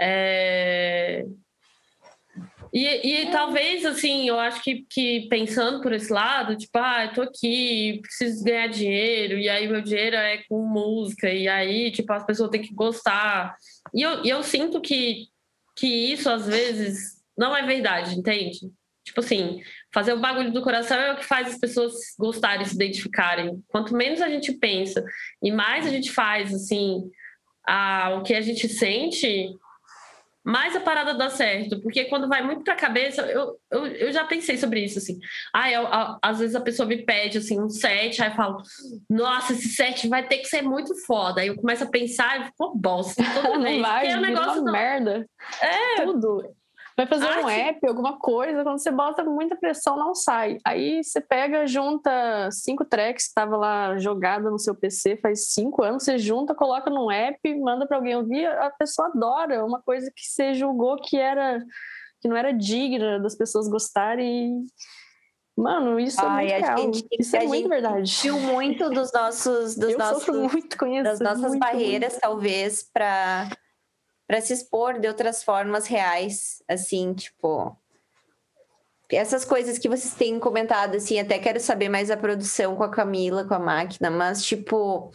É... 0.00 1.24
E, 2.74 3.22
e 3.22 3.30
talvez, 3.30 3.84
assim, 3.84 4.28
eu 4.28 4.40
acho 4.40 4.60
que, 4.60 4.84
que 4.90 5.28
pensando 5.28 5.80
por 5.80 5.92
esse 5.92 6.12
lado, 6.12 6.56
tipo, 6.56 6.76
ah, 6.76 7.04
eu 7.04 7.12
tô 7.12 7.22
aqui, 7.22 8.00
preciso 8.02 8.42
ganhar 8.42 8.66
dinheiro, 8.66 9.38
e 9.38 9.48
aí 9.48 9.68
meu 9.68 9.80
dinheiro 9.80 10.16
é 10.16 10.42
com 10.48 10.66
música, 10.66 11.30
e 11.30 11.46
aí, 11.46 11.92
tipo, 11.92 12.12
as 12.12 12.26
pessoas 12.26 12.50
têm 12.50 12.62
que 12.62 12.74
gostar. 12.74 13.54
E 13.94 14.02
eu, 14.02 14.24
e 14.24 14.28
eu 14.28 14.42
sinto 14.42 14.80
que, 14.80 15.28
que 15.76 15.86
isso, 15.86 16.28
às 16.28 16.48
vezes, 16.48 17.22
não 17.38 17.56
é 17.56 17.64
verdade, 17.64 18.18
entende? 18.18 18.58
Tipo 19.04 19.20
assim, 19.20 19.62
fazer 19.92 20.12
o 20.12 20.20
bagulho 20.20 20.50
do 20.52 20.62
coração 20.62 20.96
é 20.96 21.12
o 21.12 21.16
que 21.16 21.24
faz 21.24 21.46
as 21.46 21.58
pessoas 21.60 21.94
gostarem, 22.18 22.66
se 22.66 22.74
identificarem. 22.74 23.62
Quanto 23.68 23.94
menos 23.94 24.20
a 24.20 24.28
gente 24.28 24.52
pensa 24.52 25.04
e 25.40 25.52
mais 25.52 25.86
a 25.86 25.90
gente 25.90 26.10
faz, 26.10 26.52
assim, 26.52 27.08
a, 27.64 28.16
o 28.18 28.24
que 28.24 28.34
a 28.34 28.40
gente 28.40 28.68
sente, 28.68 29.54
mais 30.44 30.76
a 30.76 30.80
parada 30.80 31.14
dá 31.14 31.30
certo. 31.30 31.80
Porque 31.80 32.04
quando 32.04 32.28
vai 32.28 32.42
muito 32.42 32.62
pra 32.62 32.74
cabeça, 32.76 33.22
eu, 33.22 33.56
eu, 33.70 33.86
eu 33.86 34.12
já 34.12 34.24
pensei 34.24 34.56
sobre 34.58 34.84
isso, 34.84 34.98
assim. 34.98 35.18
Ah, 35.54 35.70
eu, 35.70 35.86
a- 35.86 36.18
às 36.22 36.38
vezes 36.38 36.54
a 36.54 36.60
pessoa 36.60 36.86
me 36.86 36.98
pede, 37.04 37.38
assim, 37.38 37.60
um 37.60 37.68
set, 37.70 38.22
aí 38.22 38.28
eu 38.30 38.34
falo, 38.36 38.62
nossa, 39.08 39.52
esse 39.54 39.68
set 39.70 40.06
vai 40.08 40.26
ter 40.26 40.38
que 40.38 40.46
ser 40.48 40.62
muito 40.62 40.94
foda. 41.06 41.40
Aí 41.40 41.48
eu 41.48 41.56
começo 41.56 41.84
a 41.84 41.88
pensar 41.88 42.40
e 42.40 42.44
ficou 42.46 42.76
bosta 42.76 43.22
toda 43.34 43.58
vez. 43.62 43.76
Não 43.76 43.82
vai, 43.82 44.06
é 44.06 44.16
um 44.16 44.20
negócio 44.20 44.62
não- 44.62 44.72
merda. 44.72 45.26
É. 45.62 46.02
Tudo. 46.04 46.54
Vai 46.96 47.06
fazer 47.06 47.24
um 47.24 47.28
Arte. 47.48 47.60
app, 47.60 47.88
alguma 47.88 48.18
coisa, 48.18 48.62
quando 48.62 48.78
você 48.78 48.90
bota 48.90 49.24
muita 49.24 49.56
pressão, 49.56 49.96
não 49.96 50.14
sai. 50.14 50.58
Aí 50.64 51.02
você 51.02 51.20
pega, 51.20 51.66
junta 51.66 52.48
cinco 52.52 52.84
tracks 52.84 53.24
que 53.24 53.30
estava 53.30 53.56
lá 53.56 53.98
jogada 53.98 54.48
no 54.48 54.58
seu 54.60 54.76
PC 54.76 55.16
faz 55.16 55.48
cinco 55.48 55.82
anos, 55.82 56.04
você 56.04 56.16
junta, 56.18 56.54
coloca 56.54 56.88
num 56.90 57.10
app, 57.10 57.38
manda 57.56 57.84
para 57.86 57.96
alguém 57.96 58.14
ouvir, 58.16 58.46
a 58.46 58.70
pessoa 58.70 59.08
adora. 59.08 59.64
Uma 59.64 59.82
coisa 59.82 60.08
que 60.14 60.22
você 60.24 60.54
julgou 60.54 60.96
que 60.96 61.16
era 61.16 61.60
que 62.20 62.28
não 62.28 62.36
era 62.36 62.52
digna 62.52 63.18
das 63.20 63.34
pessoas 63.36 63.68
gostarem. 63.68 64.62
Mano, 65.56 66.00
isso 66.00 66.20
Ai, 66.24 66.50
é 66.50 66.54
muito 66.54 66.64
real. 66.64 66.78
gente- 66.78 67.06
isso 67.18 67.36
a 67.36 67.40
é 67.42 67.46
muito 67.46 67.68
verdade. 67.68 68.18
Viu 68.22 68.38
muito 68.40 68.88
dos 68.88 69.12
nossos, 69.12 69.76
dos 69.76 69.90
Eu 69.92 69.98
nossos 69.98 70.26
muito 70.28 70.76
das 71.02 71.20
nossas 71.20 71.50
muito, 71.50 71.58
barreiras, 71.60 72.16
talvez, 72.18 72.88
para 72.92 73.50
para 74.26 74.40
se 74.40 74.52
expor 74.52 74.98
de 74.98 75.08
outras 75.08 75.42
formas 75.42 75.86
reais, 75.86 76.62
assim, 76.68 77.14
tipo 77.14 77.76
essas 79.12 79.44
coisas 79.44 79.78
que 79.78 79.88
vocês 79.88 80.14
têm 80.14 80.40
comentado, 80.40 80.96
assim, 80.96 81.20
até 81.20 81.38
quero 81.38 81.60
saber 81.60 81.88
mais 81.88 82.10
a 82.10 82.16
produção 82.16 82.74
com 82.74 82.82
a 82.82 82.90
Camila, 82.90 83.44
com 83.44 83.54
a 83.54 83.58
máquina, 83.58 84.10
mas 84.10 84.44
tipo 84.44 85.12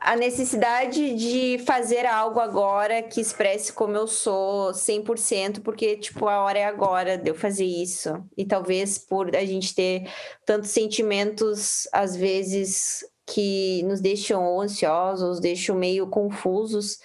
a 0.00 0.14
necessidade 0.14 1.14
de 1.14 1.58
fazer 1.64 2.04
algo 2.04 2.38
agora 2.38 3.02
que 3.02 3.20
expresse 3.20 3.72
como 3.72 3.96
eu 3.96 4.06
sou 4.06 4.72
100%, 4.72 5.62
porque 5.62 5.96
tipo 5.96 6.28
a 6.28 6.42
hora 6.42 6.58
é 6.58 6.64
agora 6.64 7.16
de 7.16 7.30
eu 7.30 7.34
fazer 7.34 7.64
isso. 7.64 8.22
E 8.36 8.44
talvez 8.44 8.98
por 8.98 9.34
a 9.34 9.44
gente 9.44 9.74
ter 9.74 10.10
tantos 10.44 10.70
sentimentos 10.70 11.88
às 11.92 12.14
vezes 12.14 13.04
que 13.30 13.82
nos 13.84 14.00
deixam 14.00 14.60
ansiosos, 14.60 15.40
deixam 15.40 15.76
meio 15.76 16.08
confusos. 16.08 16.98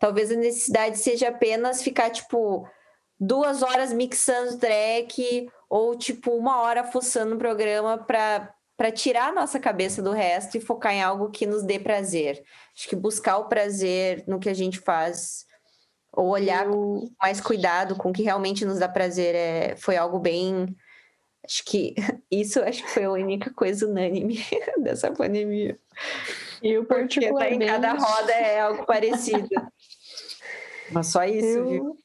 Talvez 0.00 0.30
a 0.30 0.36
necessidade 0.36 0.98
seja 0.98 1.28
apenas 1.28 1.82
ficar, 1.82 2.10
tipo, 2.10 2.66
duas 3.20 3.62
horas 3.62 3.92
mixando 3.92 4.58
track 4.58 5.48
ou, 5.68 5.96
tipo, 5.96 6.32
uma 6.32 6.60
hora 6.62 6.84
fuçando 6.84 7.34
o 7.34 7.38
programa 7.38 7.98
para 7.98 8.52
para 8.78 8.92
tirar 8.92 9.30
a 9.30 9.32
nossa 9.32 9.58
cabeça 9.58 10.02
do 10.02 10.12
resto 10.12 10.58
e 10.58 10.60
focar 10.60 10.92
em 10.92 11.02
algo 11.02 11.30
que 11.30 11.46
nos 11.46 11.62
dê 11.62 11.78
prazer. 11.78 12.44
Acho 12.76 12.86
que 12.86 12.94
buscar 12.94 13.38
o 13.38 13.48
prazer 13.48 14.22
no 14.26 14.38
que 14.38 14.50
a 14.50 14.54
gente 14.54 14.78
faz 14.80 15.46
ou 16.12 16.28
olhar 16.28 16.66
com 16.66 16.98
Eu- 17.02 17.08
mais 17.18 17.40
cuidado 17.40 17.96
com 17.96 18.10
o 18.10 18.12
que 18.12 18.22
realmente 18.22 18.66
nos 18.66 18.78
dá 18.78 18.86
prazer 18.86 19.34
é, 19.34 19.76
foi 19.76 19.96
algo 19.96 20.18
bem. 20.18 20.76
Acho 21.46 21.64
que 21.64 21.94
isso 22.30 22.60
acho 22.60 22.82
que 22.82 22.90
foi 22.90 23.04
a 23.04 23.10
única 23.10 23.52
coisa 23.54 23.86
unânime 23.86 24.38
dessa 24.82 25.10
pandemia. 25.12 25.78
Eu, 26.62 26.84
Porque 26.84 27.20
tá 27.20 27.48
em 27.50 27.58
particularmente. 27.58 27.66
cada 27.66 27.92
roda 27.94 28.32
é 28.32 28.60
algo 28.60 28.84
parecido. 28.84 29.48
Mas 30.90 31.06
só 31.06 31.24
isso, 31.24 31.64
viu? 31.64 31.84
Eu... 31.84 31.96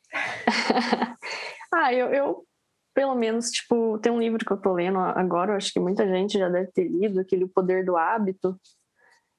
ah, 1.74 1.94
eu, 1.94 2.08
eu, 2.08 2.46
pelo 2.94 3.16
menos, 3.16 3.50
tipo, 3.52 4.00
tem 4.00 4.12
um 4.12 4.20
livro 4.20 4.44
que 4.44 4.52
eu 4.52 4.58
tô 4.58 4.74
lendo 4.74 4.98
agora, 5.00 5.52
eu 5.52 5.58
acho 5.58 5.72
que 5.72 5.80
muita 5.80 6.08
gente 6.08 6.38
já 6.38 6.50
deve 6.50 6.72
ter 6.72 6.88
lido, 6.88 7.20
aquele 7.20 7.44
O 7.44 7.50
Poder 7.50 7.86
do 7.86 7.96
Hábito. 7.96 8.60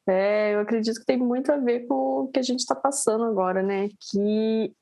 É, 0.08 0.54
eu 0.54 0.60
acredito 0.60 0.98
que 0.98 1.06
tem 1.06 1.16
muito 1.16 1.50
a 1.52 1.56
ver 1.56 1.86
com 1.86 1.94
o 1.94 2.28
que 2.28 2.38
a 2.38 2.42
gente 2.42 2.60
está 2.60 2.74
passando 2.74 3.24
agora, 3.24 3.62
né? 3.62 3.88
Que, 4.10 4.72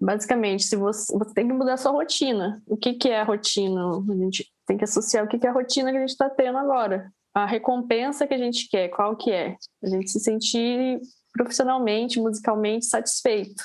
basicamente, 0.00 0.64
se 0.64 0.76
você, 0.76 1.12
você 1.16 1.34
tem 1.34 1.46
que 1.46 1.52
mudar 1.52 1.76
sua 1.76 1.92
rotina. 1.92 2.62
O 2.66 2.76
que, 2.76 2.94
que 2.94 3.08
é 3.08 3.20
a 3.20 3.24
rotina? 3.24 3.80
A 3.98 4.16
gente 4.16 4.50
tem 4.66 4.76
que 4.76 4.84
associar 4.84 5.24
o 5.24 5.28
que, 5.28 5.38
que 5.38 5.46
é 5.46 5.50
a 5.50 5.52
rotina 5.52 5.90
que 5.90 5.96
a 5.96 6.00
gente 6.00 6.10
está 6.10 6.30
tendo 6.30 6.58
agora. 6.58 7.12
A 7.34 7.46
recompensa 7.46 8.26
que 8.26 8.34
a 8.34 8.38
gente 8.38 8.68
quer, 8.68 8.88
qual 8.88 9.16
que 9.16 9.30
é? 9.30 9.56
A 9.82 9.88
gente 9.88 10.10
se 10.10 10.20
sentir 10.20 11.00
profissionalmente, 11.32 12.20
musicalmente 12.20 12.86
satisfeito. 12.86 13.62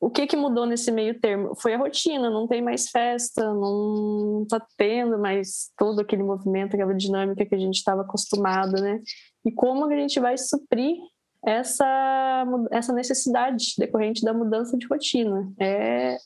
O 0.00 0.10
que, 0.10 0.26
que 0.26 0.36
mudou 0.36 0.66
nesse 0.66 0.90
meio 0.90 1.20
termo? 1.20 1.54
Foi 1.54 1.74
a 1.74 1.78
rotina, 1.78 2.28
não 2.28 2.48
tem 2.48 2.60
mais 2.60 2.88
festa, 2.88 3.54
não 3.54 4.42
está 4.42 4.60
tendo 4.76 5.16
mais 5.16 5.70
todo 5.78 6.00
aquele 6.00 6.24
movimento, 6.24 6.74
aquela 6.74 6.92
dinâmica 6.92 7.46
que 7.46 7.54
a 7.54 7.58
gente 7.58 7.76
estava 7.76 8.02
acostumado, 8.02 8.82
né? 8.82 9.00
E 9.44 9.52
como 9.52 9.84
a 9.84 9.96
gente 9.96 10.18
vai 10.18 10.36
suprir 10.36 10.96
essa, 11.44 12.44
essa 12.70 12.92
necessidade 12.92 13.74
decorrente 13.78 14.24
da 14.24 14.32
mudança 14.32 14.76
de 14.76 14.86
rotina? 14.86 15.52
É, 15.58 16.16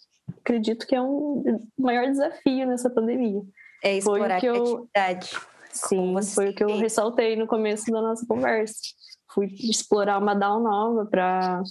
acredito 0.41 0.87
que 0.87 0.95
é 0.95 1.03
um 1.03 1.43
maior 1.79 2.07
desafio 2.07 2.67
nessa 2.67 2.91
pandemia. 2.91 3.41
É 3.83 4.01
Foi 4.01 4.19
explorar 4.19 4.37
a 4.37 4.41
que 4.41 4.47
eu- 4.47 4.89
criatividade. 4.93 5.31
Sim, 5.73 6.15
foi 6.35 6.51
o 6.51 6.55
que 6.55 6.65
eu 6.65 6.77
ressaltei 6.79 7.37
no 7.37 7.47
começo 7.47 7.91
da 7.91 8.01
nossa 8.01 8.27
conversa. 8.27 8.75
Fui 9.33 9.47
explorar 9.47 10.19
uma 10.19 10.35
down 10.35 10.63
nova 10.63 11.05
para 11.05 11.63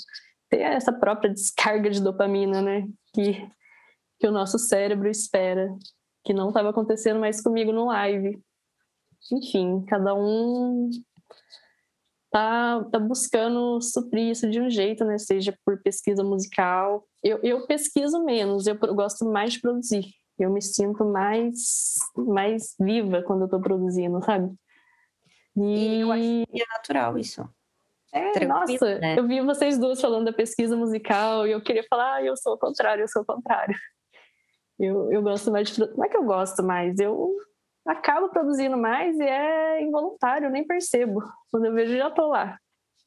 ter 0.49 0.59
essa 0.61 0.93
própria 0.93 1.33
descarga 1.33 1.89
de 1.89 1.99
dopamina, 2.01 2.61
né? 2.61 2.87
Que, 3.15 3.49
que 4.19 4.27
o 4.27 4.31
nosso 4.31 4.59
cérebro 4.59 5.09
espera, 5.09 5.67
que 6.23 6.33
não 6.33 6.49
estava 6.49 6.69
acontecendo 6.69 7.19
mais 7.19 7.41
comigo 7.41 7.71
no 7.71 7.85
live. 7.87 8.39
Enfim, 9.31 9.83
cada 9.87 10.13
um 10.13 10.91
tá, 12.36 12.83
tá 12.91 12.99
buscando 12.99 13.79
suprir 13.79 14.31
isso 14.31 14.49
de 14.49 14.59
um 14.59 14.69
jeito, 14.69 15.05
né? 15.05 15.17
Seja 15.17 15.57
por 15.65 15.81
pesquisa 15.81 16.21
musical. 16.21 17.07
Eu, 17.23 17.39
eu 17.41 17.65
pesquiso 17.65 18.25
menos, 18.25 18.67
eu 18.67 18.75
gosto 18.75 19.23
mais 19.23 19.53
de 19.53 19.61
produzir. 19.61 20.03
Eu 20.38 20.51
me 20.51 20.61
sinto 20.61 21.05
mais, 21.05 21.95
mais 22.13 22.75
viva 22.77 23.23
quando 23.23 23.43
eu 23.43 23.47
tô 23.47 23.61
produzindo, 23.61 24.21
sabe? 24.21 24.53
E 25.55 26.01
eu 26.01 26.11
acho 26.11 26.23
E, 26.23 26.45
E 26.51 26.61
é 26.61 26.65
natural 26.73 27.17
isso. 27.17 27.41
é, 28.11 28.31
tranquilo, 28.31 28.59
nossa, 28.59 28.99
né? 28.99 29.17
eu 29.17 29.25
vi 29.25 29.39
vocês 29.39 29.77
duas 29.77 30.01
falando 30.01 30.25
da 30.25 30.33
pesquisa 30.33 30.75
musical 30.75 31.47
e 31.47 31.51
eu 31.51 31.61
queria 31.61 31.86
falar, 31.89 32.15
ah, 32.15 32.23
eu 32.23 32.36
sou 32.36 32.55
o 32.55 32.57
contrário, 32.57 33.03
eu 33.03 33.07
sou 33.07 33.21
o 33.21 33.25
contrário. 33.25 33.77
Eu, 34.77 35.09
eu 35.09 35.21
gosto 35.21 35.49
mais 35.53 35.69
de. 35.71 35.79
Não 35.79 36.03
é 36.03 36.09
que 36.09 36.17
eu 36.17 36.25
gosto 36.25 36.61
mais, 36.61 36.99
eu 36.99 37.33
acabo 37.86 38.29
produzindo 38.29 38.77
mais 38.77 39.17
e 39.17 39.23
é 39.23 39.81
involuntário, 39.81 40.47
eu 40.47 40.51
nem 40.51 40.65
percebo. 40.65 41.21
Quando 41.51 41.65
eu 41.65 41.73
vejo, 41.73 41.95
já 41.95 42.09
tô 42.09 42.27
lá, 42.27 42.57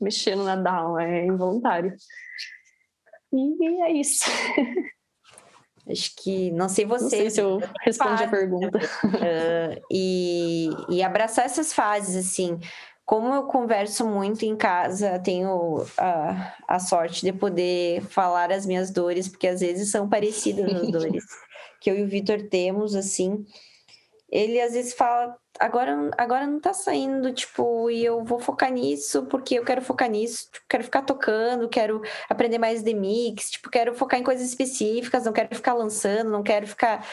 mexendo 0.01 0.45
na 0.45 0.57
down, 0.57 0.99
é 0.99 1.27
involuntário. 1.27 1.95
E 3.33 3.83
é 3.83 3.93
isso. 3.93 4.25
Acho 5.91 6.15
que, 6.17 6.51
não 6.51 6.69
sei 6.69 6.85
Não 6.85 6.99
sei 6.99 7.31
se 7.31 7.41
eu 7.41 7.61
respondi 7.81 8.13
a 8.13 8.19
fase, 8.19 8.31
pergunta. 8.31 8.79
ah, 9.05 9.81
e, 9.91 10.69
e 10.91 11.03
abraçar 11.03 11.47
essas 11.47 11.73
fases, 11.73 12.15
assim. 12.15 12.59
Como 13.07 13.33
eu 13.33 13.45
converso 13.45 14.07
muito 14.07 14.45
em 14.45 14.55
casa, 14.55 15.19
tenho 15.19 15.83
a, 15.97 16.55
a 16.69 16.79
sorte 16.79 17.23
de 17.23 17.33
poder 17.33 18.03
falar 18.03 18.53
as 18.53 18.67
minhas 18.67 18.91
dores, 18.91 19.29
porque 19.29 19.49
às 19.49 19.61
vezes 19.61 19.91
são 19.91 20.07
parecidas 20.07 20.71
as 20.75 20.89
dores 20.93 21.25
que 21.81 21.91
eu 21.91 21.97
e 21.97 22.03
o 22.03 22.09
Vitor 22.09 22.43
temos, 22.51 22.95
assim. 22.95 23.47
Ele 24.31 24.61
às 24.61 24.73
vezes 24.75 24.93
fala, 24.95 25.37
agora, 25.59 26.11
agora 26.19 26.47
não 26.47 26.61
tá 26.61 26.73
saindo, 26.75 27.33
tipo, 27.33 27.91
e 27.91 28.05
eu 28.05 28.23
vou 28.25 28.39
focar 28.39 28.71
nisso, 28.71 29.25
porque 29.27 29.55
eu 29.55 29.65
quero 29.65 29.81
focar 29.83 30.11
nisso, 30.11 30.51
tipo, 30.53 30.67
quero 30.69 30.85
ficar 30.85 31.03
tocando, 31.03 31.69
quero 31.69 32.03
aprender 32.29 32.59
mais 32.59 32.83
de 32.83 32.95
mix, 32.95 33.51
tipo, 33.51 33.71
quero 33.71 33.95
focar 33.95 34.21
em 34.21 34.25
coisas 34.25 34.47
específicas, 34.47 35.25
não 35.25 35.33
quero 35.33 35.55
ficar 35.55 35.73
lançando, 35.75 36.31
não 36.31 36.43
quero 36.43 36.67
ficar. 36.67 37.07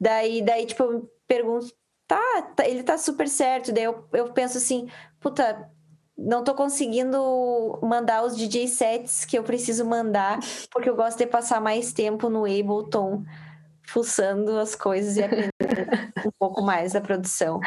Daí, 0.00 0.42
daí 0.42 0.66
tipo, 0.66 0.82
eu 0.84 1.10
pergunto, 1.26 1.66
tá, 2.06 2.42
tá, 2.56 2.66
ele 2.66 2.82
tá 2.82 2.98
super 2.98 3.28
certo. 3.28 3.72
Daí 3.72 3.84
eu, 3.84 4.08
eu 4.12 4.32
penso 4.32 4.58
assim, 4.58 4.88
puta, 5.20 5.70
não 6.16 6.44
tô 6.44 6.54
conseguindo 6.54 7.78
mandar 7.82 8.24
os 8.24 8.36
DJ 8.36 8.68
sets 8.68 9.24
que 9.24 9.36
eu 9.36 9.42
preciso 9.42 9.84
mandar, 9.84 10.38
porque 10.70 10.88
eu 10.88 10.96
gosto 10.96 11.18
de 11.18 11.26
passar 11.26 11.60
mais 11.60 11.92
tempo 11.92 12.28
no 12.30 12.44
Ableton, 12.44 13.24
fuçando 13.86 14.58
as 14.58 14.74
coisas 14.74 15.16
e 15.16 15.22
aprendendo 15.22 15.52
um 16.26 16.30
pouco 16.38 16.62
mais 16.62 16.92
da 16.92 17.00
produção. 17.00 17.60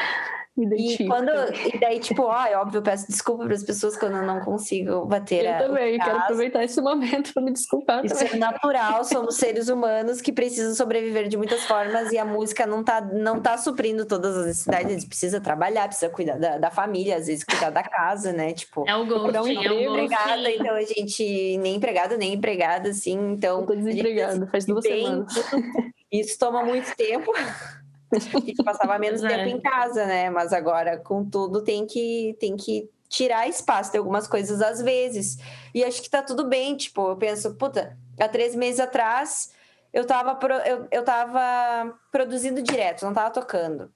E, 0.57 1.05
quando, 1.05 1.29
e 1.73 1.79
daí, 1.79 1.99
tipo, 1.99 2.23
ó, 2.23 2.45
é 2.45 2.57
óbvio, 2.57 2.79
eu 2.79 2.81
peço 2.81 3.07
desculpa 3.07 3.45
para 3.45 3.53
as 3.53 3.63
pessoas 3.63 3.95
quando 3.95 4.17
eu 4.17 4.23
não 4.23 4.39
consigo 4.39 5.05
bater 5.05 5.45
eu 5.45 5.51
a. 5.51 5.61
Eu 5.61 5.67
também, 5.67 5.99
quero 5.99 6.17
aproveitar 6.17 6.63
esse 6.63 6.81
momento 6.81 7.31
para 7.31 7.43
me 7.43 7.51
desculpar. 7.51 8.03
Isso 8.03 8.15
também. 8.15 8.33
é 8.33 8.37
natural, 8.37 9.03
somos 9.03 9.35
seres 9.35 9.69
humanos 9.69 10.19
que 10.19 10.33
precisam 10.33 10.73
sobreviver 10.73 11.27
de 11.27 11.37
muitas 11.37 11.63
formas 11.63 12.11
e 12.11 12.17
a 12.17 12.25
música 12.25 12.65
não 12.65 12.83
tá, 12.83 13.01
não 13.01 13.39
tá 13.39 13.55
suprindo 13.57 14.05
todas 14.05 14.35
as 14.35 14.47
necessidades. 14.47 14.87
A 14.87 14.93
gente 14.93 15.07
precisa 15.07 15.39
trabalhar, 15.39 15.87
precisa 15.87 16.09
cuidar 16.09 16.39
da, 16.39 16.57
da 16.57 16.71
família, 16.71 17.17
às 17.17 17.27
vezes 17.27 17.43
cuidar 17.43 17.69
da 17.69 17.83
casa, 17.83 18.33
né? 18.33 18.51
Tipo, 18.53 18.83
é 18.87 18.95
o 18.95 19.05
gosto, 19.05 19.39
um 19.43 19.47
é 19.47 19.83
empregada, 19.83 20.51
então 20.51 20.75
a 20.75 20.83
gente 20.83 21.57
nem 21.59 21.75
empregado, 21.75 22.17
nem 22.17 22.33
empregada, 22.33 22.89
assim, 22.89 23.31
então. 23.31 23.59
Eu 23.59 23.65
tô 23.67 23.75
desempregada, 23.75 24.47
faz 24.47 24.65
duas 24.65 24.83
bem, 24.83 25.03
semanas. 25.03 25.33
Isso 26.11 26.39
toma 26.39 26.63
muito 26.63 26.95
tempo. 26.95 27.31
A 28.13 28.19
gente 28.19 28.63
passava 28.63 28.97
menos 28.97 29.23
é. 29.23 29.27
tempo 29.27 29.49
em 29.49 29.61
casa, 29.61 30.05
né? 30.05 30.29
Mas 30.29 30.53
agora, 30.53 30.97
com 30.97 31.23
tudo, 31.29 31.61
tem 31.61 31.85
que, 31.85 32.35
tem 32.39 32.55
que 32.55 32.89
tirar 33.09 33.47
espaço 33.47 33.91
de 33.91 33.97
algumas 33.97 34.27
coisas 34.27 34.61
às 34.61 34.81
vezes. 34.81 35.37
E 35.73 35.83
acho 35.83 36.01
que 36.01 36.09
tá 36.09 36.21
tudo 36.21 36.47
bem. 36.47 36.75
Tipo, 36.75 37.09
eu 37.09 37.17
penso, 37.17 37.55
puta, 37.55 37.97
há 38.19 38.27
três 38.27 38.55
meses 38.55 38.79
atrás 38.79 39.51
eu 39.93 40.05
tava, 40.05 40.37
eu, 40.65 40.87
eu 40.91 41.03
tava 41.03 41.97
produzindo 42.11 42.61
direto, 42.61 43.05
não 43.05 43.13
tava 43.13 43.31
tocando. 43.31 43.91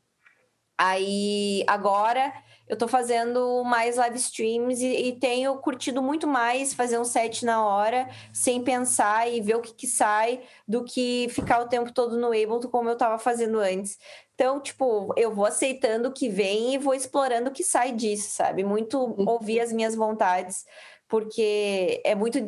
Aí 0.77 1.63
agora 1.67 2.33
eu 2.71 2.77
tô 2.77 2.87
fazendo 2.87 3.65
mais 3.65 3.97
live 3.97 4.15
streams 4.15 4.81
e, 4.81 5.09
e, 5.09 5.19
tenho 5.19 5.57
curtido 5.57 6.01
muito 6.01 6.25
mais 6.25 6.73
fazer 6.73 6.97
um 6.97 7.03
set 7.03 7.43
na 7.43 7.65
hora, 7.65 8.09
sem 8.31 8.63
pensar 8.63 9.29
e 9.29 9.41
ver 9.41 9.55
o 9.55 9.61
que, 9.61 9.73
que 9.73 9.85
sai, 9.85 10.39
do 10.65 10.81
que 10.81 11.27
ficar 11.31 11.59
o 11.59 11.67
tempo 11.67 11.91
todo 11.91 12.17
no 12.17 12.27
Ableton 12.27 12.69
como 12.69 12.87
eu 12.87 12.95
tava 12.95 13.19
fazendo 13.19 13.59
antes. 13.59 13.99
Então, 14.35 14.61
tipo, 14.61 15.13
eu 15.17 15.35
vou 15.35 15.45
aceitando 15.45 16.07
o 16.07 16.13
que 16.13 16.29
vem 16.29 16.75
e 16.75 16.77
vou 16.77 16.93
explorando 16.93 17.49
o 17.49 17.53
que 17.53 17.61
sai 17.61 17.91
disso, 17.91 18.29
sabe? 18.33 18.63
Muito 18.63 18.97
uhum. 18.97 19.27
ouvir 19.27 19.59
as 19.59 19.73
minhas 19.73 19.93
vontades, 19.93 20.63
porque 21.09 22.01
é 22.05 22.15
muito 22.15 22.39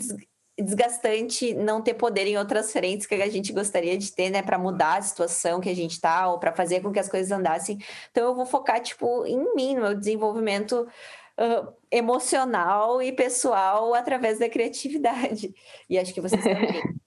desgastante 0.60 1.54
não 1.54 1.82
ter 1.82 1.96
poder 1.96 2.28
em 2.28 2.38
outras 2.38 2.72
frentes 2.72 3.08
que 3.08 3.16
a 3.16 3.30
gente 3.30 3.52
gostaria 3.52 3.98
de 3.98 4.12
ter, 4.14 4.30
né, 4.30 4.42
para 4.42 4.58
mudar 4.58 4.98
a 4.98 5.02
situação 5.02 5.60
que 5.60 5.70
a 5.70 5.76
gente 5.76 6.00
tá 6.00 6.30
ou 6.30 6.40
para 6.40 6.54
fazer 6.54 6.82
com 6.82 6.92
que 6.92 7.00
as 7.00 7.10
coisas 7.10 7.32
andassem. 7.32 7.78
Então 8.12 8.26
eu 8.26 8.36
vou 8.36 8.46
focar 8.46 8.80
tipo 8.80 9.26
em 9.26 9.56
mim, 9.56 9.76
no 9.76 9.82
meu 9.82 9.96
desenvolvimento 9.96 10.88
uh, 11.40 11.74
emocional 11.92 13.02
e 13.02 13.12
pessoal 13.12 13.94
através 13.94 14.40
da 14.40 14.50
criatividade. 14.50 15.54
E 15.90 15.98
acho 15.98 16.14
que 16.14 16.22
vocês 16.22 16.44
também. 16.44 16.82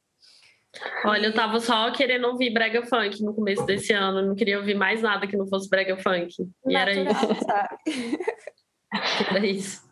Olha, 1.07 1.29
eu 1.29 1.35
tava 1.35 1.59
só 1.59 1.91
querendo 1.91 2.27
ouvir 2.27 2.53
brega 2.53 2.85
funk 2.85 3.23
no 3.23 3.35
começo 3.35 3.65
desse 3.65 3.95
ano, 3.95 4.19
eu 4.19 4.27
não 4.27 4.35
queria 4.35 4.59
ouvir 4.59 4.75
mais 4.75 5.01
nada 5.01 5.27
que 5.27 5.37
não 5.37 5.47
fosse 5.47 5.71
brega 5.71 5.97
funk. 5.97 6.35
E 6.67 6.73
Natural, 6.73 7.07
era 7.07 7.07
isso. 7.23 7.45
Sabe? 7.47 7.79
era 9.31 9.47
isso. 9.47 9.87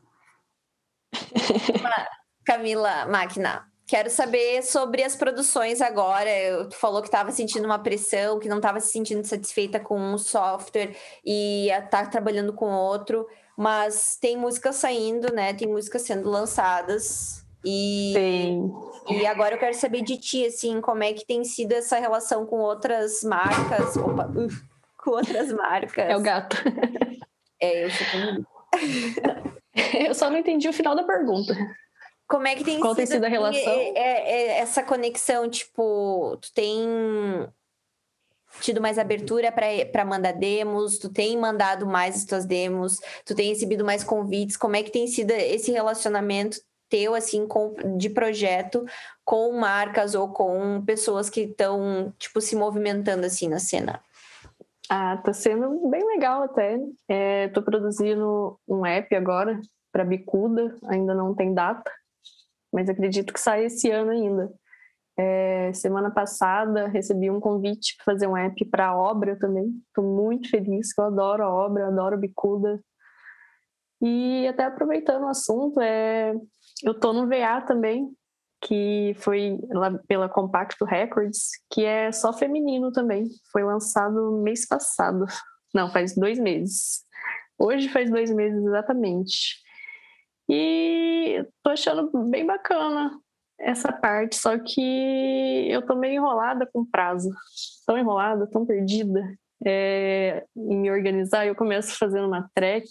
Camila 2.44 3.06
Máquina, 3.06 3.66
quero 3.86 4.10
saber 4.10 4.62
sobre 4.62 5.02
as 5.02 5.16
produções 5.16 5.80
agora. 5.80 6.28
Tu 6.68 6.76
falou 6.76 7.00
que 7.00 7.08
estava 7.08 7.30
sentindo 7.30 7.64
uma 7.64 7.78
pressão, 7.78 8.38
que 8.38 8.48
não 8.48 8.56
estava 8.56 8.80
se 8.80 8.88
sentindo 8.88 9.24
satisfeita 9.26 9.80
com 9.80 9.98
um 9.98 10.18
software 10.18 10.94
e 11.24 11.70
está 11.70 12.06
trabalhando 12.06 12.52
com 12.52 12.70
outro, 12.70 13.26
mas 13.56 14.16
tem 14.20 14.36
músicas 14.36 14.76
saindo, 14.76 15.32
né? 15.32 15.54
Tem 15.54 15.68
músicas 15.68 16.02
sendo 16.02 16.28
lançadas. 16.28 17.44
E, 17.64 18.12
Sim. 18.12 18.72
e 19.08 19.26
agora 19.26 19.54
eu 19.54 19.58
quero 19.58 19.74
saber 19.74 20.02
de 20.02 20.18
ti, 20.18 20.44
assim, 20.44 20.82
como 20.82 21.02
é 21.02 21.14
que 21.14 21.24
tem 21.24 21.42
sido 21.44 21.72
essa 21.72 21.98
relação 21.98 22.44
com 22.44 22.58
outras 22.58 23.22
marcas? 23.22 23.96
Opa, 23.96 24.30
com 24.98 25.10
outras 25.12 25.50
marcas. 25.50 26.10
É 26.10 26.16
o 26.16 26.20
gato. 26.20 26.56
É, 27.60 27.84
eu 27.84 27.90
sou. 27.90 28.04
Eu 29.92 30.14
só 30.14 30.30
não 30.30 30.38
entendi 30.38 30.68
o 30.68 30.72
final 30.72 30.94
da 30.94 31.02
pergunta. 31.02 31.52
Como 32.26 32.46
é 32.46 32.54
que 32.54 32.64
tem, 32.64 32.80
Qual 32.80 32.94
sido, 32.94 32.96
tem 32.96 33.06
sido 33.06 33.24
a 33.24 33.28
relação? 33.28 33.72
É, 33.72 33.92
é, 33.94 34.32
é, 34.32 34.58
essa 34.58 34.82
conexão, 34.82 35.48
tipo, 35.48 36.36
tu 36.40 36.52
tem 36.54 36.82
tido 38.60 38.80
mais 38.80 38.98
abertura 38.98 39.52
para 39.52 40.04
mandar 40.04 40.32
demos, 40.32 40.98
tu 40.98 41.08
tem 41.08 41.36
mandado 41.36 41.86
mais 41.86 42.16
as 42.16 42.24
tuas 42.24 42.46
demos, 42.46 42.98
tu 43.24 43.34
tem 43.34 43.48
recebido 43.48 43.84
mais 43.84 44.04
convites, 44.04 44.56
como 44.56 44.76
é 44.76 44.82
que 44.82 44.92
tem 44.92 45.06
sido 45.06 45.32
esse 45.32 45.72
relacionamento 45.72 46.58
teu, 46.88 47.14
assim, 47.14 47.46
com, 47.46 47.74
de 47.96 48.08
projeto 48.08 48.86
com 49.24 49.52
marcas 49.52 50.14
ou 50.14 50.28
com 50.28 50.82
pessoas 50.84 51.28
que 51.28 51.42
estão, 51.42 52.12
tipo, 52.18 52.40
se 52.40 52.54
movimentando, 52.54 53.26
assim, 53.26 53.48
na 53.48 53.58
cena? 53.58 54.00
Ah, 54.88 55.16
tá 55.16 55.32
sendo 55.32 55.88
bem 55.88 56.06
legal 56.06 56.42
até. 56.42 56.78
É, 57.08 57.48
tô 57.48 57.62
produzindo 57.62 58.58
um 58.68 58.84
app 58.84 59.14
agora 59.16 59.60
para 59.90 60.04
Bicuda, 60.04 60.76
ainda 60.86 61.14
não 61.14 61.34
tem 61.34 61.54
data, 61.54 61.90
mas 62.74 62.88
acredito 62.88 63.32
que 63.32 63.38
sai 63.40 63.66
esse 63.66 63.88
ano 63.88 64.10
ainda. 64.10 64.52
É, 65.16 65.72
semana 65.72 66.10
passada 66.10 66.88
recebi 66.88 67.30
um 67.30 67.38
convite 67.38 67.94
para 67.96 68.12
fazer 68.12 68.26
um 68.26 68.36
app 68.36 68.64
para 68.64 68.88
a 68.88 68.96
obra 68.96 69.38
também. 69.38 69.72
Estou 69.86 70.04
muito 70.04 70.50
feliz, 70.50 70.92
que 70.92 71.00
eu 71.00 71.04
adoro 71.04 71.44
a 71.44 71.48
obra, 71.48 71.86
adoro 71.86 72.18
Bicuda. 72.18 72.82
E 74.02 74.46
até 74.48 74.64
aproveitando 74.64 75.22
o 75.22 75.28
assunto, 75.28 75.80
é, 75.80 76.34
eu 76.82 76.92
estou 76.92 77.12
no 77.12 77.28
VA 77.28 77.60
também, 77.64 78.10
que 78.60 79.14
foi 79.18 79.56
pela 80.08 80.28
Compacto 80.28 80.84
Records, 80.84 81.50
que 81.70 81.84
é 81.84 82.10
só 82.10 82.32
feminino 82.32 82.90
também. 82.90 83.28
Foi 83.52 83.62
lançado 83.62 84.42
mês 84.42 84.66
passado. 84.66 85.26
Não, 85.72 85.92
faz 85.92 86.16
dois 86.16 86.40
meses. 86.40 87.04
Hoje 87.56 87.88
faz 87.88 88.10
dois 88.10 88.34
meses 88.34 88.64
exatamente. 88.64 89.63
E 90.48 91.46
tô 91.62 91.70
achando 91.70 92.10
bem 92.28 92.46
bacana 92.46 93.18
essa 93.58 93.92
parte, 93.92 94.36
só 94.36 94.58
que 94.58 95.68
eu 95.70 95.82
tô 95.86 95.94
meio 95.94 96.14
enrolada 96.14 96.68
com 96.72 96.84
prazo. 96.84 97.30
Tão 97.86 97.96
enrolada, 97.96 98.46
tão 98.46 98.66
perdida 98.66 99.22
é, 99.64 100.44
em 100.56 100.78
me 100.78 100.90
organizar. 100.90 101.46
Eu 101.46 101.54
começo 101.54 101.96
fazendo 101.98 102.26
uma 102.26 102.50
track 102.54 102.88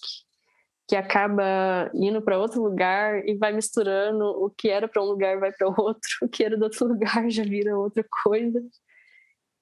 que 0.88 0.96
acaba 0.96 1.90
indo 1.94 2.22
para 2.22 2.40
outro 2.40 2.62
lugar 2.62 3.28
e 3.28 3.36
vai 3.36 3.54
misturando 3.54 4.26
o 4.26 4.50
que 4.50 4.70
era 4.70 4.88
para 4.88 5.02
um 5.02 5.06
lugar 5.06 5.40
vai 5.40 5.52
para 5.52 5.68
outro, 5.80 6.10
o 6.22 6.28
que 6.28 6.44
era 6.44 6.58
do 6.58 6.64
outro 6.64 6.88
lugar 6.88 7.30
já 7.30 7.44
vira 7.44 7.78
outra 7.78 8.06
coisa. 8.24 8.62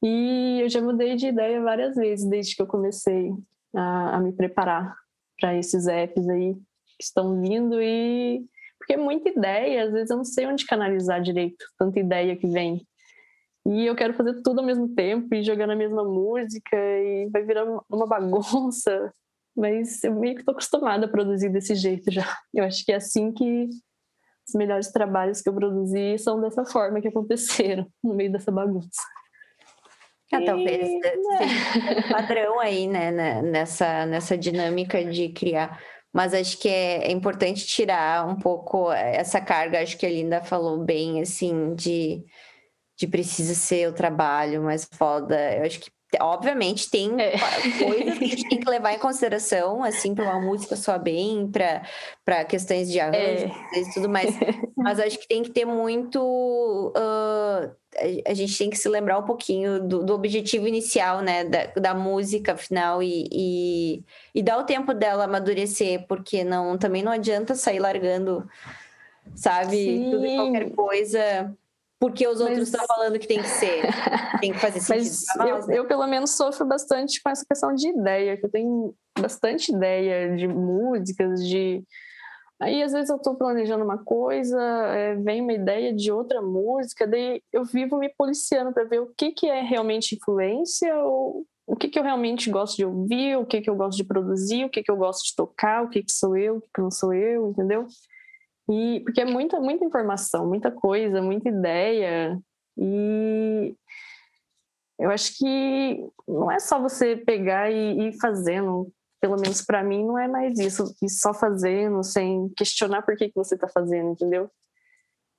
E 0.03 0.61
eu 0.61 0.69
já 0.69 0.81
mudei 0.81 1.15
de 1.15 1.27
ideia 1.27 1.61
várias 1.61 1.95
vezes 1.95 2.27
desde 2.27 2.55
que 2.55 2.61
eu 2.61 2.67
comecei 2.67 3.31
a, 3.75 4.15
a 4.15 4.19
me 4.19 4.31
preparar 4.31 4.95
para 5.39 5.55
esses 5.55 5.87
apps 5.87 6.27
aí 6.27 6.55
que 7.01 7.05
estão 7.05 7.41
vindo 7.41 7.81
e 7.81 8.45
porque 8.77 8.93
é 8.93 8.97
muita 8.97 9.29
ideia, 9.29 9.85
às 9.85 9.91
vezes 9.91 10.09
eu 10.09 10.17
não 10.17 10.23
sei 10.23 10.47
onde 10.47 10.65
canalizar 10.65 11.21
direito, 11.21 11.65
tanta 11.77 11.99
ideia 11.99 12.35
que 12.35 12.47
vem. 12.47 12.85
E 13.67 13.85
eu 13.85 13.95
quero 13.95 14.13
fazer 14.15 14.41
tudo 14.41 14.59
ao 14.59 14.65
mesmo 14.65 14.89
tempo 14.95 15.35
e 15.35 15.43
jogar 15.43 15.67
na 15.67 15.75
mesma 15.75 16.03
música 16.03 16.75
e 16.75 17.29
vai 17.31 17.43
virar 17.43 17.63
uma 17.87 18.07
bagunça. 18.07 19.13
Mas 19.55 20.03
eu 20.03 20.15
meio 20.15 20.33
que 20.33 20.41
estou 20.41 20.53
acostumada 20.53 21.05
a 21.05 21.09
produzir 21.09 21.49
desse 21.49 21.75
jeito 21.75 22.09
já. 22.11 22.25
Eu 22.51 22.63
acho 22.63 22.83
que 22.83 22.91
é 22.91 22.95
assim 22.95 23.31
que 23.31 23.69
os 24.47 24.55
melhores 24.55 24.91
trabalhos 24.91 25.41
que 25.41 25.49
eu 25.49 25.53
produzi 25.53 26.17
são 26.17 26.41
dessa 26.41 26.65
forma 26.65 27.01
que 27.01 27.07
aconteceram, 27.07 27.85
no 28.03 28.15
meio 28.15 28.31
dessa 28.31 28.51
bagunça. 28.51 29.01
Ah, 30.33 30.41
talvez 30.45 30.87
e, 30.87 30.97
né? 30.97 32.01
padrão 32.09 32.57
aí, 32.59 32.87
né, 32.87 33.11
nessa, 33.41 34.05
nessa 34.05 34.37
dinâmica 34.37 35.03
de 35.03 35.27
criar 35.29 35.77
mas 36.13 36.33
acho 36.33 36.57
que 36.57 36.67
é, 36.67 37.07
é, 37.07 37.11
importante 37.11 37.65
tirar 37.65 38.27
um 38.27 38.35
pouco 38.35 38.91
essa 38.91 39.39
carga, 39.39 39.81
acho 39.81 39.97
que 39.97 40.05
a 40.05 40.09
Linda 40.09 40.41
falou 40.41 40.83
bem, 40.83 41.21
assim, 41.21 41.73
de, 41.75 42.23
de 42.97 43.07
precisa 43.07 43.53
ser 43.55 43.89
o 43.89 43.93
trabalho 43.93 44.63
mais 44.63 44.87
foda. 44.93 45.35
Eu 45.55 45.65
acho 45.65 45.79
que, 45.79 45.91
obviamente, 46.19 46.89
tem 46.89 47.21
é. 47.21 47.33
coisas 47.79 48.17
que 48.17 48.25
a 48.25 48.27
gente 48.27 48.49
tem 48.49 48.59
que 48.59 48.69
levar 48.69 48.93
em 48.93 48.99
consideração, 48.99 49.83
assim, 49.83 50.13
para 50.13 50.25
uma 50.25 50.41
música 50.41 50.75
soar 50.75 51.01
bem, 51.01 51.49
para 52.23 52.43
questões 52.45 52.91
de 52.91 52.99
arranjo 52.99 53.51
é. 53.73 53.79
e 53.79 53.93
tudo 53.93 54.09
mais. 54.09 54.35
Mas 54.75 54.99
acho 54.99 55.19
que 55.19 55.27
tem 55.27 55.43
que 55.43 55.51
ter 55.51 55.65
muito. 55.65 56.19
Uh, 56.95 57.71
a 58.25 58.33
gente 58.33 58.57
tem 58.57 58.69
que 58.69 58.77
se 58.77 58.87
lembrar 58.87 59.19
um 59.19 59.23
pouquinho 59.23 59.81
do, 59.81 60.03
do 60.03 60.13
objetivo 60.13 60.67
inicial, 60.67 61.21
né, 61.21 61.43
da, 61.43 61.65
da 61.67 61.93
música 61.93 62.55
final 62.55 63.03
e, 63.03 63.27
e, 63.31 64.03
e, 64.33 64.41
dar 64.41 64.57
o 64.59 64.63
tempo 64.63 64.93
dela 64.93 65.25
amadurecer, 65.25 66.05
porque 66.07 66.43
não 66.43 66.77
também 66.77 67.03
não 67.03 67.11
adianta 67.11 67.53
sair 67.53 67.79
largando, 67.79 68.47
sabe, 69.35 69.75
Sim. 69.75 70.11
tudo 70.11 70.25
e 70.25 70.35
qualquer 70.35 70.71
coisa, 70.71 71.57
porque 72.01 72.27
os 72.27 72.41
outros 72.41 72.63
estão 72.63 72.83
falando 72.87 73.19
que 73.19 73.27
tem 73.27 73.39
que 73.39 73.47
ser, 73.47 73.83
tem 74.41 74.51
que 74.51 74.57
fazer 74.57 74.79
sentido. 74.79 75.15
Mas 75.37 75.47
eu, 75.47 75.67
né? 75.67 75.77
eu, 75.77 75.87
pelo 75.87 76.07
menos, 76.07 76.31
sofro 76.31 76.65
bastante 76.65 77.21
com 77.21 77.29
essa 77.29 77.45
questão 77.47 77.75
de 77.75 77.89
ideia, 77.89 78.35
que 78.35 78.45
eu 78.47 78.49
tenho 78.49 78.95
bastante 79.19 79.71
ideia 79.71 80.35
de 80.35 80.47
músicas, 80.47 81.47
de 81.47 81.83
Aí, 82.59 82.83
às 82.83 82.91
vezes, 82.91 83.09
eu 83.09 83.15
estou 83.15 83.35
planejando 83.35 83.83
uma 83.83 83.97
coisa, 83.97 84.59
é, 84.59 85.15
vem 85.15 85.41
uma 85.41 85.53
ideia 85.53 85.91
de 85.91 86.11
outra 86.11 86.43
música, 86.43 87.07
daí 87.07 87.41
eu 87.51 87.65
vivo 87.65 87.97
me 87.97 88.07
policiando 88.09 88.71
para 88.71 88.83
ver 88.83 89.01
o 89.01 89.11
que, 89.17 89.31
que 89.31 89.47
é 89.47 89.61
realmente 89.61 90.15
influência, 90.15 90.95
ou 91.03 91.43
o 91.65 91.75
que, 91.75 91.87
que 91.87 91.97
eu 91.97 92.03
realmente 92.03 92.51
gosto 92.51 92.77
de 92.77 92.85
ouvir, 92.85 93.35
o 93.37 93.47
que, 93.47 93.61
que 93.61 93.69
eu 93.69 93.75
gosto 93.75 93.97
de 93.97 94.03
produzir, 94.03 94.65
o 94.65 94.69
que, 94.69 94.83
que 94.83 94.91
eu 94.91 94.95
gosto 94.95 95.23
de 95.25 95.35
tocar, 95.35 95.83
o 95.83 95.89
que, 95.89 96.03
que 96.03 96.11
sou 96.11 96.37
eu, 96.37 96.57
o 96.57 96.61
que, 96.61 96.67
que 96.75 96.81
não 96.81 96.91
sou 96.91 97.11
eu, 97.11 97.49
entendeu? 97.49 97.87
E, 98.71 99.01
porque 99.01 99.19
é 99.19 99.25
muita, 99.25 99.59
muita 99.59 99.83
informação, 99.83 100.47
muita 100.47 100.71
coisa, 100.71 101.21
muita 101.21 101.49
ideia, 101.49 102.39
e 102.77 103.75
eu 104.97 105.11
acho 105.11 105.37
que 105.37 106.09
não 106.27 106.49
é 106.49 106.59
só 106.59 106.79
você 106.79 107.17
pegar 107.17 107.69
e 107.69 108.07
ir 108.07 108.19
fazendo 108.19 108.89
pelo 109.19 109.35
menos 109.35 109.61
para 109.61 109.83
mim, 109.83 110.03
não 110.03 110.17
é 110.17 110.27
mais 110.27 110.57
isso, 110.57 110.95
e 111.01 111.07
só 111.07 111.31
fazendo, 111.31 112.01
sem 112.01 112.49
questionar 112.57 113.03
por 113.03 113.15
que, 113.15 113.27
que 113.27 113.35
você 113.35 113.53
está 113.53 113.67
fazendo, 113.67 114.13
entendeu? 114.13 114.49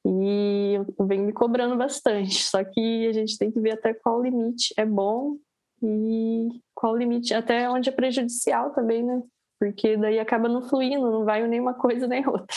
E 0.06 0.74
eu 0.74 1.06
venho 1.06 1.24
me 1.24 1.32
cobrando 1.32 1.76
bastante, 1.76 2.44
só 2.44 2.62
que 2.62 3.08
a 3.08 3.12
gente 3.12 3.36
tem 3.36 3.50
que 3.50 3.60
ver 3.60 3.72
até 3.72 3.92
qual 3.92 4.22
limite 4.22 4.72
é 4.76 4.86
bom 4.86 5.36
e 5.82 6.48
qual 6.74 6.96
limite, 6.96 7.34
até 7.34 7.68
onde 7.68 7.88
é 7.88 7.92
prejudicial 7.92 8.70
também, 8.70 9.02
né? 9.02 9.20
Porque 9.58 9.96
daí 9.96 10.20
acaba 10.20 10.48
não 10.48 10.62
fluindo, 10.62 11.10
não 11.10 11.24
vai 11.24 11.46
nem 11.48 11.60
uma 11.60 11.74
coisa 11.74 12.06
nem 12.06 12.26
outra. 12.26 12.56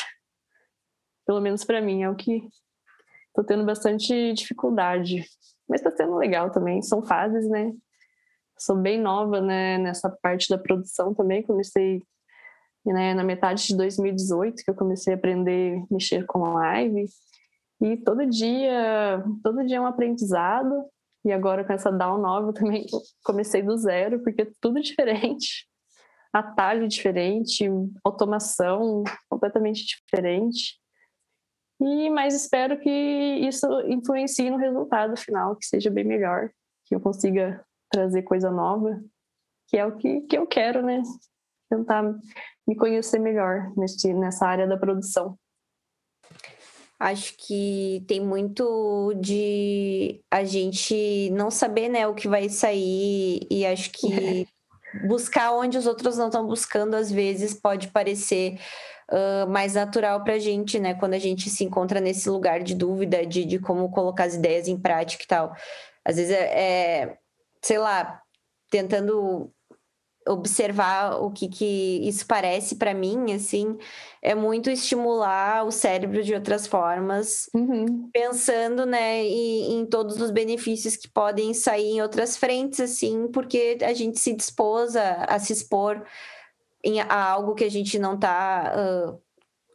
Pelo 1.26 1.42
menos 1.42 1.64
para 1.64 1.82
mim, 1.82 2.04
é 2.04 2.10
o 2.10 2.16
que 2.16 2.42
tô 3.34 3.44
tendo 3.44 3.66
bastante 3.66 4.34
dificuldade. 4.34 5.26
Mas 5.68 5.82
tá 5.82 5.92
sendo 5.92 6.16
legal 6.16 6.52
também, 6.52 6.82
são 6.82 7.02
fases, 7.02 7.50
né? 7.50 7.72
sou 8.58 8.76
bem 8.76 9.00
nova 9.00 9.42
né, 9.42 9.78
nessa 9.78 10.10
parte 10.10 10.50
da 10.50 10.58
produção 10.58 11.14
também. 11.14 11.44
Comecei 11.44 12.02
né, 12.86 13.14
na 13.14 13.24
metade 13.24 13.68
de 13.68 13.76
2018 13.76 14.64
que 14.64 14.72
eu 14.72 14.76
comecei 14.76 15.14
a 15.14 15.18
aprender 15.18 15.78
a 15.78 15.94
mexer 15.94 16.26
com 16.26 16.54
live. 16.54 17.06
E 17.82 17.98
todo 17.98 18.26
dia, 18.26 19.24
todo 19.44 19.66
dia 19.66 19.78
é 19.78 19.82
um 19.82 19.88
aprendizado. 19.88 20.86
E 21.26 21.32
agora 21.32 21.66
com 21.66 21.74
essa 21.74 21.92
down 21.92 22.20
nova 22.20 22.54
também 22.54 22.86
comecei 23.24 23.62
do 23.62 23.76
zero, 23.78 24.22
porque 24.24 24.44
é 24.44 24.52
tudo 24.62 24.80
diferente. 24.82 25.68
Atalho 26.32 26.88
diferente, 26.88 27.66
automação 28.04 29.04
completamente 29.30 29.86
diferente. 29.86 30.78
E 31.80 32.10
mas 32.10 32.34
espero 32.34 32.80
que 32.80 32.90
isso 32.90 33.68
influencie 33.82 34.50
no 34.50 34.58
resultado 34.58 35.18
final, 35.18 35.56
que 35.56 35.66
seja 35.66 35.90
bem 35.90 36.06
melhor, 36.06 36.50
que 36.86 36.96
eu 36.96 37.00
consiga 37.00 37.64
trazer 37.92 38.24
coisa 38.24 38.50
nova, 38.50 39.02
que 39.68 39.78
é 39.78 39.86
o 39.86 39.98
que, 39.98 40.22
que 40.22 40.38
eu 40.38 40.48
quero, 40.48 40.82
né? 40.82 41.02
Tentar 41.70 42.04
me 42.68 42.76
conhecer 42.76 43.20
melhor 43.20 43.72
nesse, 43.76 44.14
nessa 44.14 44.46
área 44.46 44.68
da 44.68 44.78
produção. 44.78 45.38
Acho 46.98 47.36
que 47.38 48.06
tem 48.08 48.22
muito 48.22 49.14
de 49.20 50.22
a 50.32 50.46
gente 50.46 51.30
não 51.32 51.52
saber, 51.52 51.90
né, 51.90 52.08
o 52.08 52.16
que 52.16 52.28
vai 52.28 52.48
sair 52.48 53.46
e 53.52 53.66
acho 53.66 53.92
que 53.92 54.48
buscar 55.06 55.52
onde 55.52 55.78
os 55.78 55.86
outros 55.86 56.18
não 56.18 56.28
estão 56.28 56.48
buscando 56.48 56.96
às 56.96 57.12
vezes 57.12 57.54
pode 57.54 57.90
parecer 57.90 58.58
uh, 59.12 59.50
mais 59.50 59.74
natural 59.74 60.24
para 60.24 60.34
a 60.34 60.40
gente, 60.40 60.80
né, 60.80 60.94
quando 60.94 61.14
a 61.14 61.20
gente 61.20 61.50
se 61.50 61.64
encontra 61.64 62.00
nesse 62.00 62.30
lugar 62.30 62.62
de 62.62 62.76
dúvida 62.76 63.26
de, 63.26 63.46
de 63.46 63.60
como 63.60 63.90
colocar 63.90 64.26
as 64.26 64.36
ideias 64.36 64.68
em 64.68 64.78
prática 64.78 65.24
e 65.24 65.28
tal. 65.28 65.54
Às 66.04 66.18
vezes 66.18 66.32
é, 66.32 67.02
é 67.02 67.18
sei 67.62 67.80
lá, 67.80 68.22
tentando 68.70 69.52
observar 70.28 71.22
o 71.22 71.32
que, 71.32 71.48
que 71.48 72.00
isso 72.04 72.26
parece 72.26 72.76
para 72.76 72.94
mim, 72.94 73.32
assim, 73.32 73.78
é 74.22 74.34
muito 74.34 74.72
estimular 74.72 75.64
o 75.66 75.72
cérebro 75.72 76.24
de 76.24 76.34
outras 76.34 76.66
formas, 76.66 77.48
uhum. 77.54 78.10
pensando, 78.12 78.86
né, 78.86 79.24
em, 79.24 79.80
em, 79.80 79.86
todos 79.86 80.20
os 80.20 80.32
benefícios 80.32 80.96
que 80.96 81.08
podem 81.08 81.54
sair 81.54 81.92
em 81.92 82.02
outras 82.02 82.36
frentes, 82.36 82.80
assim, 82.80 83.28
porque 83.32 83.78
a 83.82 83.94
gente 83.94 84.20
se 84.20 84.34
dispôs 84.34 84.96
a, 84.96 85.26
a 85.26 85.38
se 85.40 85.54
expor 85.54 86.04
em, 86.86 87.02
a 87.02 87.32
algo 87.32 87.56
que 87.56 87.64
a 87.64 87.70
gente 87.70 87.98
não 88.00 88.14
está 88.14 88.74
uh, 88.78 89.20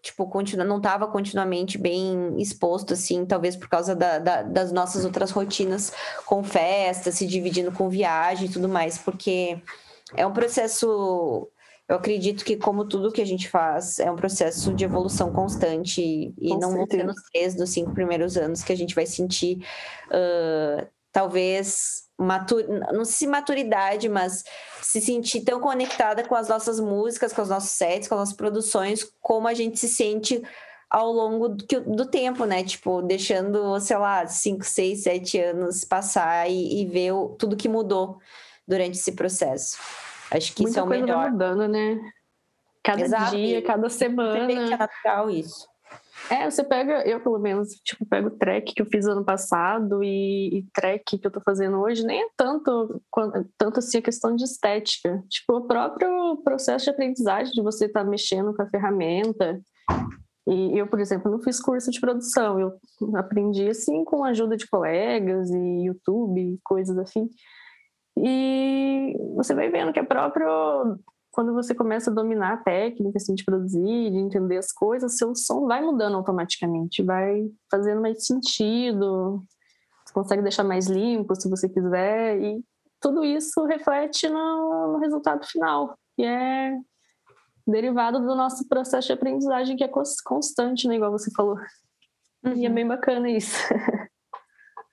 tipo, 0.03 0.27
continua, 0.29 0.65
não 0.65 0.79
estava 0.79 1.07
continuamente 1.07 1.77
bem 1.77 2.35
exposto, 2.39 2.95
assim, 2.95 3.27
talvez 3.27 3.57
por 3.57 3.69
causa 3.69 3.95
da, 3.95 4.19
da, 4.19 4.43
das 4.43 4.73
nossas 4.73 5.05
outras 5.05 5.31
rotinas 5.31 5.93
com 6.25 6.43
festa, 6.43 7.13
se 7.13 7.27
dividindo 7.27 7.73
com 7.73 7.89
viagem 7.89 8.47
e 8.47 8.51
tudo 8.51 8.69
mais, 8.69 8.97
porque 8.97 9.61
é 10.17 10.27
um 10.27 10.33
processo. 10.33 11.49
Eu 11.89 11.97
acredito 11.97 12.45
que, 12.45 12.57
como 12.57 12.85
tudo 12.85 13.11
que 13.11 13.21
a 13.21 13.27
gente 13.27 13.49
faz, 13.49 13.99
é 13.99 14.09
um 14.11 14.15
processo 14.17 14.73
de 14.73 14.85
evolução 14.85 15.33
constante 15.33 16.01
e 16.01 16.49
com 16.51 16.59
não 16.59 16.71
vão 16.71 16.87
ser 16.87 17.03
nos 17.03 17.21
três 17.33 17.55
dos 17.57 17.71
cinco 17.71 17.93
primeiros 17.93 18.37
anos 18.37 18.63
que 18.63 18.73
a 18.73 18.77
gente 18.77 18.95
vai 18.95 19.07
sentir, 19.07 19.59
uh, 20.07 20.87
talvez, 21.11 22.05
matur... 22.21 22.65
não 22.93 23.05
se 23.05 23.27
maturidade, 23.27 24.09
mas 24.09 24.45
se 24.83 25.01
sentir 25.01 25.41
tão 25.41 25.61
conectada 25.61 26.23
com 26.23 26.35
as 26.35 26.49
nossas 26.49 26.79
músicas, 26.79 27.33
com 27.33 27.43
os 27.43 27.49
nossos 27.49 27.71
sets, 27.71 28.09
com 28.09 28.15
as 28.15 28.21
nossas 28.21 28.37
produções, 28.37 29.05
como 29.21 29.49
a 29.49 29.55
gente 29.55 29.79
se 29.79 29.89
sente 29.89 30.43
ao 30.91 31.13
longo 31.13 31.49
do, 31.49 31.65
do 31.97 32.07
tempo, 32.07 32.45
né? 32.45 32.65
Tipo, 32.65 33.01
deixando, 33.01 33.79
sei 33.81 33.97
lá, 33.97 34.27
cinco, 34.27 34.65
seis, 34.65 35.05
sete 35.05 35.39
anos 35.39 35.85
passar 35.85 36.51
e, 36.51 36.83
e 36.83 36.87
ver 36.87 37.13
o, 37.13 37.29
tudo 37.31 37.57
que 37.57 37.69
mudou 37.69 38.19
durante 38.67 38.99
esse 38.99 39.13
processo. 39.13 39.79
Acho 40.31 40.53
que 40.53 40.63
Muita 40.63 40.71
isso 40.71 40.81
é 40.81 40.83
o 40.83 40.87
melhor. 40.87 41.23
Vai 41.23 41.31
mudando, 41.31 41.69
né? 41.69 41.99
Cada 42.83 43.03
Exato. 43.03 43.37
dia, 43.37 43.63
cada 43.63 43.89
semana. 43.89 44.47
Vê 44.47 44.55
que 44.55 44.73
é 44.73 44.77
natural 44.77 45.31
isso. 45.31 45.69
É, 46.31 46.49
você 46.49 46.63
pega, 46.63 47.03
eu 47.09 47.21
pelo 47.21 47.41
menos, 47.41 47.71
tipo, 47.85 48.07
pego 48.07 48.31
track 48.31 48.73
que 48.73 48.81
eu 48.81 48.87
fiz 48.87 49.05
ano 49.07 49.25
passado 49.25 50.01
e, 50.01 50.59
e 50.59 50.67
track 50.73 51.19
que 51.19 51.27
eu 51.27 51.31
tô 51.31 51.41
fazendo 51.41 51.81
hoje, 51.81 52.07
nem 52.07 52.23
é 52.23 52.29
tanto, 52.37 53.03
tanto 53.59 53.81
assim 53.81 53.99
a 53.99 54.03
questão 54.03 54.37
de 54.37 54.45
estética. 54.45 55.21
Tipo, 55.29 55.57
o 55.57 55.67
próprio 55.67 56.37
processo 56.45 56.85
de 56.85 56.91
aprendizagem 56.91 57.53
de 57.53 57.61
você 57.61 57.87
estar 57.87 58.05
tá 58.05 58.09
mexendo 58.09 58.55
com 58.55 58.63
a 58.63 58.69
ferramenta. 58.69 59.61
E 60.47 60.79
eu, 60.79 60.87
por 60.87 61.01
exemplo, 61.01 61.33
não 61.33 61.43
fiz 61.43 61.61
curso 61.61 61.91
de 61.91 62.01
produção, 62.01 62.61
eu 62.61 62.73
aprendi 63.17 63.69
assim 63.69 64.05
com 64.05 64.25
a 64.25 64.29
ajuda 64.29 64.57
de 64.57 64.69
colegas 64.69 65.51
e 65.51 65.87
YouTube, 65.87 66.61
coisas 66.63 66.97
assim. 66.97 67.29
E 68.17 69.17
você 69.35 69.53
vai 69.53 69.69
vendo 69.69 69.93
que 69.93 69.99
é 69.99 70.05
próprio 70.05 70.97
quando 71.41 71.55
você 71.55 71.75
começa 71.75 72.11
a 72.11 72.15
dominar 72.15 72.53
a 72.53 72.57
técnica 72.59 73.17
assim, 73.17 73.35
de 73.35 73.43
produzir, 73.43 74.11
de 74.11 74.19
entender 74.19 74.59
as 74.59 74.71
coisas, 74.71 75.17
seu 75.17 75.35
som 75.35 75.67
vai 75.67 75.81
mudando 75.81 76.15
automaticamente, 76.19 77.03
vai 77.03 77.51
fazendo 77.71 78.03
mais 78.03 78.27
sentido, 78.27 79.43
você 80.05 80.13
consegue 80.13 80.43
deixar 80.43 80.65
mais 80.65 80.87
limpo 80.87 81.35
se 81.35 81.49
você 81.49 81.67
quiser, 81.67 82.39
e 82.43 82.63
tudo 83.01 83.25
isso 83.25 83.65
reflete 83.65 84.29
no, 84.29 84.93
no 84.93 84.99
resultado 84.99 85.47
final, 85.47 85.97
que 86.15 86.27
é 86.27 86.77
derivado 87.67 88.21
do 88.21 88.37
nosso 88.37 88.69
processo 88.69 89.07
de 89.07 89.15
aprendizagem, 89.15 89.79
que 89.79 89.85
é 89.85 89.91
constante, 90.23 90.87
né, 90.87 90.97
igual 90.97 91.11
você 91.11 91.31
falou. 91.35 91.57
Uhum. 92.45 92.53
E 92.55 92.67
é 92.67 92.69
uhum. 92.69 92.75
bem 92.75 92.87
bacana 92.87 93.31
isso. 93.31 93.57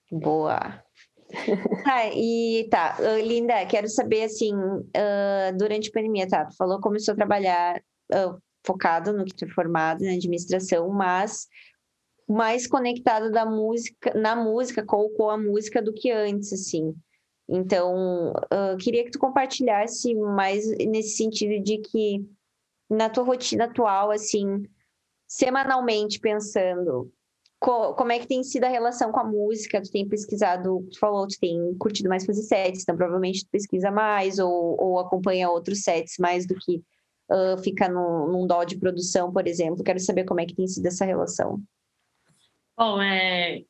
Boa. 0.09 0.81
Ah, 1.85 2.09
e 2.13 2.67
tá, 2.69 2.97
Linda, 3.23 3.65
quero 3.65 3.88
saber 3.88 4.23
assim, 4.23 4.53
uh, 4.53 5.57
durante 5.57 5.89
a 5.89 5.93
pandemia, 5.93 6.27
tá? 6.27 6.45
Tu 6.45 6.55
falou 6.55 6.81
começou 6.81 7.13
a 7.13 7.15
trabalhar 7.15 7.81
uh, 8.13 8.38
focado 8.65 9.13
no 9.13 9.23
que 9.23 9.33
tu 9.35 9.45
é 9.45 9.49
formado 9.49 10.03
na 10.03 10.11
administração, 10.11 10.89
mas 10.89 11.47
mais 12.27 12.67
conectado 12.67 13.31
da 13.31 13.45
música, 13.45 14.13
na 14.13 14.35
música, 14.35 14.85
com, 14.85 15.09
com 15.15 15.29
a 15.29 15.38
música 15.38 15.81
do 15.81 15.93
que 15.93 16.11
antes, 16.11 16.51
assim. 16.51 16.93
Então, 17.47 18.33
uh, 18.33 18.77
queria 18.77 19.05
que 19.05 19.11
tu 19.11 19.19
compartilhasse 19.19 20.13
mais 20.13 20.67
nesse 20.77 21.15
sentido 21.15 21.63
de 21.63 21.77
que 21.77 22.25
na 22.89 23.09
tua 23.09 23.23
rotina 23.23 23.65
atual, 23.65 24.11
assim, 24.11 24.63
semanalmente 25.25 26.19
pensando, 26.19 27.09
como 27.60 28.12
é 28.12 28.20
que 28.20 28.28
tem 28.28 28.43
sido 28.43 28.66
a 28.66 28.70
relação 28.70 29.12
com 29.12 29.20
a 29.20 29.24
música? 29.24 29.82
Tu 29.82 29.91
tem 29.91 30.08
pesquisado, 30.08 30.88
tu 30.91 30.99
falou, 30.99 31.28
tu 31.28 31.39
tem 31.39 31.76
curtido 31.78 32.08
mais 32.08 32.26
fazer 32.26 32.43
sets, 32.43 32.84
então 32.84 32.95
provavelmente 32.95 33.43
tu 33.45 33.49
pesquisa 33.51 33.89
mais 33.89 34.38
ou, 34.38 34.78
ou 34.80 34.99
acompanha 34.99 35.49
outros 35.49 35.82
sets 35.82 36.18
mais 36.20 36.45
do 36.45 36.55
que 36.55 36.84
uh, 37.32 37.58
fica 37.64 37.89
no, 37.89 38.28
num 38.32 38.45
dó 38.45 38.64
de 38.64 38.78
produção, 38.78 39.32
por 39.32 39.47
exemplo. 39.47 39.84
Quero 39.84 39.99
saber 39.99 40.24
como 40.24 40.39
é 40.39 40.45
que 40.45 40.55
tem 40.55 40.68
sido 40.68 40.86
essa 40.86 41.03
relação. 41.03 41.60
Bom, 42.78 43.01
é, 43.01 43.64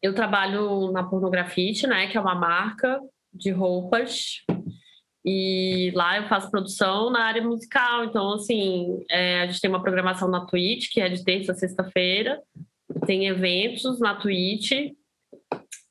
eu 0.00 0.14
trabalho 0.14 0.90
na 0.90 1.04
Pornografite, 1.04 1.86
né, 1.86 2.06
que 2.06 2.16
é 2.16 2.20
uma 2.20 2.34
marca 2.34 2.98
de 3.30 3.50
roupas, 3.50 4.42
e 5.22 5.92
lá 5.94 6.16
eu 6.16 6.28
faço 6.28 6.50
produção 6.50 7.10
na 7.10 7.24
área 7.24 7.42
musical. 7.42 8.04
Então, 8.04 8.32
assim, 8.32 9.04
é, 9.10 9.42
a 9.42 9.46
gente 9.46 9.60
tem 9.60 9.68
uma 9.68 9.82
programação 9.82 10.28
na 10.28 10.46
Twitch, 10.46 10.90
que 10.90 11.00
é 11.00 11.10
de 11.10 11.22
terça 11.22 11.52
a 11.52 11.54
sexta-feira, 11.54 12.40
tem 13.06 13.26
eventos 13.26 13.98
na 14.00 14.14
Twitch 14.14 14.72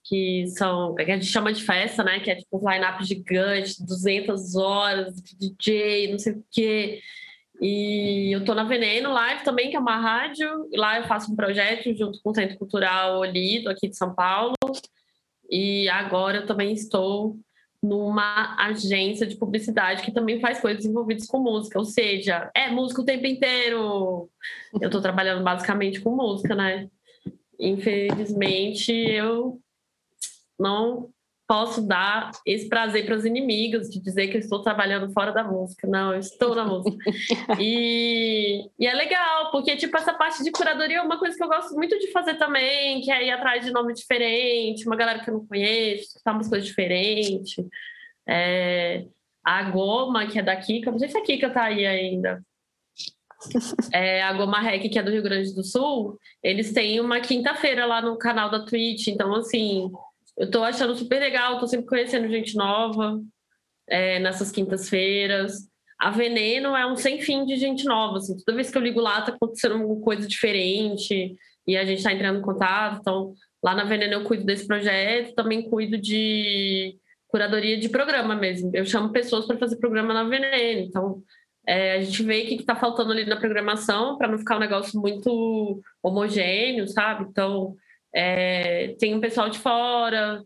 que 0.07 0.47
são 0.47 0.95
que 0.95 1.01
a 1.01 1.15
gente 1.15 1.25
chama 1.25 1.51
de 1.51 1.63
festa, 1.63 2.03
né? 2.03 2.19
Que 2.19 2.31
é 2.31 2.35
tipo 2.35 2.57
um 2.57 2.69
line-up 2.69 3.03
gigante, 3.03 3.85
200 3.85 4.55
horas 4.55 5.21
de 5.21 5.35
DJ, 5.37 6.11
não 6.11 6.19
sei 6.19 6.33
o 6.33 6.45
quê. 6.49 7.01
E 7.59 8.33
eu 8.33 8.45
tô 8.45 8.53
na 8.53 8.63
Veneno 8.63 9.11
Live 9.11 9.43
também, 9.43 9.69
que 9.69 9.75
é 9.75 9.79
uma 9.79 9.99
rádio. 9.99 10.69
Lá 10.73 10.99
eu 10.99 11.07
faço 11.07 11.31
um 11.31 11.35
projeto 11.35 11.93
junto 11.95 12.21
com 12.21 12.29
o 12.29 12.35
Centro 12.35 12.57
Cultural 12.57 13.19
Olido, 13.19 13.69
aqui 13.69 13.89
de 13.89 13.97
São 13.97 14.13
Paulo. 14.13 14.53
E 15.49 15.89
agora 15.89 16.37
eu 16.37 16.45
também 16.45 16.71
estou 16.73 17.37
numa 17.87 18.55
agência 18.57 19.25
de 19.25 19.37
publicidade 19.37 20.03
que 20.03 20.11
também 20.11 20.39
faz 20.39 20.59
coisas 20.59 20.85
envolvidas 20.85 21.25
com 21.25 21.39
música, 21.39 21.79
ou 21.79 21.85
seja, 21.85 22.51
é 22.53 22.69
música 22.69 23.01
o 23.01 23.05
tempo 23.05 23.25
inteiro. 23.25 24.29
Eu 24.73 24.87
estou 24.87 25.01
trabalhando 25.01 25.43
basicamente 25.43 26.01
com 26.01 26.15
música, 26.15 26.53
né? 26.53 26.89
Infelizmente, 27.59 28.91
eu 28.91 29.59
não 30.59 31.09
posso 31.47 31.81
dar 31.87 32.31
esse 32.45 32.67
prazer 32.67 33.05
para 33.05 33.15
os 33.15 33.23
inimigos 33.23 33.89
de 33.89 34.01
dizer 34.01 34.27
que 34.27 34.35
eu 34.35 34.41
estou 34.41 34.61
trabalhando 34.61 35.11
fora 35.13 35.31
da 35.31 35.43
música. 35.43 35.87
Não, 35.87 36.13
eu 36.13 36.19
estou 36.19 36.53
na 36.53 36.65
música. 36.65 36.97
e, 37.59 38.69
e 38.77 38.85
é 38.85 38.93
legal, 38.93 39.49
porque 39.49 39.77
tipo 39.77 39.95
essa 39.95 40.13
parte 40.13 40.43
de 40.43 40.51
curadoria 40.51 40.97
é 40.97 41.01
uma 41.01 41.17
coisa 41.17 41.37
que 41.37 41.43
eu 41.43 41.47
gosto 41.47 41.73
muito 41.73 41.97
de 41.97 42.11
fazer 42.11 42.35
também, 42.35 42.99
que 43.01 43.09
é 43.09 43.25
ir 43.25 43.31
atrás 43.31 43.63
de 43.63 43.71
nome 43.71 43.93
diferente, 43.93 44.85
uma 44.85 44.97
galera 44.97 45.19
que 45.19 45.29
eu 45.29 45.35
não 45.35 45.47
conheço, 45.47 46.03
escutar 46.03 46.33
umas 46.33 46.49
coisas 46.49 46.67
diferentes. 46.67 47.55
É, 48.27 49.05
a 49.43 49.63
Goma, 49.63 50.27
que 50.27 50.37
é 50.37 50.43
da 50.43 50.55
Kika, 50.57 50.91
não 50.91 50.99
sei 50.99 51.07
se 51.07 51.17
a 51.17 51.23
Kika 51.23 51.49
tá 51.49 51.63
aí 51.63 51.85
ainda. 51.85 52.43
É, 53.93 54.21
a 54.23 54.33
Goma 54.33 54.59
Rec, 54.59 54.81
que 54.89 54.99
é 54.99 55.03
do 55.03 55.11
Rio 55.11 55.21
Grande 55.21 55.53
do 55.53 55.63
Sul, 55.63 56.17
eles 56.43 56.73
têm 56.73 56.99
uma 56.99 57.21
quinta-feira 57.21 57.85
lá 57.85 58.01
no 58.01 58.17
canal 58.17 58.49
da 58.49 58.65
Twitch. 58.65 59.07
Então, 59.07 59.33
assim, 59.35 59.91
eu 60.37 60.49
tô 60.51 60.63
achando 60.63 60.95
super 60.95 61.19
legal, 61.19 61.59
tô 61.59 61.67
sempre 61.67 61.87
conhecendo 61.87 62.29
gente 62.29 62.55
nova 62.55 63.19
é, 63.87 64.19
nessas 64.19 64.51
quintas-feiras. 64.51 65.67
A 65.99 66.11
Veneno 66.11 66.75
é 66.75 66.85
um 66.85 66.95
sem 66.95 67.19
fim 67.21 67.43
de 67.43 67.55
gente 67.55 67.85
nova, 67.85 68.17
assim, 68.17 68.37
toda 68.37 68.55
vez 68.55 68.69
que 68.69 68.77
eu 68.77 68.81
ligo 68.81 68.99
lá 68.99 69.21
tá 69.21 69.31
acontecendo 69.31 69.73
alguma 69.73 69.99
coisa 69.99 70.27
diferente 70.27 71.35
e 71.65 71.75
a 71.75 71.83
gente 71.83 72.03
tá 72.03 72.13
entrando 72.13 72.39
em 72.39 72.43
contato, 72.43 72.99
então 72.99 73.33
lá 73.63 73.73
na 73.73 73.83
Veneno 73.83 74.13
eu 74.13 74.23
cuido 74.23 74.45
desse 74.45 74.67
projeto, 74.67 75.33
também 75.33 75.67
cuido 75.67 75.97
de 75.97 76.95
curadoria 77.27 77.77
de 77.77 77.89
programa 77.89 78.35
mesmo. 78.35 78.69
Eu 78.73 78.85
chamo 78.85 79.11
pessoas 79.11 79.45
para 79.47 79.57
fazer 79.57 79.77
programa 79.77 80.13
na 80.13 80.23
Veneno, 80.23 80.81
então 80.81 81.23
é, 81.67 81.93
a 81.93 82.01
gente 82.01 82.21
vê 82.21 82.43
o 82.43 82.45
que 82.45 82.55
está 82.55 82.75
faltando 82.75 83.11
ali 83.11 83.25
na 83.25 83.35
programação 83.35 84.17
para 84.17 84.27
não 84.27 84.37
ficar 84.37 84.57
um 84.57 84.61
negócio 84.61 85.01
muito 85.01 85.81
homogêneo, 86.01 86.87
sabe? 86.87 87.25
Então 87.27 87.75
é, 88.17 88.95
tem 88.99 89.13
um 89.13 89.21
pessoal 89.21 89.47
de 89.47 89.59
fora, 89.59 90.43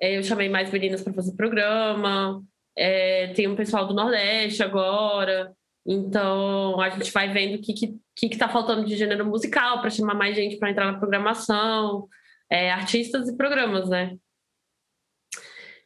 é, 0.00 0.16
eu 0.16 0.22
chamei 0.22 0.48
mais 0.48 0.70
meninas 0.70 1.02
para 1.02 1.12
fazer 1.12 1.36
programa, 1.36 2.42
é, 2.74 3.26
tem 3.34 3.46
um 3.46 3.54
pessoal 3.54 3.86
do 3.86 3.92
Nordeste 3.92 4.62
agora. 4.62 5.54
Então, 5.86 6.80
a 6.80 6.88
gente 6.88 7.12
vai 7.12 7.30
vendo 7.30 7.56
o 7.56 7.60
que 7.60 7.72
está 7.72 7.94
que, 8.16 8.28
que 8.30 8.38
tá 8.38 8.48
faltando 8.48 8.86
de 8.86 8.96
gênero 8.96 9.26
musical 9.26 9.82
para 9.82 9.90
chamar 9.90 10.14
mais 10.14 10.34
gente 10.34 10.56
para 10.56 10.70
entrar 10.70 10.90
na 10.90 10.98
programação, 10.98 12.08
é, 12.48 12.72
artistas 12.72 13.28
e 13.28 13.36
programas, 13.36 13.86
né? 13.86 14.16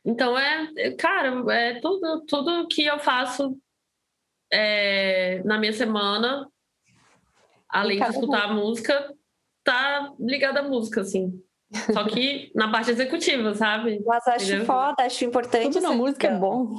Então, 0.05 0.39
é, 0.39 0.93
cara, 0.93 1.53
é 1.53 1.81
tudo, 1.81 2.25
tudo 2.29 2.69
que 2.69 2.85
eu 2.85 2.99
faço 3.01 3.59
é, 4.53 5.43
na 5.45 5.59
minha 5.59 5.73
semana, 5.73 6.49
além 7.69 7.99
de 7.99 8.09
escutar 8.09 8.45
a 8.45 8.55
música, 8.55 9.13
tá 9.65 10.15
ligado 10.21 10.59
à 10.59 10.63
música, 10.63 11.01
assim. 11.01 11.43
Só 11.93 12.05
que 12.05 12.51
na 12.55 12.71
parte 12.71 12.91
executiva, 12.91 13.55
sabe? 13.55 14.03
Mas 14.07 14.27
acho 14.27 14.47
Entendeu? 14.47 14.67
foda, 14.67 15.05
acho 15.05 15.25
importante. 15.25 15.73
Tudo 15.73 15.83
na 15.83 15.93
música 15.93 16.29
é 16.29 16.35
bom. 16.35 16.75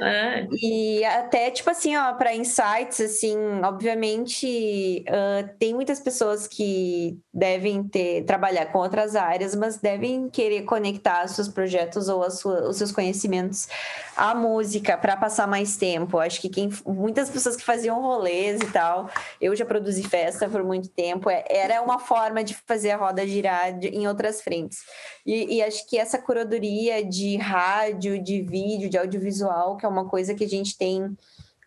É. 0.00 0.46
E 0.52 1.04
até, 1.04 1.50
tipo 1.50 1.68
assim, 1.70 1.96
ó, 1.96 2.12
para 2.14 2.34
insights, 2.34 3.00
assim, 3.00 3.36
obviamente, 3.64 5.04
uh, 5.08 5.48
tem 5.58 5.74
muitas 5.74 5.98
pessoas 6.00 6.46
que 6.46 7.18
devem 7.32 7.82
ter, 7.82 8.24
trabalhar 8.24 8.66
com 8.66 8.78
outras 8.78 9.16
áreas, 9.16 9.54
mas 9.54 9.78
devem 9.78 10.28
querer 10.28 10.62
conectar 10.62 11.26
seus 11.28 11.48
projetos 11.48 12.08
ou 12.08 12.28
sua, 12.30 12.68
os 12.68 12.76
seus 12.76 12.92
conhecimentos 12.92 13.68
à 14.16 14.34
música 14.34 14.96
para 14.96 15.16
passar 15.16 15.46
mais 15.46 15.76
tempo. 15.76 16.18
Acho 16.18 16.40
que 16.40 16.48
quem, 16.48 16.70
muitas 16.86 17.28
pessoas 17.28 17.56
que 17.56 17.64
faziam 17.64 18.00
rolês 18.00 18.60
e 18.60 18.70
tal, 18.70 19.10
eu 19.40 19.54
já 19.56 19.64
produzi 19.64 20.02
festa 20.02 20.48
por 20.48 20.62
muito 20.62 20.88
tempo, 20.88 21.28
é, 21.28 21.44
era 21.48 21.82
uma 21.82 21.98
forma 21.98 22.44
de 22.44 22.54
fazer 22.66 22.92
a 22.92 22.96
roda 22.96 23.26
girar 23.26 23.76
de, 23.78 23.88
em 23.88 24.06
outras 24.16 24.40
frentes. 24.40 24.78
E, 25.24 25.56
e, 25.56 25.62
acho 25.62 25.86
que 25.86 25.98
essa 25.98 26.18
curadoria 26.18 27.04
de 27.04 27.36
rádio, 27.36 28.22
de 28.22 28.40
vídeo, 28.42 28.88
de 28.88 28.96
audiovisual, 28.96 29.76
que 29.76 29.84
é 29.84 29.88
uma 29.88 30.08
coisa 30.08 30.34
que 30.34 30.44
a 30.44 30.48
gente 30.48 30.76
tem 30.76 31.16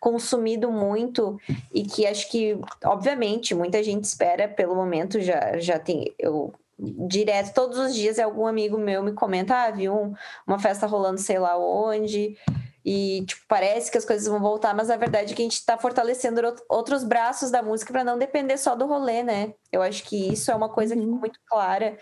consumido 0.00 0.72
muito 0.72 1.38
e 1.72 1.84
que 1.84 2.06
acho 2.06 2.30
que, 2.30 2.58
obviamente, 2.84 3.54
muita 3.54 3.82
gente 3.82 4.04
espera 4.04 4.48
pelo 4.48 4.74
momento, 4.74 5.20
já, 5.20 5.58
já 5.58 5.78
tem. 5.78 6.12
Eu 6.18 6.52
direto, 6.82 7.52
todos 7.52 7.78
os 7.78 7.94
dias, 7.94 8.18
algum 8.18 8.46
amigo 8.46 8.78
meu 8.78 9.02
me 9.02 9.12
comenta: 9.12 9.54
ah, 9.64 9.70
viu 9.70 9.94
um, 9.94 10.14
uma 10.46 10.58
festa 10.58 10.86
rolando 10.86 11.20
sei 11.20 11.38
lá 11.38 11.56
onde. 11.58 12.36
E, 12.82 13.22
tipo, 13.26 13.42
parece 13.46 13.90
que 13.90 13.98
as 13.98 14.06
coisas 14.06 14.26
vão 14.26 14.40
voltar, 14.40 14.74
mas 14.74 14.88
a 14.88 14.96
verdade 14.96 15.32
é 15.32 15.36
que 15.36 15.42
a 15.42 15.44
gente 15.44 15.52
está 15.52 15.76
fortalecendo 15.76 16.40
outros 16.66 17.04
braços 17.04 17.50
da 17.50 17.62
música 17.62 17.92
para 17.92 18.02
não 18.02 18.18
depender 18.18 18.56
só 18.56 18.74
do 18.74 18.86
rolê, 18.86 19.22
né? 19.22 19.52
Eu 19.70 19.82
acho 19.82 20.02
que 20.04 20.32
isso 20.32 20.50
é 20.50 20.54
uma 20.54 20.68
coisa 20.68 20.94
que 20.94 21.00
ficou 21.00 21.14
uhum. 21.14 21.20
muito 21.20 21.38
clara 21.46 21.98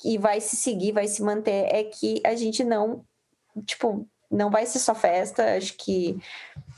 que 0.00 0.18
vai 0.18 0.40
se 0.40 0.56
seguir, 0.56 0.92
vai 0.92 1.06
se 1.06 1.22
manter, 1.22 1.66
é 1.72 1.84
que 1.84 2.20
a 2.24 2.34
gente 2.34 2.64
não, 2.64 3.04
tipo, 3.66 4.08
não 4.30 4.50
vai 4.50 4.64
ser 4.64 4.78
só 4.78 4.94
festa, 4.94 5.56
acho 5.56 5.74
que 5.76 6.16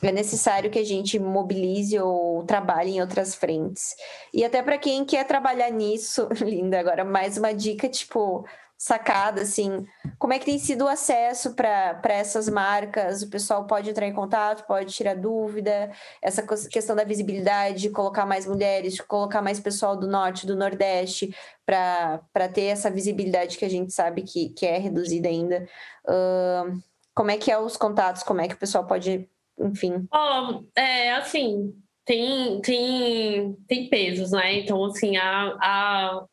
é 0.02 0.10
necessário 0.10 0.70
que 0.70 0.78
a 0.78 0.84
gente 0.84 1.18
mobilize 1.18 1.98
ou 1.98 2.44
trabalhe 2.44 2.92
em 2.92 3.00
outras 3.00 3.34
frentes. 3.34 3.94
E 4.32 4.44
até 4.44 4.62
para 4.62 4.78
quem 4.78 5.04
quer 5.04 5.24
trabalhar 5.26 5.70
nisso, 5.70 6.28
linda, 6.40 6.80
agora 6.80 7.04
mais 7.04 7.36
uma 7.36 7.52
dica, 7.52 7.88
tipo, 7.88 8.44
sacada, 8.82 9.42
assim, 9.42 9.86
como 10.18 10.32
é 10.32 10.40
que 10.40 10.44
tem 10.44 10.58
sido 10.58 10.86
o 10.86 10.88
acesso 10.88 11.54
para 11.54 12.00
essas 12.06 12.48
marcas? 12.48 13.22
O 13.22 13.30
pessoal 13.30 13.64
pode 13.64 13.88
entrar 13.88 14.08
em 14.08 14.12
contato, 14.12 14.66
pode 14.66 14.92
tirar 14.92 15.14
dúvida, 15.14 15.92
essa 16.20 16.44
questão 16.68 16.96
da 16.96 17.04
visibilidade, 17.04 17.90
colocar 17.90 18.26
mais 18.26 18.44
mulheres, 18.44 19.00
colocar 19.00 19.40
mais 19.40 19.60
pessoal 19.60 19.96
do 19.96 20.08
norte, 20.08 20.48
do 20.48 20.56
nordeste, 20.56 21.32
para 21.64 22.48
ter 22.52 22.62
essa 22.62 22.90
visibilidade 22.90 23.56
que 23.56 23.64
a 23.64 23.70
gente 23.70 23.92
sabe 23.92 24.22
que, 24.22 24.48
que 24.48 24.66
é 24.66 24.78
reduzida 24.78 25.28
ainda. 25.28 25.64
Uh, 26.04 26.82
como 27.14 27.30
é 27.30 27.36
que 27.36 27.52
é 27.52 27.58
os 27.60 27.76
contatos? 27.76 28.24
Como 28.24 28.40
é 28.40 28.48
que 28.48 28.54
o 28.54 28.58
pessoal 28.58 28.84
pode, 28.84 29.28
enfim? 29.60 30.08
Oh, 30.12 30.64
é 30.74 31.12
assim, 31.12 31.72
tem, 32.04 32.60
tem, 32.62 33.56
tem 33.68 33.88
pesos, 33.88 34.32
né? 34.32 34.58
Então, 34.58 34.84
assim, 34.86 35.16
a, 35.16 35.56
a 35.60 36.26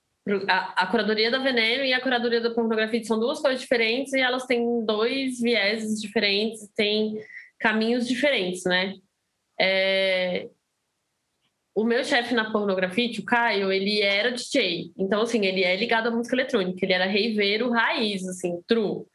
a, 0.47 0.83
a, 0.83 0.87
curadoria 0.87 1.31
da 1.31 1.37
veneno 1.37 1.83
e 1.83 1.93
a 1.93 2.01
curadoria 2.01 2.41
da 2.41 2.53
pornografia 2.53 3.03
são 3.03 3.19
duas 3.19 3.39
coisas 3.39 3.61
diferentes 3.61 4.13
e 4.13 4.19
elas 4.19 4.45
têm 4.45 4.85
dois 4.85 5.39
vieses 5.39 6.01
diferentes, 6.01 6.67
têm 6.75 7.21
caminhos 7.59 8.07
diferentes, 8.07 8.63
né? 8.65 8.95
É... 9.59 10.49
O 11.75 11.83
meu 11.83 12.03
chefe 12.03 12.33
na 12.33 12.51
pornografia, 12.51 13.09
o 13.19 13.25
Caio, 13.25 13.71
ele 13.71 14.01
era 14.01 14.31
DJ. 14.31 14.91
Então, 14.97 15.21
assim, 15.21 15.45
ele 15.45 15.63
é 15.63 15.75
ligado 15.75 16.07
à 16.07 16.11
música 16.11 16.35
eletrônica. 16.35 16.83
Ele 16.83 16.93
era 16.93 17.05
reiveiro 17.05 17.69
raiz, 17.69 18.27
assim, 18.27 18.61
true. 18.67 19.05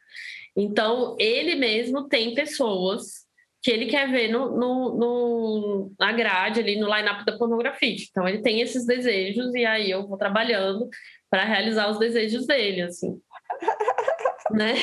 Então, 0.55 1.15
ele 1.19 1.55
mesmo 1.55 2.07
tem 2.07 2.33
pessoas 2.33 3.24
que 3.65 3.71
ele 3.71 3.87
quer 3.87 4.07
ver 4.11 4.27
no, 4.27 4.55
no, 4.55 4.95
no 4.95 5.91
na 5.99 6.11
grade, 6.11 6.59
ali 6.59 6.75
no 6.75 6.85
line-up 6.85 7.25
da 7.25 7.35
pornografia. 7.35 7.95
Então, 8.11 8.27
ele 8.27 8.43
tem 8.43 8.61
esses 8.61 8.85
desejos 8.85 9.55
e 9.55 9.65
aí 9.65 9.89
eu 9.89 10.07
vou 10.07 10.19
trabalhando 10.19 10.87
para 11.31 11.43
realizar 11.43 11.89
os 11.89 11.97
desejos 11.97 12.45
dele, 12.45 12.83
assim. 12.83 13.19
né? 14.53 14.75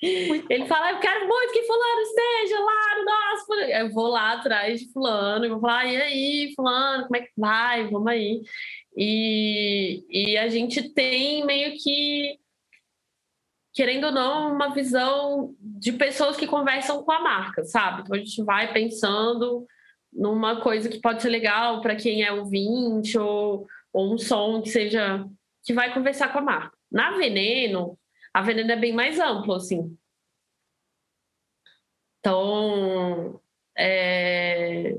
Ele 0.00 0.64
fala, 0.64 0.92
eu 0.92 1.00
quero 1.00 1.28
muito 1.28 1.52
que 1.52 1.64
fulano 1.64 2.00
esteja 2.00 2.60
lá 2.60 2.96
no 2.96 3.04
nosso... 3.04 3.54
Eu 3.70 3.90
vou 3.90 4.08
lá 4.08 4.32
atrás 4.32 4.80
de 4.80 4.90
fulano, 4.90 5.44
e 5.44 5.50
vou 5.50 5.60
falar, 5.60 5.84
e 5.84 5.96
aí, 6.00 6.52
fulano, 6.56 7.02
como 7.04 7.16
é 7.16 7.20
que 7.20 7.32
vai? 7.36 7.86
Vamos 7.88 8.08
aí. 8.08 8.40
E, 8.96 10.02
e 10.08 10.38
a 10.38 10.48
gente 10.48 10.94
tem 10.94 11.44
meio 11.44 11.74
que 11.76 12.38
querendo 13.74 14.04
ou 14.04 14.12
não, 14.12 14.54
uma 14.54 14.72
visão 14.72 15.52
de 15.60 15.92
pessoas 15.92 16.36
que 16.36 16.46
conversam 16.46 17.02
com 17.02 17.10
a 17.10 17.20
marca, 17.20 17.64
sabe? 17.64 18.02
Então 18.02 18.14
a 18.14 18.18
gente 18.18 18.42
vai 18.44 18.72
pensando 18.72 19.66
numa 20.12 20.60
coisa 20.60 20.88
que 20.88 21.00
pode 21.00 21.20
ser 21.20 21.28
legal 21.28 21.80
para 21.80 21.96
quem 21.96 22.22
é 22.22 22.32
ouvinte 22.32 23.18
ou, 23.18 23.66
ou 23.92 24.14
um 24.14 24.16
som 24.16 24.62
que 24.62 24.70
seja 24.70 25.28
que 25.64 25.74
vai 25.74 25.92
conversar 25.92 26.32
com 26.32 26.38
a 26.38 26.42
marca. 26.42 26.78
Na 26.90 27.16
Veneno, 27.16 27.98
a 28.32 28.42
Veneno 28.42 28.70
é 28.70 28.76
bem 28.76 28.92
mais 28.92 29.18
amplo, 29.18 29.54
assim. 29.54 29.98
Então, 32.20 33.40
é... 33.76 34.94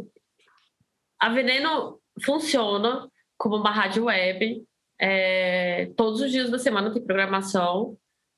a 1.19 1.29
Veneno 1.29 2.01
funciona 2.21 3.09
como 3.37 3.55
uma 3.55 3.71
rádio 3.71 4.05
web. 4.05 4.65
É... 4.99 5.85
Todos 5.95 6.19
os 6.19 6.31
dias 6.31 6.49
da 6.49 6.59
semana 6.59 6.91
tem 6.91 7.01
programação 7.01 7.97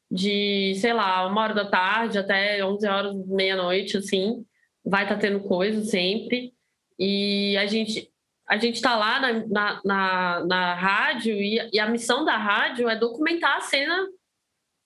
de, 0.10 0.76
sei 0.76 0.93
lá, 0.93 1.28
uma 1.28 1.41
hora 1.41 1.53
da 1.53 1.66
tarde 1.66 2.18
até 2.18 2.64
11 2.64 2.88
horas, 2.88 3.16
meia-noite, 3.28 3.97
assim, 3.97 4.45
vai 4.84 5.03
estar 5.03 5.16
tá 5.16 5.22
tendo 5.22 5.41
coisa 5.41 5.84
sempre. 5.84 6.53
E 6.97 7.55
a 7.58 7.66
gente 7.66 8.12
a 8.47 8.58
gente 8.58 8.76
está 8.76 8.95
lá 8.95 9.20
na, 9.20 9.34
na, 9.47 9.82
na, 9.84 10.45
na 10.45 10.74
rádio 10.74 11.36
e, 11.36 11.70
e, 11.74 11.80
a 11.82 11.89
missão 11.89 12.24
da 12.24 12.38
rádio 12.38 12.88
é 12.88 12.95
documentar 12.95 13.58
a 13.58 13.62
cena 13.62 14.08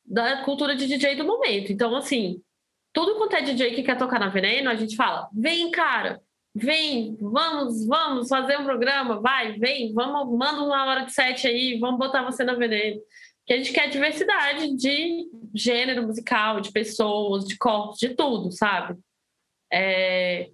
da 0.04 0.44
cultura 0.44 0.76
de 0.76 0.88
DJ 0.88 1.16
do 1.16 1.26
momento. 1.26 1.72
Então, 1.72 1.96
assim, 1.96 2.42
tudo 2.92 3.16
quanto 3.16 3.36
é 3.36 3.42
DJ 3.42 3.76
que 3.76 3.84
quer 3.84 3.98
tocar 3.98 4.20
na 4.20 4.30
Veneno, 4.30 4.70
a 4.70 4.76
gente 4.76 4.96
fala: 4.96 5.30
vem, 5.32 5.70
cara, 5.70 6.20
vem, 6.56 7.16
vamos, 7.22 7.86
vamos 7.86 8.28
fazer 8.28 8.58
um 8.58 8.64
programa, 8.64 9.22
vai, 9.22 9.54
vem, 9.54 9.94
vamos, 9.94 10.36
manda 10.36 10.64
uma 10.64 10.86
hora 10.86 11.06
de 11.06 11.14
sete 11.14 11.48
aí, 11.48 11.78
vamos 11.80 12.00
botar 12.00 12.24
você 12.24 12.44
na 12.44 12.56
Veneno. 12.56 13.00
Que 13.46 13.54
a 13.54 13.58
gente 13.58 13.74
quer 13.74 13.90
diversidade 13.90 14.76
de 14.76 15.26
gênero 15.54 16.04
musical, 16.04 16.62
de 16.62 16.72
pessoas, 16.72 17.46
de 17.46 17.58
corpos, 17.58 17.98
de 17.98 18.10
tudo, 18.10 18.52
sabe? 18.52 19.00
É, 19.74 20.50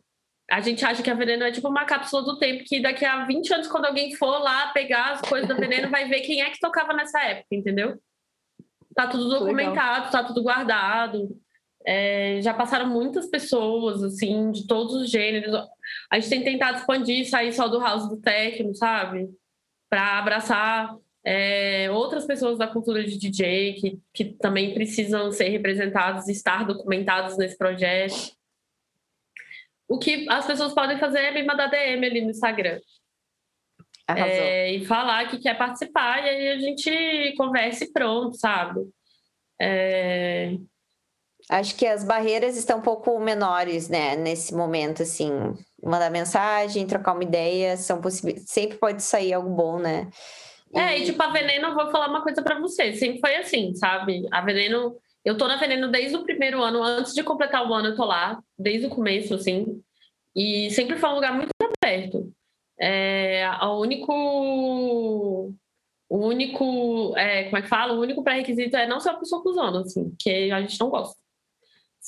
a 0.50 0.62
gente 0.62 0.86
acha 0.86 1.04
que 1.04 1.10
a 1.10 1.14
Veneno 1.14 1.44
é 1.44 1.52
tipo 1.52 1.68
uma 1.68 1.86
cápsula 1.86 2.24
do 2.24 2.40
tempo, 2.40 2.64
que 2.66 2.82
daqui 2.82 3.04
a 3.04 3.26
20 3.26 3.54
anos, 3.54 3.68
quando 3.68 3.86
alguém 3.86 4.16
for 4.16 4.40
lá 4.40 4.68
pegar 4.72 5.12
as 5.12 5.22
coisas 5.22 5.48
da 5.48 5.56
Veneno, 5.56 5.90
vai 5.90 6.08
ver 6.08 6.22
quem 6.22 6.42
é 6.42 6.50
que 6.50 6.60
tocava 6.60 6.94
nessa 6.94 7.22
época, 7.22 7.48
entendeu? 7.52 8.00
Tá 8.96 9.08
tudo 9.08 9.30
documentado, 9.30 10.06
Legal. 10.06 10.12
tá 10.12 10.24
tudo 10.24 10.42
guardado. 10.42 11.30
É, 11.86 12.42
já 12.42 12.54
passaram 12.54 12.88
muitas 12.88 13.28
pessoas, 13.28 14.02
assim, 14.04 14.52
de 14.52 14.66
todos 14.66 14.96
os 14.96 15.10
gêneros. 15.10 15.54
A 16.10 16.20
gente 16.20 16.30
tem 16.30 16.44
tentado 16.44 16.78
expandir, 16.78 17.30
sair 17.30 17.52
só 17.54 17.68
do 17.68 17.80
house 17.80 18.10
do 18.10 18.18
techno, 18.18 18.74
sabe? 18.74 19.30
Para 19.90 20.20
abraçar 20.20 20.96
é, 21.28 21.92
outras 21.92 22.26
pessoas 22.26 22.58
da 22.58 22.68
cultura 22.68 23.04
de 23.04 23.18
DJ 23.18 23.74
que, 23.74 24.00
que 24.14 24.26
também 24.38 24.74
precisam 24.74 25.30
ser 25.32 25.50
representadas 25.50 26.28
e 26.28 26.32
estar 26.32 26.66
documentadas 26.66 27.38
nesse 27.38 27.58
projeto 27.58 28.38
o 29.88 29.98
que 29.98 30.28
as 30.30 30.46
pessoas 30.46 30.74
podem 30.74 31.00
fazer 31.00 31.20
é 31.20 31.32
me 31.32 31.44
mandar 31.44 31.68
DM 31.68 32.06
ali 32.06 32.22
no 32.22 32.32
Instagram. 32.32 32.80
É, 34.10 34.72
e 34.72 34.86
falar 34.86 35.28
que 35.30 35.40
quer 35.40 35.58
participar, 35.58 36.24
e 36.24 36.30
aí 36.30 36.50
a 36.50 36.58
gente 36.60 37.36
conversa 37.38 37.84
e 37.84 37.92
pronto, 37.92 38.38
sabe? 38.38 38.82
É... 39.62 40.56
Acho 41.50 41.76
que 41.76 41.86
as 41.86 42.04
barreiras 42.04 42.58
estão 42.58 42.80
um 42.80 42.82
pouco 42.82 43.18
menores, 43.20 43.90
né, 43.90 44.16
nesse 44.16 44.54
momento, 44.54 45.04
assim. 45.04 45.32
Mandar 45.84 46.10
mensagem, 46.10 46.88
trocar 46.88 47.14
uma 47.14 47.24
ideia, 47.24 47.78
são. 47.78 48.02
Sempre 48.46 48.78
pode 48.78 49.04
sair 49.04 49.34
algo 49.34 49.50
bom, 49.50 49.78
né? 49.78 50.10
É, 50.74 51.00
e 51.00 51.06
tipo, 51.06 51.22
a 51.22 51.28
Veneno, 51.28 51.68
eu 51.68 51.76
vou 51.76 51.90
falar 51.90 52.10
uma 52.10 52.22
coisa 52.22 52.42
para 52.42 52.60
você, 52.60 52.94
sempre 52.94 53.20
foi 53.20 53.36
assim, 53.36 53.74
sabe? 53.74 54.28
A 54.32 54.42
Veneno 54.42 54.98
eu 55.28 55.38
tô 55.38 55.46
na 55.46 55.58
Veneno 55.58 55.90
desde 55.90 56.16
o 56.16 56.24
primeiro 56.24 56.64
ano, 56.64 56.82
antes 56.82 57.14
de 57.14 57.22
completar 57.22 57.68
o 57.68 57.74
ano, 57.74 57.90
eu 57.90 57.96
tô 57.98 58.06
lá, 58.06 58.42
desde 58.58 58.88
o 58.88 58.90
começo, 58.90 59.34
assim. 59.34 59.84
E 60.34 60.72
sempre 60.72 60.96
foi 60.96 61.10
um 61.10 61.16
lugar 61.16 61.34
muito 61.34 61.50
perto. 61.82 62.32
É, 62.80 63.46
o 63.62 63.82
único. 63.82 65.54
O 66.10 66.18
único. 66.18 67.14
É, 67.18 67.44
como 67.44 67.58
é 67.58 67.62
que 67.62 67.68
fala? 67.68 67.92
O 67.92 68.00
único 68.00 68.24
pré-requisito 68.24 68.78
é 68.78 68.88
não 68.88 69.02
ser 69.02 69.10
uma 69.10 69.20
pessoa 69.20 69.44
cuzona, 69.44 69.82
assim, 69.82 70.16
que 70.18 70.50
a 70.50 70.62
gente 70.62 70.80
não 70.80 70.90
gosta. 70.90 71.18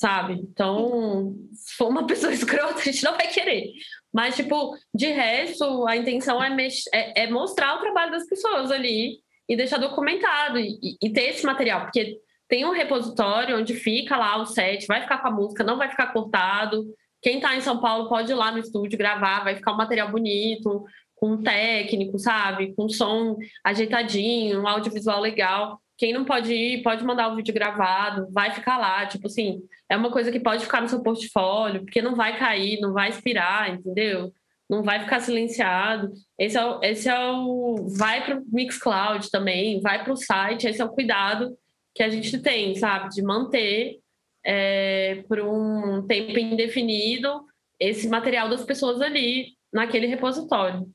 Sabe? 0.00 0.32
Então, 0.32 1.34
se 1.52 1.76
for 1.76 1.88
uma 1.88 2.06
pessoa 2.08 2.32
escrota, 2.32 2.80
a 2.80 2.84
gente 2.84 3.04
não 3.04 3.12
vai 3.12 3.28
querer. 3.28 3.70
Mas, 4.10 4.34
tipo, 4.34 4.74
de 4.94 5.08
resto, 5.08 5.86
a 5.86 5.94
intenção 5.94 6.42
é, 6.42 6.56
é, 6.94 7.24
é 7.24 7.30
mostrar 7.30 7.76
o 7.76 7.80
trabalho 7.80 8.10
das 8.10 8.26
pessoas 8.26 8.70
ali 8.70 9.18
e 9.46 9.54
deixar 9.54 9.76
documentado 9.76 10.58
e, 10.58 10.96
e, 11.02 11.12
ter 11.12 11.28
esse 11.28 11.44
material, 11.44 11.82
porque 11.82 12.16
tem 12.48 12.64
um 12.64 12.72
repositório 12.72 13.58
onde 13.58 13.74
fica 13.74 14.16
lá 14.16 14.38
o 14.38 14.46
set, 14.46 14.86
vai 14.86 15.02
ficar 15.02 15.18
com 15.18 15.28
a 15.28 15.32
música, 15.32 15.62
não 15.62 15.76
vai 15.76 15.90
ficar 15.90 16.14
cortado. 16.14 16.86
Quem 17.20 17.36
está 17.36 17.54
em 17.54 17.60
São 17.60 17.78
Paulo 17.78 18.08
pode 18.08 18.32
ir 18.32 18.34
lá 18.34 18.50
no 18.50 18.58
estúdio 18.58 18.96
gravar, 18.96 19.44
vai 19.44 19.54
ficar 19.54 19.72
um 19.72 19.76
material 19.76 20.10
bonito, 20.10 20.82
com 21.14 21.32
um 21.32 21.42
técnico, 21.42 22.18
sabe? 22.18 22.74
Com 22.74 22.88
som 22.88 23.36
ajeitadinho, 23.62 24.62
um 24.62 24.66
audiovisual 24.66 25.20
legal. 25.20 25.78
Quem 26.00 26.14
não 26.14 26.24
pode 26.24 26.50
ir, 26.50 26.82
pode 26.82 27.04
mandar 27.04 27.28
o 27.28 27.36
vídeo 27.36 27.52
gravado, 27.52 28.26
vai 28.32 28.52
ficar 28.52 28.78
lá. 28.78 29.04
Tipo 29.04 29.26
assim, 29.26 29.60
é 29.86 29.94
uma 29.94 30.10
coisa 30.10 30.32
que 30.32 30.40
pode 30.40 30.64
ficar 30.64 30.80
no 30.80 30.88
seu 30.88 31.02
portfólio, 31.02 31.82
porque 31.82 32.00
não 32.00 32.14
vai 32.14 32.38
cair, 32.38 32.80
não 32.80 32.94
vai 32.94 33.10
expirar, 33.10 33.68
entendeu? 33.68 34.32
Não 34.66 34.82
vai 34.82 35.00
ficar 35.00 35.20
silenciado. 35.20 36.10
Esse 36.38 36.56
é 36.56 36.64
o. 36.64 36.82
Esse 36.82 37.06
é 37.06 37.30
o 37.30 37.86
vai 37.98 38.24
para 38.24 38.38
o 38.38 38.44
Mixcloud 38.50 39.30
também, 39.30 39.78
vai 39.82 40.02
para 40.02 40.14
o 40.14 40.16
site, 40.16 40.66
esse 40.66 40.80
é 40.80 40.84
o 40.86 40.88
cuidado 40.88 41.54
que 41.94 42.02
a 42.02 42.08
gente 42.08 42.38
tem, 42.38 42.74
sabe? 42.76 43.10
De 43.10 43.20
manter 43.20 43.98
é, 44.42 45.22
por 45.28 45.38
um 45.40 46.06
tempo 46.06 46.38
indefinido 46.38 47.44
esse 47.78 48.08
material 48.08 48.48
das 48.48 48.64
pessoas 48.64 49.02
ali 49.02 49.48
naquele 49.70 50.06
repositório. 50.06 50.88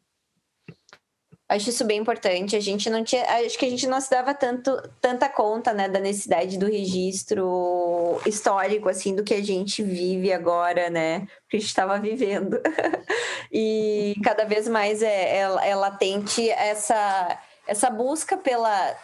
Acho 1.47 1.69
isso 1.69 1.85
bem 1.85 1.99
importante. 1.99 2.55
A 2.55 2.59
gente 2.59 2.89
não 2.89 3.03
tinha, 3.03 3.23
acho 3.45 3.57
que 3.57 3.65
a 3.65 3.69
gente 3.69 3.85
não 3.85 4.01
se 4.01 4.09
dava 4.09 4.33
tanto, 4.33 4.71
tanta 4.99 5.29
conta, 5.29 5.73
né, 5.73 5.87
da 5.87 5.99
necessidade 5.99 6.57
do 6.57 6.65
registro 6.65 8.19
histórico, 8.25 8.89
assim, 8.89 9.15
do 9.15 9.23
que 9.23 9.33
a 9.33 9.43
gente 9.43 9.83
vive 9.83 10.33
agora, 10.33 10.89
né, 10.89 11.27
que 11.47 11.57
a 11.57 11.59
gente 11.59 11.69
estava 11.69 11.99
vivendo. 11.99 12.59
e 13.51 14.15
cada 14.23 14.43
vez 14.43 14.67
mais 14.67 15.03
é, 15.03 15.37
é, 15.37 15.69
é 15.69 15.75
latente 15.75 16.49
essa, 16.49 17.39
essa 17.67 17.91
busca 17.91 18.35
pela, 18.37 18.97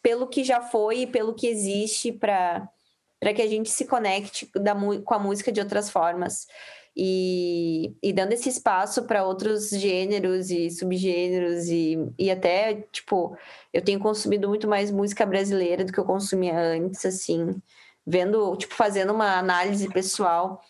pelo 0.00 0.28
que 0.28 0.44
já 0.44 0.60
foi 0.60 1.00
e 1.00 1.06
pelo 1.08 1.34
que 1.34 1.48
existe 1.48 2.12
para 2.12 2.68
para 3.20 3.34
que 3.34 3.42
a 3.42 3.46
gente 3.46 3.68
se 3.68 3.84
conecte 3.84 4.50
da, 4.54 4.74
com 4.74 5.14
a 5.14 5.18
música 5.18 5.52
de 5.52 5.60
outras 5.60 5.90
formas. 5.90 6.46
E, 6.96 7.94
e 8.02 8.12
dando 8.12 8.32
esse 8.32 8.48
espaço 8.48 9.04
para 9.04 9.24
outros 9.24 9.70
gêneros 9.70 10.50
e 10.50 10.70
subgêneros 10.70 11.68
e, 11.68 11.96
e 12.18 12.30
até, 12.30 12.82
tipo, 12.92 13.36
eu 13.72 13.82
tenho 13.82 14.00
consumido 14.00 14.48
muito 14.48 14.66
mais 14.68 14.90
música 14.90 15.24
brasileira 15.24 15.84
do 15.84 15.92
que 15.92 15.98
eu 15.98 16.04
consumia 16.04 16.58
antes, 16.58 17.06
assim, 17.06 17.54
vendo, 18.06 18.56
tipo, 18.56 18.74
fazendo 18.74 19.12
uma 19.12 19.38
análise 19.38 19.88
pessoal, 19.88 20.60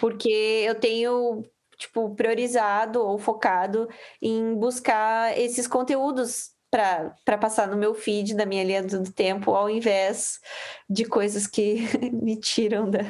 porque 0.00 0.28
eu 0.28 0.74
tenho, 0.74 1.44
tipo, 1.76 2.14
priorizado 2.14 3.00
ou 3.00 3.18
focado 3.18 3.88
em 4.20 4.54
buscar 4.54 5.38
esses 5.38 5.66
conteúdos 5.66 6.57
para 6.70 7.38
passar 7.38 7.66
no 7.66 7.76
meu 7.76 7.94
feed 7.94 8.34
da 8.34 8.44
minha 8.44 8.62
linha 8.62 8.82
do 8.82 9.10
tempo, 9.10 9.52
ao 9.52 9.70
invés 9.70 10.38
de 10.88 11.04
coisas 11.04 11.46
que 11.46 11.86
me 12.12 12.36
tiram 12.36 12.90
da, 12.90 13.00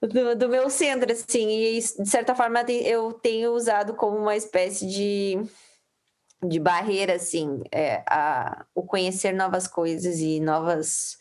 do, 0.00 0.36
do, 0.36 0.48
meu 0.48 0.70
centro, 0.70 1.12
assim. 1.12 1.48
E, 1.48 1.78
de 1.78 2.08
certa 2.08 2.34
forma, 2.34 2.60
eu 2.62 3.12
tenho 3.12 3.52
usado 3.52 3.94
como 3.94 4.16
uma 4.16 4.36
espécie 4.36 4.86
de, 4.86 5.38
de 6.42 6.58
barreira, 6.58 7.14
assim, 7.14 7.62
é, 7.70 8.02
a, 8.08 8.64
o 8.74 8.82
conhecer 8.82 9.32
novas 9.32 9.68
coisas 9.68 10.18
e 10.18 10.40
novas, 10.40 11.18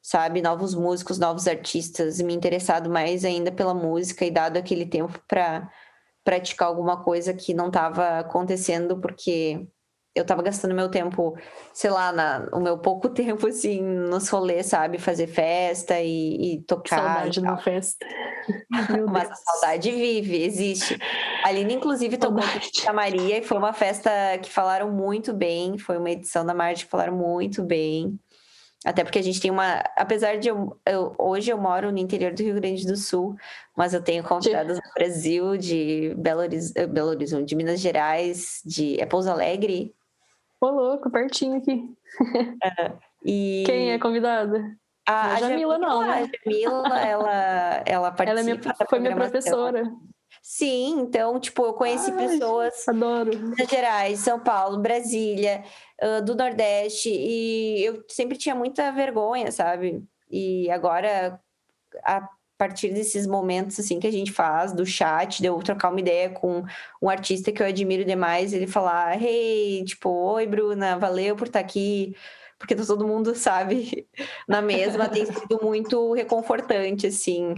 sabe, 0.00 0.40
novos 0.40 0.74
músicos, 0.74 1.18
novos 1.18 1.46
artistas, 1.46 2.20
me 2.22 2.32
interessado 2.32 2.88
mais 2.88 3.22
ainda 3.22 3.52
pela 3.52 3.74
música 3.74 4.24
e 4.24 4.30
dado 4.30 4.56
aquele 4.56 4.86
tempo 4.86 5.22
para 5.28 5.70
praticar 6.24 6.68
alguma 6.68 7.02
coisa 7.02 7.34
que 7.34 7.52
não 7.52 7.68
estava 7.68 8.20
acontecendo, 8.20 8.98
porque 8.98 9.66
eu 10.14 10.24
tava 10.24 10.42
gastando 10.42 10.74
meu 10.74 10.88
tempo, 10.88 11.36
sei 11.72 11.90
lá, 11.90 12.12
na, 12.12 12.48
o 12.52 12.60
meu 12.60 12.78
pouco 12.78 13.08
tempo, 13.10 13.46
assim, 13.46 13.80
nos 13.80 14.28
rolês, 14.28 14.66
sabe? 14.66 14.98
Fazer 14.98 15.26
festa 15.26 16.00
e, 16.00 16.54
e 16.54 16.62
tocar. 16.62 16.96
Saudade 16.96 17.30
de 17.30 17.40
uma 17.40 17.56
festa. 17.58 18.06
Mas 19.10 19.30
a 19.30 19.34
saudade 19.34 19.90
vive, 19.90 20.42
existe. 20.42 20.98
A 21.44 21.48
Aline, 21.48 21.74
inclusive, 21.74 22.16
tocou 22.16 22.42
com 22.42 22.90
a 22.90 22.92
Maria 22.92 23.38
e 23.38 23.42
foi 23.42 23.58
uma 23.58 23.72
festa 23.72 24.10
que 24.42 24.50
falaram 24.50 24.90
muito 24.90 25.32
bem. 25.32 25.78
Foi 25.78 25.98
uma 25.98 26.10
edição 26.10 26.44
da 26.44 26.54
Marte 26.54 26.84
que 26.84 26.90
falaram 26.90 27.16
muito 27.16 27.62
bem. 27.62 28.18
Até 28.84 29.04
porque 29.04 29.18
a 29.18 29.22
gente 29.22 29.40
tem 29.40 29.50
uma. 29.50 29.84
Apesar 29.94 30.38
de 30.38 30.48
eu, 30.48 30.80
eu, 30.86 31.14
Hoje 31.18 31.50
eu 31.50 31.58
moro 31.58 31.92
no 31.92 31.98
interior 31.98 32.32
do 32.32 32.42
Rio 32.42 32.54
Grande 32.54 32.86
do 32.86 32.96
Sul, 32.96 33.36
mas 33.76 33.92
eu 33.92 34.02
tenho 34.02 34.24
convidados 34.24 34.76
do 34.78 34.94
Brasil, 34.94 35.56
de 35.58 36.14
Belo, 36.16 36.40
Horiz... 36.40 36.72
Belo 36.72 37.10
Horizonte, 37.10 37.48
de 37.48 37.56
Minas 37.56 37.78
Gerais, 37.78 38.62
de 38.64 38.98
é 38.98 39.04
Pouso 39.04 39.30
Alegre, 39.30 39.94
Ô, 40.60 40.68
louco, 40.68 41.10
pertinho 41.10 41.56
aqui. 41.56 41.94
É, 42.62 42.92
e... 43.24 43.62
Quem 43.64 43.92
é 43.92 43.98
convidada? 43.98 44.76
A, 45.08 45.34
a 45.34 45.40
Jamila, 45.40 45.78
não, 45.78 46.02
né? 46.02 46.22
A 46.22 46.50
Jamila, 46.50 47.00
ela, 47.00 47.82
ela 47.86 48.12
participa. 48.12 48.30
Ela 48.30 48.40
é 48.40 48.42
minha, 48.42 48.76
foi 48.88 48.98
minha 48.98 49.16
professora. 49.16 49.82
Sim, 50.42 51.00
então, 51.00 51.38
tipo, 51.40 51.64
eu 51.64 51.74
conheci 51.74 52.10
Ai, 52.12 52.28
pessoas 52.28 52.88
adoro. 52.88 53.30
Minas 53.36 53.68
Gerais, 53.68 54.20
São 54.20 54.38
Paulo, 54.38 54.78
Brasília, 54.78 55.64
do 56.24 56.34
Nordeste, 56.34 57.10
e 57.10 57.84
eu 57.84 58.04
sempre 58.08 58.38
tinha 58.38 58.54
muita 58.54 58.90
vergonha, 58.92 59.50
sabe? 59.50 60.02
E 60.30 60.70
agora, 60.70 61.40
a 62.04 62.28
partir 62.60 62.92
desses 62.92 63.26
momentos 63.26 63.80
assim 63.80 63.98
que 63.98 64.06
a 64.06 64.12
gente 64.12 64.30
faz 64.30 64.74
do 64.74 64.84
chat, 64.84 65.40
de 65.40 65.46
eu 65.46 65.58
trocar 65.60 65.88
uma 65.88 65.98
ideia 65.98 66.28
com 66.28 66.62
um 67.00 67.08
artista 67.08 67.50
que 67.50 67.62
eu 67.62 67.66
admiro 67.66 68.04
demais, 68.04 68.52
ele 68.52 68.66
falar, 68.66 69.20
hey, 69.20 69.82
tipo, 69.86 70.10
oi 70.10 70.46
Bruna, 70.46 70.98
valeu 70.98 71.34
por 71.34 71.46
estar 71.46 71.58
aqui, 71.58 72.14
porque 72.58 72.76
todo 72.76 73.08
mundo 73.08 73.32
sabe 73.34 74.06
na 74.46 74.60
mesma, 74.60 75.08
tem 75.08 75.24
sido 75.24 75.58
muito 75.62 76.12
reconfortante, 76.12 77.06
assim. 77.06 77.54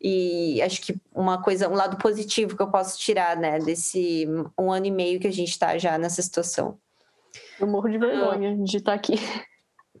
E 0.00 0.62
acho 0.62 0.82
que 0.82 0.94
uma 1.12 1.42
coisa, 1.42 1.68
um 1.68 1.74
lado 1.74 1.96
positivo 1.96 2.56
que 2.56 2.62
eu 2.62 2.70
posso 2.70 2.96
tirar, 2.96 3.36
né, 3.36 3.58
desse 3.58 4.24
um 4.56 4.70
ano 4.70 4.86
e 4.86 4.90
meio 4.92 5.18
que 5.18 5.26
a 5.26 5.32
gente 5.32 5.50
está 5.50 5.76
já 5.78 5.98
nessa 5.98 6.22
situação. 6.22 6.78
Eu 7.58 7.66
morro 7.66 7.88
de 7.88 7.98
vergonha 7.98 8.56
de 8.56 8.76
estar 8.76 8.94
aqui. 8.94 9.14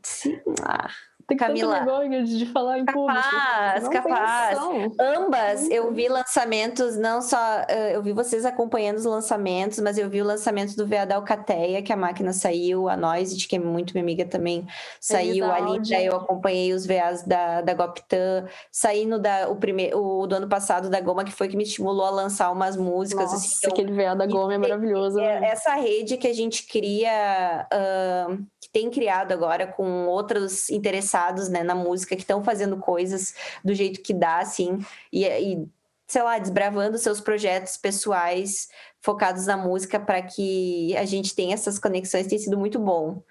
Sim. 0.00 0.38
Ah. 0.62 0.90
Tem 1.26 1.36
Camila. 1.36 1.76
vergonha 1.76 2.22
de, 2.22 2.44
falar 2.46 2.78
em 2.78 2.84
público. 2.84 3.22
Capaz, 3.22 3.88
capaz. 3.88 4.58
Ambas, 5.00 5.70
eu 5.70 5.90
vi 5.92 6.06
lançamentos, 6.08 6.96
não 6.96 7.22
só. 7.22 7.64
eh, 7.66 7.96
eu 7.96 8.02
vi 8.02 8.12
vocês 8.12 8.44
acompanhando 8.44 8.98
os 8.98 9.04
lançamentos, 9.04 9.78
mas 9.78 9.96
eu 9.96 10.08
vi 10.10 10.20
o 10.20 10.24
lançamento 10.24 10.76
do 10.76 10.86
VA 10.86 11.06
da 11.06 11.16
Alcateia, 11.16 11.82
que 11.82 11.92
a 11.92 11.96
máquina 11.96 12.32
saiu, 12.32 12.88
a 12.88 12.96
Noise, 12.96 13.46
que 13.46 13.56
é 13.56 13.58
muito 13.58 13.94
minha 13.94 14.02
amiga 14.02 14.26
também, 14.26 14.66
saiu. 15.00 15.50
A. 15.50 15.58
Linda, 15.60 16.00
eu 16.02 16.14
acompanhei 16.16 16.74
os 16.74 16.84
VAs 16.86 17.22
da, 17.22 17.62
da 17.62 17.72
Goptan, 17.72 18.46
saindo 18.70 19.18
da, 19.18 19.48
o, 19.48 19.56
primeiro, 19.56 19.98
o 19.98 20.26
do 20.26 20.34
ano 20.34 20.48
passado 20.48 20.90
da 20.90 21.00
Goma, 21.00 21.24
que 21.24 21.32
foi 21.32 21.48
que 21.48 21.56
me 21.56 21.62
estimulou 21.62 22.04
a 22.04 22.10
lançar 22.10 22.52
umas 22.52 22.76
músicas. 22.76 23.32
Nossa, 23.32 23.36
assim, 23.36 23.56
então, 23.58 23.70
aquele 23.70 23.92
VA 23.92 24.14
da 24.14 24.26
Goma 24.26 24.54
é 24.54 24.58
maravilhoso. 24.58 25.18
é, 25.18 25.40
né? 25.40 25.48
essa 25.48 25.74
rede 25.74 26.18
que 26.18 26.28
a 26.28 26.34
gente 26.34 26.66
cria, 26.66 27.66
ahn, 27.72 28.44
que 28.60 28.68
tem 28.70 28.90
criado 28.90 29.32
agora 29.32 29.66
com 29.66 30.06
outros 30.06 30.68
interessados 30.68 31.13
né, 31.48 31.62
na 31.62 31.74
música, 31.74 32.16
que 32.16 32.22
estão 32.22 32.42
fazendo 32.42 32.76
coisas 32.78 33.34
do 33.64 33.74
jeito 33.74 34.02
que 34.02 34.12
dá, 34.12 34.38
assim, 34.38 34.78
e, 35.12 35.24
e, 35.26 35.68
sei 36.06 36.22
lá, 36.22 36.38
desbravando 36.38 36.98
seus 36.98 37.20
projetos 37.20 37.76
pessoais 37.76 38.68
focados 39.00 39.46
na 39.46 39.56
música 39.56 39.98
para 40.00 40.22
que 40.22 40.96
a 40.96 41.04
gente 41.04 41.34
tenha 41.34 41.54
essas 41.54 41.78
conexões, 41.78 42.26
tem 42.26 42.38
sido 42.38 42.58
muito 42.58 42.78
bom. 42.78 43.22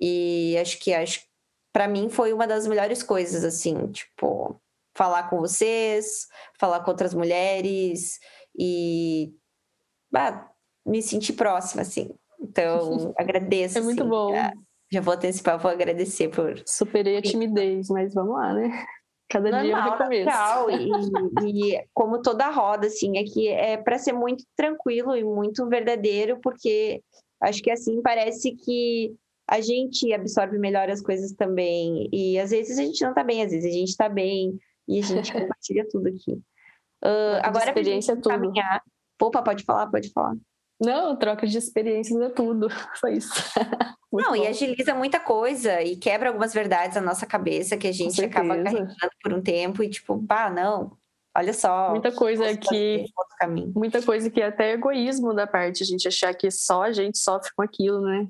E 0.00 0.56
acho 0.58 0.78
que 0.78 0.92
acho 0.94 1.20
para 1.72 1.86
mim 1.86 2.08
foi 2.08 2.32
uma 2.32 2.46
das 2.46 2.66
melhores 2.66 3.02
coisas, 3.02 3.44
assim, 3.44 3.86
tipo, 3.92 4.60
falar 4.94 5.28
com 5.28 5.38
vocês, 5.38 6.28
falar 6.58 6.80
com 6.80 6.90
outras 6.90 7.14
mulheres 7.14 8.18
e 8.58 9.32
bah, 10.10 10.50
me 10.84 11.02
sentir 11.02 11.34
próxima, 11.34 11.82
assim. 11.82 12.10
Então, 12.40 13.14
agradeço. 13.18 13.78
É 13.78 13.80
muito 13.80 14.02
assim, 14.02 14.10
bom. 14.10 14.34
Já, 14.34 14.52
já 14.92 15.00
vou 15.00 15.14
antecipar, 15.14 15.58
vou 15.58 15.70
agradecer 15.70 16.28
por. 16.28 16.60
Superei 16.66 17.16
a 17.16 17.22
timidez, 17.22 17.88
mas 17.88 18.12
vamos 18.14 18.34
lá, 18.34 18.52
né? 18.54 18.84
Cada 19.28 19.48
dia 19.50 19.58
é 19.60 19.62
um 19.62 19.78
Normal, 19.78 19.90
recomeço. 19.98 20.24
natural. 20.26 20.70
E, 20.70 20.90
e 21.76 21.84
como 21.94 22.20
toda 22.20 22.50
roda, 22.50 22.88
assim, 22.88 23.16
é 23.16 23.22
que 23.22 23.46
é 23.48 23.76
para 23.76 23.96
ser 23.98 24.12
muito 24.12 24.44
tranquilo 24.56 25.16
e 25.16 25.22
muito 25.22 25.68
verdadeiro, 25.68 26.40
porque 26.42 27.00
acho 27.40 27.62
que 27.62 27.70
assim 27.70 28.02
parece 28.02 28.56
que 28.56 29.14
a 29.48 29.60
gente 29.60 30.12
absorve 30.12 30.58
melhor 30.58 30.90
as 30.90 31.00
coisas 31.00 31.32
também. 31.32 32.08
E 32.12 32.38
às 32.38 32.50
vezes 32.50 32.78
a 32.78 32.82
gente 32.82 33.02
não 33.04 33.14
tá 33.14 33.22
bem, 33.22 33.42
às 33.44 33.50
vezes 33.52 33.72
a 33.72 33.78
gente 33.78 33.96
tá 33.96 34.08
bem 34.08 34.58
e 34.88 34.98
a 34.98 35.02
gente 35.02 35.32
compartilha 35.32 35.86
tudo 35.88 36.08
aqui. 36.08 36.34
De 36.34 36.40
agora, 37.42 37.50
pra 37.50 37.60
gente 37.60 37.68
experiência 37.68 38.12
é 38.12 38.16
tudo. 38.16 38.32
encaminhar- 38.32 38.82
Opa, 39.22 39.42
pode 39.42 39.64
falar, 39.64 39.86
pode 39.88 40.10
falar. 40.12 40.34
Não, 40.80 41.14
troca 41.14 41.46
de 41.46 41.58
experiências 41.58 42.18
é 42.20 42.30
tudo. 42.30 42.68
Só 42.98 43.08
isso. 43.08 43.30
Muito 44.12 44.26
Não, 44.26 44.34
e 44.34 44.40
bom. 44.40 44.48
agiliza 44.48 44.92
muita 44.92 45.20
coisa 45.20 45.80
e 45.82 45.94
quebra 45.94 46.30
algumas 46.30 46.52
verdades 46.52 46.96
na 46.96 47.00
nossa 47.00 47.24
cabeça 47.26 47.76
que 47.76 47.86
a 47.86 47.92
gente 47.92 48.20
acaba 48.24 48.60
carregando 48.60 48.96
por 49.22 49.32
um 49.32 49.40
tempo 49.40 49.84
e 49.84 49.88
tipo, 49.88 50.20
pá, 50.26 50.50
não, 50.50 50.96
olha 51.36 51.52
só. 51.52 51.90
Muita 51.90 52.10
coisa 52.10 52.56
que 52.56 53.04
muita 53.72 54.02
coisa 54.02 54.28
que 54.28 54.40
é 54.40 54.46
até 54.46 54.72
egoísmo 54.72 55.32
da 55.32 55.46
parte, 55.46 55.84
a 55.84 55.86
gente 55.86 56.08
achar 56.08 56.34
que 56.34 56.50
só 56.50 56.82
a 56.82 56.92
gente 56.92 57.18
sofre 57.18 57.52
com 57.54 57.62
aquilo, 57.62 58.00
né? 58.00 58.28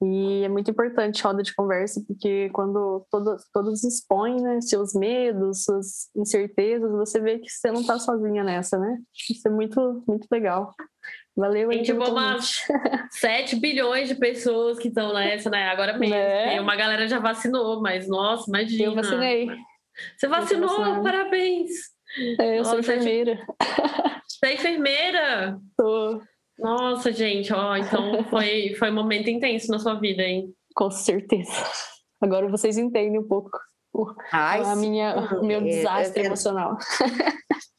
E 0.00 0.44
é 0.44 0.48
muito 0.48 0.70
importante 0.70 1.22
roda 1.22 1.42
de 1.42 1.52
conversa, 1.54 2.00
porque 2.06 2.50
quando 2.50 3.04
todos, 3.10 3.44
todos 3.52 3.82
expõem 3.82 4.40
né, 4.40 4.60
seus 4.60 4.94
medos, 4.94 5.64
suas 5.64 6.08
incertezas, 6.16 6.92
você 6.92 7.20
vê 7.20 7.38
que 7.38 7.50
você 7.50 7.72
não 7.72 7.84
tá 7.84 7.98
sozinha 7.98 8.44
nessa, 8.44 8.78
né? 8.78 8.98
Isso 9.28 9.48
é 9.48 9.50
muito, 9.50 10.04
muito 10.06 10.28
legal. 10.30 10.72
Valeu, 11.36 11.68
Tem 11.68 11.80
aí 11.80 11.84
tipo 11.84 12.04
umas 12.04 12.62
convite. 12.64 13.08
7 13.18 13.56
bilhões 13.56 14.08
de 14.08 14.14
pessoas 14.14 14.78
que 14.78 14.88
estão 14.88 15.12
nessa, 15.12 15.50
né? 15.50 15.68
Agora 15.68 15.98
mesmo. 15.98 16.14
Né? 16.14 16.56
E 16.56 16.60
uma 16.60 16.76
galera 16.76 17.08
já 17.08 17.18
vacinou, 17.18 17.80
mas 17.80 18.08
nossa, 18.08 18.44
imagina. 18.48 18.84
Eu 18.84 18.94
vacinei. 18.94 19.48
Você 20.16 20.28
vacinou, 20.28 21.02
parabéns. 21.02 21.70
É, 22.40 22.58
eu 22.58 22.64
sou 22.64 22.76
Nossa, 22.76 22.92
enfermeira. 22.92 23.38
Você 24.28 24.46
é 24.46 24.54
enfermeira? 24.54 25.58
Tô, 25.76 26.20
Nossa, 26.58 27.12
gente, 27.12 27.52
ó, 27.52 27.76
então 27.76 28.24
foi, 28.30 28.74
foi 28.78 28.90
um 28.90 28.94
momento 28.94 29.28
intenso 29.30 29.70
na 29.70 29.78
sua 29.78 29.94
vida, 29.94 30.22
hein? 30.22 30.52
com 30.74 30.90
certeza. 30.90 31.52
Agora 32.20 32.48
vocês 32.48 32.78
entendem 32.78 33.18
um 33.18 33.26
pouco 33.26 33.50
o- 33.92 34.12
Ai, 34.32 34.60
a 34.60 34.74
sim. 34.76 34.80
minha, 34.90 35.16
o 35.40 35.44
meu 35.44 35.60
É, 35.60 35.64
desastre 35.64 36.20
eu- 36.22 36.26
emocional. 36.26 36.76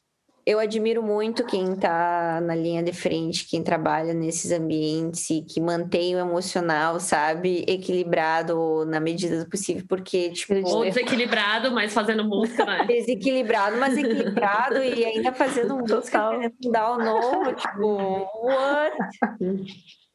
Eu 0.50 0.58
admiro 0.58 1.00
muito 1.00 1.46
quem 1.46 1.76
tá 1.76 2.40
na 2.40 2.56
linha 2.56 2.82
de 2.82 2.92
frente, 2.92 3.46
quem 3.48 3.62
trabalha 3.62 4.12
nesses 4.12 4.50
ambientes 4.50 5.30
e 5.30 5.42
que 5.42 5.60
mantém 5.60 6.16
o 6.16 6.18
emocional, 6.18 6.98
sabe, 6.98 7.64
equilibrado 7.68 8.84
na 8.84 8.98
medida 8.98 9.44
do 9.44 9.48
possível, 9.48 9.84
porque, 9.88 10.30
tipo, 10.30 10.52
Ou 10.68 10.82
desequilibrado, 10.82 11.70
mas 11.70 11.94
fazendo 11.94 12.24
música, 12.24 12.64
né? 12.64 12.82
desequilibrado, 12.84 13.76
mas 13.76 13.96
equilibrado 13.96 14.82
e 14.82 15.04
ainda 15.04 15.32
fazendo 15.32 15.76
música, 15.86 16.30
um 16.30 16.50
down 16.72 16.98
novo, 16.98 17.54
tipo, 17.54 18.26
what? 18.42 18.96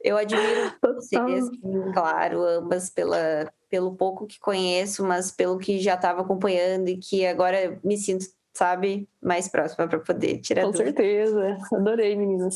Eu 0.03 0.17
admiro 0.17 0.73
vocês, 0.83 1.45
claro, 1.93 2.43
ambas 2.43 2.89
pela, 2.89 3.49
pelo 3.69 3.95
pouco 3.95 4.27
que 4.27 4.37
conheço, 4.37 5.01
mas 5.01 5.31
pelo 5.31 5.57
que 5.57 5.79
já 5.79 5.93
estava 5.93 6.23
acompanhando 6.23 6.89
e 6.89 6.97
que 6.97 7.25
agora 7.25 7.79
me 7.81 7.97
sinto, 7.97 8.25
sabe, 8.57 9.07
mais 9.21 9.47
próxima 9.47 9.87
para 9.87 9.99
poder 9.99 10.39
tirar 10.39 10.63
Com 10.63 10.71
dúvida. 10.71 10.85
certeza. 10.85 11.57
Adorei, 11.73 12.15
meninas. 12.15 12.55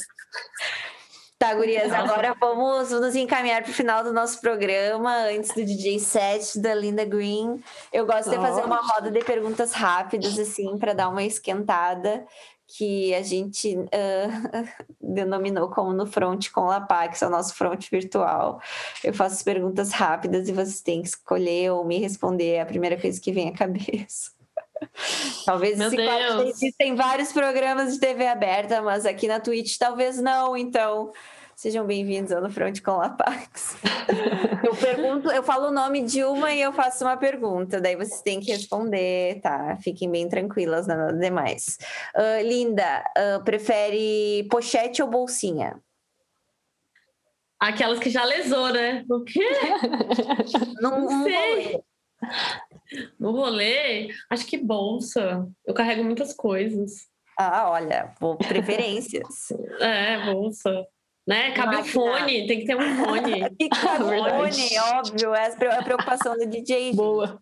Tá, 1.39 1.53
gurias, 1.53 1.89
Nossa. 1.89 2.03
agora 2.03 2.35
vamos 2.37 2.91
nos 2.91 3.15
encaminhar 3.15 3.63
para 3.63 3.71
o 3.71 3.73
final 3.73 4.03
do 4.03 4.11
nosso 4.11 4.41
programa, 4.41 5.15
antes 5.27 5.53
do 5.55 5.63
DJ 5.63 5.97
set 5.97 6.59
da 6.59 6.75
Linda 6.75 7.05
Green. 7.05 7.61
Eu 7.93 8.05
gosto 8.05 8.29
de 8.29 8.35
fazer 8.35 8.61
uma 8.65 8.81
roda 8.81 9.09
de 9.09 9.23
perguntas 9.23 9.71
rápidas, 9.71 10.37
assim, 10.37 10.77
para 10.77 10.93
dar 10.93 11.07
uma 11.07 11.23
esquentada, 11.23 12.25
que 12.67 13.15
a 13.15 13.21
gente 13.21 13.73
ah, 13.93 14.67
denominou 15.01 15.69
como 15.69 15.93
no 15.93 16.05
front 16.05 16.49
com 16.51 16.65
Lapax, 16.65 17.21
é 17.21 17.27
o 17.27 17.29
nosso 17.29 17.55
front 17.55 17.89
virtual. 17.89 18.61
Eu 19.01 19.13
faço 19.13 19.35
as 19.35 19.43
perguntas 19.43 19.91
rápidas 19.91 20.49
e 20.49 20.51
vocês 20.51 20.81
têm 20.81 21.01
que 21.01 21.07
escolher 21.07 21.71
ou 21.71 21.85
me 21.85 21.99
responder 21.99 22.59
a 22.59 22.65
primeira 22.65 22.99
coisa 22.99 23.19
que 23.19 23.31
vem 23.31 23.47
à 23.47 23.53
cabeça. 23.53 24.38
Talvez 25.45 25.77
Meu 25.77 25.87
esse 25.87 25.97
quadro- 25.97 26.43
existem 26.47 26.95
vários 26.95 27.31
programas 27.31 27.93
de 27.93 27.99
TV 27.99 28.27
aberta, 28.27 28.81
mas 28.81 29.05
aqui 29.05 29.27
na 29.27 29.39
Twitch 29.39 29.77
talvez 29.77 30.19
não, 30.21 30.55
então 30.55 31.11
sejam 31.55 31.85
bem-vindos 31.85 32.31
ao 32.31 32.41
No 32.41 32.49
Front 32.49 32.81
com 32.81 32.97
Lapax. 32.97 33.75
eu 34.63 34.75
pergunto, 34.75 35.29
eu 35.29 35.43
falo 35.43 35.67
o 35.67 35.71
nome 35.71 36.03
de 36.03 36.23
uma 36.23 36.53
e 36.53 36.61
eu 36.61 36.71
faço 36.71 37.03
uma 37.03 37.17
pergunta, 37.17 37.81
daí 37.81 37.95
vocês 37.95 38.21
têm 38.21 38.39
que 38.39 38.51
responder, 38.51 39.41
tá? 39.41 39.77
Fiquem 39.83 40.09
bem 40.09 40.29
tranquilas, 40.29 40.87
nada 40.87 41.11
demais. 41.13 41.77
Ah, 42.15 42.41
Linda, 42.41 43.03
ah, 43.17 43.41
prefere 43.43 44.47
pochete 44.49 45.01
ou 45.01 45.09
bolsinha? 45.09 45.77
Aquelas 47.59 47.99
que 47.99 48.09
já 48.09 48.23
lesou, 48.23 48.69
né? 48.71 49.03
O 49.09 49.21
quê? 49.25 49.45
Não, 50.79 51.01
Não 51.01 51.23
sei. 51.25 51.81
No 53.19 53.31
rolê, 53.31 54.09
acho 54.29 54.45
que 54.45 54.57
bolsa. 54.57 55.47
Eu 55.65 55.73
carrego 55.73 56.03
muitas 56.03 56.33
coisas. 56.33 57.07
Ah, 57.37 57.69
olha, 57.69 58.13
vou 58.19 58.37
preferências. 58.37 59.47
É, 59.79 60.25
bolsa. 60.25 60.85
Né? 61.27 61.51
Cabe 61.51 61.75
um 61.75 61.79
Máquina. 61.79 61.93
fone, 61.93 62.47
tem 62.47 62.59
que 62.59 62.65
ter 62.65 62.75
um 62.75 63.05
fone. 63.05 63.43
Fica 63.61 64.03
Verdade. 64.03 64.67
fone, 64.67 64.79
óbvio, 64.79 65.35
é 65.35 65.77
a 65.77 65.83
preocupação 65.83 66.35
do 66.35 66.45
DJ. 66.47 66.93
Boa. 66.95 67.39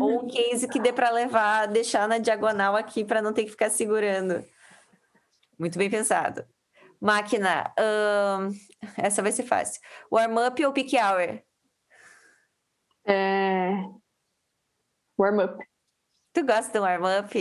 Ou 0.00 0.24
um 0.24 0.26
case 0.26 0.66
que 0.66 0.80
dê 0.80 0.90
para 0.92 1.10
levar, 1.10 1.66
deixar 1.66 2.08
na 2.08 2.16
diagonal 2.16 2.74
aqui 2.74 3.04
para 3.04 3.20
não 3.20 3.34
ter 3.34 3.44
que 3.44 3.50
ficar 3.50 3.68
segurando. 3.68 4.42
Muito 5.58 5.78
bem 5.78 5.90
pensado. 5.90 6.44
Máquina, 6.98 7.72
ahn, 7.78 8.50
essa 8.96 9.22
vai 9.22 9.32
ser 9.32 9.42
fácil. 9.42 9.80
Warm-up 10.10 10.64
ou 10.64 10.72
peak 10.72 10.96
hour? 10.96 11.40
É... 13.06 13.84
Warm 15.18 15.40
up. 15.40 15.64
Tu 16.36 16.44
gosta 16.44 16.70
do 16.70 16.82
warm-up? 16.82 17.34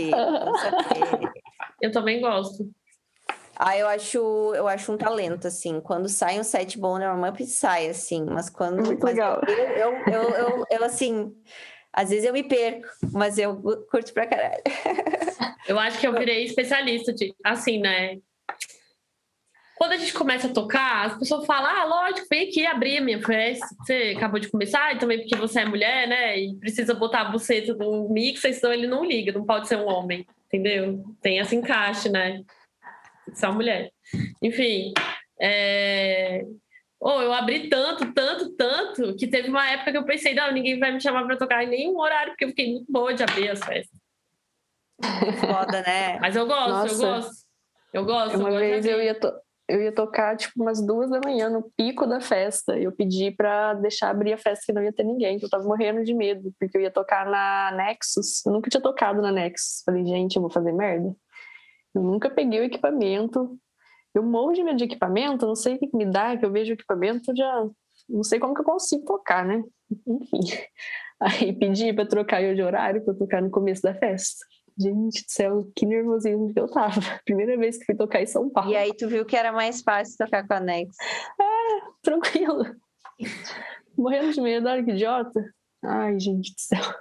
Eu 1.82 1.92
também 1.92 2.22
gosto. 2.22 2.72
ah, 3.58 3.78
eu 3.78 3.88
acho, 3.90 4.18
eu 4.56 4.68
acho 4.70 4.92
um 4.94 4.98
talento, 4.98 5.48
assim. 5.48 5.82
Quando 5.82 6.08
sai 6.08 6.40
um 6.40 6.44
set 6.44 6.80
bom 6.80 6.98
no 6.98 7.04
warm-up, 7.04 7.46
sai, 7.46 7.90
assim. 7.90 8.24
Mas 8.24 8.50
quando. 8.50 8.86
Muito 8.86 9.04
mas 9.04 9.14
legal. 9.14 9.42
Eu, 9.46 9.58
eu, 9.58 9.94
eu, 10.08 10.30
eu, 10.30 10.66
eu, 10.72 10.84
assim. 10.86 11.36
Às 11.92 12.10
vezes 12.10 12.26
eu 12.26 12.34
me 12.34 12.44
perco, 12.44 12.88
mas 13.14 13.38
eu 13.38 13.62
curto 13.90 14.14
pra 14.14 14.28
caralho. 14.28 14.64
Eu 15.68 15.80
acho 15.80 16.00
que 16.00 16.08
eu 16.08 16.14
virei 16.14 16.44
especialista 16.44 17.14
de, 17.14 17.34
assim, 17.44 17.80
né? 17.80 18.18
Quando 19.78 19.92
a 19.92 19.98
gente 19.98 20.14
começa 20.14 20.48
a 20.48 20.54
tocar, 20.54 21.08
as 21.08 21.18
pessoas 21.18 21.46
falam: 21.46 21.70
ah, 21.70 21.84
lógico, 21.86 22.28
vem 22.30 22.48
aqui 22.48 22.66
abrir 22.66 22.98
a 22.98 23.02
minha 23.02 23.22
festa. 23.22 23.68
Você 23.82 24.14
acabou 24.16 24.40
de 24.40 24.50
começar, 24.50 24.96
e 24.96 25.00
também 25.00 25.20
porque 25.20 25.36
você 25.36 25.62
é 25.62 25.66
mulher, 25.66 26.08
né? 26.08 26.40
E 26.40 26.56
precisa 26.56 26.94
botar 26.94 27.22
a 27.22 27.32
buceta 27.32 27.74
no 27.74 28.10
mixer, 28.10 28.54
senão 28.54 28.74
ele 28.74 28.88
não 28.88 29.04
liga, 29.04 29.32
não 29.32 29.46
pode 29.46 29.68
ser 29.68 29.78
um 29.78 29.88
homem. 29.88 30.26
entendeu? 30.48 31.04
Tem 31.22 31.40
esse 31.40 31.56
encaixe, 31.56 32.10
né? 32.10 32.42
Só 33.34 33.52
mulher. 33.52 33.92
Enfim, 34.42 34.94
é... 35.40 36.44
Oh, 37.00 37.22
eu 37.22 37.34
abri 37.34 37.70
tanto, 37.70 38.14
tanto, 38.14 38.56
tanto, 38.56 39.16
que 39.16 39.28
teve 39.28 39.50
uma 39.50 39.70
época 39.70 39.92
que 39.92 39.98
eu 39.98 40.06
pensei, 40.06 40.34
não, 40.34 40.52
ninguém 40.52 40.80
vai 40.80 40.92
me 40.92 41.02
chamar 41.02 41.26
para 41.26 41.38
tocar 41.38 41.64
em 41.64 41.70
nenhum 41.70 42.00
horário, 42.00 42.32
porque 42.32 42.46
eu 42.46 42.50
fiquei 42.50 42.72
muito 42.72 42.92
boa 42.92 43.14
de 43.14 43.22
abrir 43.22 43.50
as 43.50 43.64
festas. 43.64 44.00
Foda, 45.40 45.82
né? 45.82 46.18
Mas 46.20 46.36
eu 46.36 46.48
gosto, 46.48 46.70
Nossa. 46.70 46.94
eu 46.94 46.98
gosto. 46.98 47.46
Eu 47.94 48.06
gosto. 48.06 48.38
Uma 48.38 48.50
eu 48.50 48.60
vez 48.60 48.86
eu 48.86 49.02
ia, 49.02 49.14
to 49.20 49.32
eu 49.68 49.82
ia 49.82 49.92
tocar 49.92 50.38
tipo 50.38 50.62
umas 50.62 50.86
duas 50.86 51.10
da 51.10 51.20
manhã 51.24 51.50
no 51.50 51.64
pico 51.76 52.06
da 52.06 52.22
festa. 52.22 52.78
Eu 52.78 52.92
pedi 52.92 53.32
para 53.32 53.74
deixar 53.76 54.10
abrir 54.10 54.34
a 54.34 54.38
festa 54.38 54.66
que 54.66 54.74
não 54.74 54.84
ia 54.84 54.94
ter 54.94 55.04
ninguém, 55.04 55.40
que 55.40 55.46
eu 55.46 55.50
tava 55.50 55.64
morrendo 55.64 56.04
de 56.04 56.14
medo, 56.14 56.54
porque 56.60 56.78
eu 56.78 56.82
ia 56.82 56.92
tocar 56.92 57.26
na 57.26 57.72
Nexus. 57.76 58.46
Eu 58.46 58.54
nunca 58.54 58.70
tinha 58.70 58.82
tocado 58.82 59.22
na 59.22 59.32
Nexus. 59.32 59.82
Falei, 59.84 60.06
gente, 60.06 60.36
eu 60.36 60.42
vou 60.42 60.52
fazer 60.52 60.72
merda. 60.72 61.16
Eu 61.94 62.04
nunca 62.04 62.30
peguei 62.30 62.60
o 62.60 62.64
equipamento. 62.64 63.58
Eu 64.14 64.24
morro 64.24 64.54
de 64.54 64.64
medo 64.64 64.78
de 64.78 64.86
equipamento, 64.86 65.46
não 65.46 65.56
sei 65.56 65.76
o 65.76 65.80
que 65.80 65.90
me 65.94 66.06
dá, 66.06 66.38
que 66.38 66.46
eu 66.46 66.52
vejo 66.52 66.72
o 66.72 66.74
equipamento, 66.74 67.36
já 67.36 67.68
não 68.08 68.24
sei 68.24 68.40
como 68.40 68.54
que 68.54 68.62
eu 68.62 68.66
consigo 68.66 69.04
tocar, 69.04 69.46
né? 69.46 69.62
Enfim. 70.08 70.40
Aí 71.20 71.54
pedi 71.54 71.94
para 71.94 72.08
trocar 72.08 72.42
eu 72.42 72.56
de 72.56 72.62
horário 72.62 73.04
para 73.04 73.14
tocar 73.14 73.42
no 73.42 73.50
começo 73.50 73.82
da 73.82 73.94
festa. 73.94 74.46
Gente 74.78 75.24
do 75.24 75.32
céu, 75.32 75.72
que 75.76 75.86
nervosismo 75.86 76.54
que 76.54 76.60
eu 76.60 76.68
tava. 76.68 77.00
Primeira 77.26 77.58
vez 77.58 77.78
que 77.78 77.86
fui 77.86 77.96
tocar 77.96 78.22
em 78.22 78.26
São 78.26 78.50
Paulo. 78.50 78.72
E 78.72 78.76
aí 78.76 78.94
tu 78.94 79.08
viu 79.08 79.26
que 79.26 79.36
era 79.36 79.52
mais 79.52 79.82
fácil 79.82 80.18
tocar 80.18 80.46
com 80.46 80.54
a 80.54 80.60
Nex. 80.60 80.96
É, 81.40 81.82
tranquilo. 82.02 82.64
Morrendo 83.98 84.34
de 84.34 84.42
medo, 84.42 84.68
olha 84.68 84.84
que 84.84 84.92
idiota. 84.92 85.42
Ai, 85.84 86.20
gente 86.20 86.54
do 86.54 86.60
céu. 86.60 86.96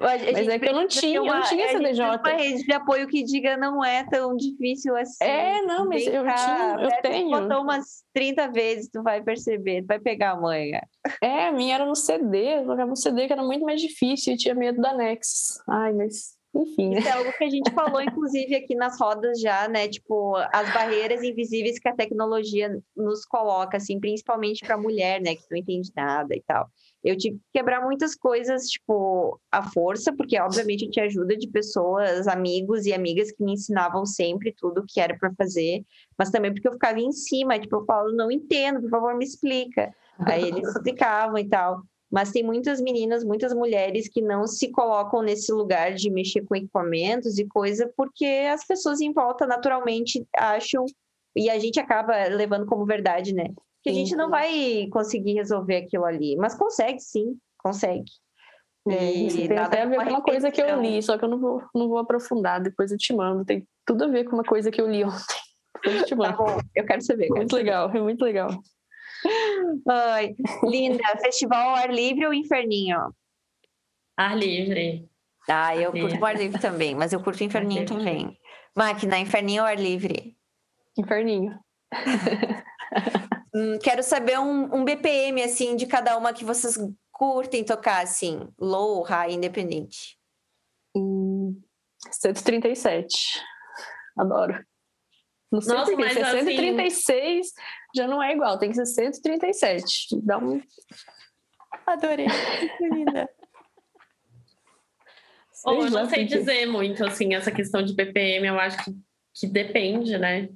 Mas 0.00 0.22
é 0.48 0.58
que 0.58 0.66
eu 0.66 0.72
não 0.72 0.88
tinha, 0.88 1.20
uma, 1.20 1.30
eu 1.30 1.34
não 1.40 1.42
tinha 1.42 1.68
CDJ. 1.68 2.00
Uma 2.00 2.32
rede 2.32 2.64
de 2.64 2.72
apoio 2.72 3.06
que 3.06 3.22
diga 3.22 3.56
não 3.58 3.84
é 3.84 4.02
tão 4.08 4.34
difícil 4.34 4.96
assim. 4.96 5.22
É, 5.22 5.60
não, 5.62 5.86
mas 5.86 6.06
eu 6.06 6.24
cá, 6.24 6.34
tinha, 6.34 6.84
eu 6.84 7.02
tenho. 7.02 7.30
botou 7.30 7.62
umas 7.62 8.02
30 8.14 8.50
vezes, 8.50 8.88
tu 8.90 9.02
vai 9.02 9.22
perceber, 9.22 9.82
tu 9.82 9.88
vai 9.88 10.00
pegar 10.00 10.30
a 10.30 10.40
manha. 10.40 10.80
É, 11.22 11.48
a 11.48 11.52
minha 11.52 11.74
era 11.74 11.84
no 11.84 11.94
CD, 11.94 12.60
eu 12.60 12.66
tocava 12.66 12.88
no 12.88 12.96
CD 12.96 13.26
que 13.26 13.32
era 13.34 13.42
muito 13.42 13.62
mais 13.62 13.80
difícil, 13.80 14.32
eu 14.32 14.38
tinha 14.38 14.54
medo 14.54 14.80
da 14.80 14.94
Nex. 14.94 15.60
Ai, 15.68 15.92
mas 15.92 16.34
enfim. 16.52 16.94
Isso 16.94 17.06
é 17.06 17.12
algo 17.12 17.32
que 17.32 17.44
a 17.44 17.48
gente 17.48 17.70
falou, 17.70 18.00
inclusive, 18.02 18.56
aqui 18.56 18.74
nas 18.74 18.98
rodas 18.98 19.40
já, 19.40 19.68
né? 19.68 19.86
Tipo, 19.86 20.34
as 20.52 20.72
barreiras 20.72 21.22
invisíveis 21.22 21.78
que 21.78 21.88
a 21.88 21.94
tecnologia 21.94 22.76
nos 22.96 23.24
coloca, 23.24 23.76
assim, 23.76 24.00
principalmente 24.00 24.64
para 24.64 24.76
mulher, 24.76 25.20
né? 25.20 25.36
Que 25.36 25.44
não 25.48 25.56
entende 25.56 25.92
nada 25.96 26.34
e 26.34 26.42
tal. 26.42 26.68
Eu 27.04 27.16
tive 27.16 27.36
que 27.36 27.44
quebrar 27.54 27.80
muitas 27.82 28.16
coisas, 28.16 28.64
tipo, 28.66 29.40
à 29.50 29.62
força, 29.62 30.12
porque 30.12 30.38
obviamente 30.40 30.84
eu 30.84 30.90
tinha 30.90 31.06
ajuda 31.06 31.36
de 31.36 31.48
pessoas, 31.48 32.26
amigos 32.26 32.84
e 32.84 32.92
amigas 32.92 33.30
que 33.30 33.44
me 33.44 33.52
ensinavam 33.52 34.04
sempre 34.04 34.52
tudo 34.52 34.80
o 34.80 34.84
que 34.86 35.00
era 35.00 35.16
para 35.16 35.32
fazer, 35.34 35.84
mas 36.18 36.30
também 36.30 36.52
porque 36.52 36.66
eu 36.66 36.72
ficava 36.72 36.98
em 36.98 37.12
cima, 37.12 37.58
tipo, 37.58 37.76
eu 37.76 37.84
falo, 37.84 38.12
não 38.12 38.30
entendo, 38.30 38.80
por 38.80 38.90
favor, 38.90 39.16
me 39.16 39.24
explica. 39.24 39.94
Aí 40.18 40.48
eles 40.48 40.66
explicavam 40.76 41.38
e 41.38 41.48
tal 41.48 41.82
mas 42.10 42.32
tem 42.32 42.42
muitas 42.42 42.80
meninas, 42.80 43.22
muitas 43.22 43.54
mulheres 43.54 44.08
que 44.08 44.20
não 44.20 44.46
se 44.46 44.70
colocam 44.70 45.22
nesse 45.22 45.52
lugar 45.52 45.94
de 45.94 46.10
mexer 46.10 46.44
com 46.44 46.56
equipamentos 46.56 47.38
e 47.38 47.46
coisa, 47.46 47.90
porque 47.96 48.26
as 48.52 48.66
pessoas 48.66 49.00
em 49.00 49.12
volta 49.12 49.46
naturalmente 49.46 50.26
acham, 50.36 50.84
e 51.36 51.48
a 51.48 51.58
gente 51.58 51.78
acaba 51.78 52.24
levando 52.24 52.66
como 52.66 52.84
verdade, 52.84 53.32
né? 53.32 53.44
Que 53.82 53.90
a 53.90 53.94
gente 53.94 54.16
não 54.16 54.28
vai 54.28 54.88
conseguir 54.90 55.34
resolver 55.34 55.76
aquilo 55.76 56.04
ali, 56.04 56.36
mas 56.36 56.54
consegue 56.54 56.98
sim, 57.00 57.38
consegue. 57.58 58.10
E 58.88 59.48
tem 59.48 59.58
até 59.58 59.82
a 59.82 59.86
ver 59.86 59.96
com 59.96 60.10
uma 60.10 60.22
coisa 60.22 60.50
que 60.50 60.60
eu 60.60 60.80
li, 60.80 61.02
só 61.02 61.16
que 61.16 61.24
eu 61.24 61.28
não 61.28 61.38
vou, 61.38 61.62
não 61.74 61.88
vou 61.88 61.98
aprofundar, 61.98 62.60
depois 62.60 62.90
eu 62.90 62.98
te 62.98 63.14
mando. 63.14 63.44
Tem 63.44 63.66
tudo 63.86 64.04
a 64.04 64.08
ver 64.08 64.24
com 64.24 64.36
uma 64.36 64.44
coisa 64.44 64.70
que 64.70 64.80
eu 64.80 64.90
li 64.90 65.04
ontem. 65.04 65.16
Eu 65.82 66.04
te 66.04 66.14
mando. 66.14 66.36
Tá 66.36 66.44
bom, 66.44 66.58
eu 66.76 66.84
quero 66.84 67.00
saber. 67.00 67.22
Quero 67.22 67.36
muito 67.36 67.52
saber. 67.52 67.62
legal, 67.62 67.90
é 67.90 68.00
muito 68.02 68.22
legal. 68.22 68.50
Ai, 69.88 70.34
linda. 70.64 71.02
Festival 71.22 71.74
ar 71.74 71.90
livre 71.90 72.26
ou 72.26 72.34
inferninho? 72.34 73.14
Ar 74.16 74.36
livre. 74.36 75.08
Ah, 75.48 75.76
eu 75.76 75.92
curto 75.92 76.18
o 76.18 76.24
ar 76.24 76.36
livre 76.36 76.60
também, 76.60 76.94
mas 76.94 77.12
eu 77.12 77.22
curto 77.22 77.42
inferninho 77.44 77.86
também. 77.86 78.38
Máquina, 78.76 79.18
inferninho 79.18 79.62
ou 79.62 79.68
ar 79.68 79.78
livre? 79.78 80.36
Inferninho. 80.96 81.58
hum, 83.54 83.78
quero 83.82 84.02
saber 84.02 84.38
um, 84.38 84.74
um 84.74 84.84
BPM, 84.84 85.42
assim, 85.42 85.76
de 85.76 85.86
cada 85.86 86.16
uma 86.16 86.32
que 86.32 86.44
vocês 86.44 86.78
curtem 87.10 87.64
tocar, 87.64 88.02
assim. 88.02 88.48
Low, 88.58 89.02
high, 89.02 89.32
independente. 89.32 90.16
Hum, 90.94 91.60
137. 92.10 93.42
Adoro. 94.18 94.64
Não 95.50 95.60
sei 95.60 95.74
Nossa, 95.74 95.96
mas 95.96 96.12
136 96.12 97.40
assim... 97.40 97.52
já 97.94 98.06
não 98.06 98.22
é 98.22 98.32
igual, 98.32 98.58
tem 98.58 98.70
que 98.70 98.76
ser 98.76 98.86
137. 98.86 100.20
Dá 100.22 100.38
um. 100.38 100.62
Adorei. 101.86 102.26
linda. 102.80 103.28
Oh, 105.66 105.72
eu 105.84 105.90
não 105.90 106.08
sei 106.08 106.24
dizer 106.24 106.66
muito, 106.66 107.04
assim, 107.04 107.34
essa 107.34 107.50
questão 107.50 107.82
de 107.82 107.94
BPM, 107.94 108.46
eu 108.46 108.58
acho 108.58 108.82
que, 108.82 108.92
que 109.34 109.46
depende, 109.46 110.16
né? 110.16 110.48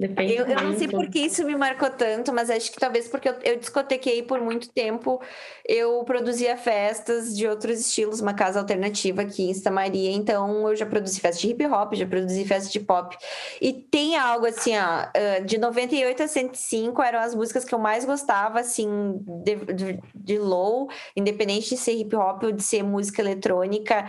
Depende 0.00 0.34
eu, 0.34 0.46
eu 0.46 0.62
não 0.62 0.78
sei 0.78 0.88
por 0.88 1.06
que 1.10 1.18
isso 1.18 1.44
me 1.44 1.54
marcou 1.54 1.90
tanto, 1.90 2.32
mas 2.32 2.48
acho 2.48 2.72
que 2.72 2.78
talvez 2.78 3.06
porque 3.06 3.28
eu, 3.28 3.34
eu 3.42 3.56
discotequei 3.58 4.22
por 4.22 4.40
muito 4.40 4.72
tempo. 4.72 5.20
Eu 5.62 6.02
produzia 6.04 6.56
festas 6.56 7.36
de 7.36 7.46
outros 7.46 7.80
estilos, 7.80 8.18
uma 8.18 8.32
casa 8.32 8.58
alternativa 8.58 9.20
aqui 9.20 9.50
em 9.50 9.52
Samaria. 9.52 10.10
Então, 10.10 10.66
eu 10.70 10.74
já 10.74 10.86
produzi 10.86 11.20
festa 11.20 11.42
de 11.42 11.50
hip 11.50 11.66
hop, 11.66 11.92
já 11.92 12.06
produzi 12.06 12.46
festa 12.46 12.70
de 12.70 12.80
pop. 12.80 13.14
E 13.60 13.74
tem 13.74 14.16
algo 14.16 14.46
assim, 14.46 14.72
ó, 14.74 15.40
de 15.44 15.58
98 15.58 16.22
a 16.22 16.28
105 16.28 17.02
eram 17.02 17.18
as 17.18 17.34
músicas 17.34 17.66
que 17.66 17.74
eu 17.74 17.78
mais 17.78 18.06
gostava, 18.06 18.60
assim, 18.60 19.20
de, 19.44 19.56
de, 19.74 20.00
de 20.14 20.38
low, 20.38 20.88
independente 21.14 21.68
de 21.68 21.76
ser 21.76 21.92
hip 21.92 22.16
hop 22.16 22.42
ou 22.44 22.52
de 22.52 22.62
ser 22.62 22.82
música 22.82 23.20
eletrônica 23.20 24.08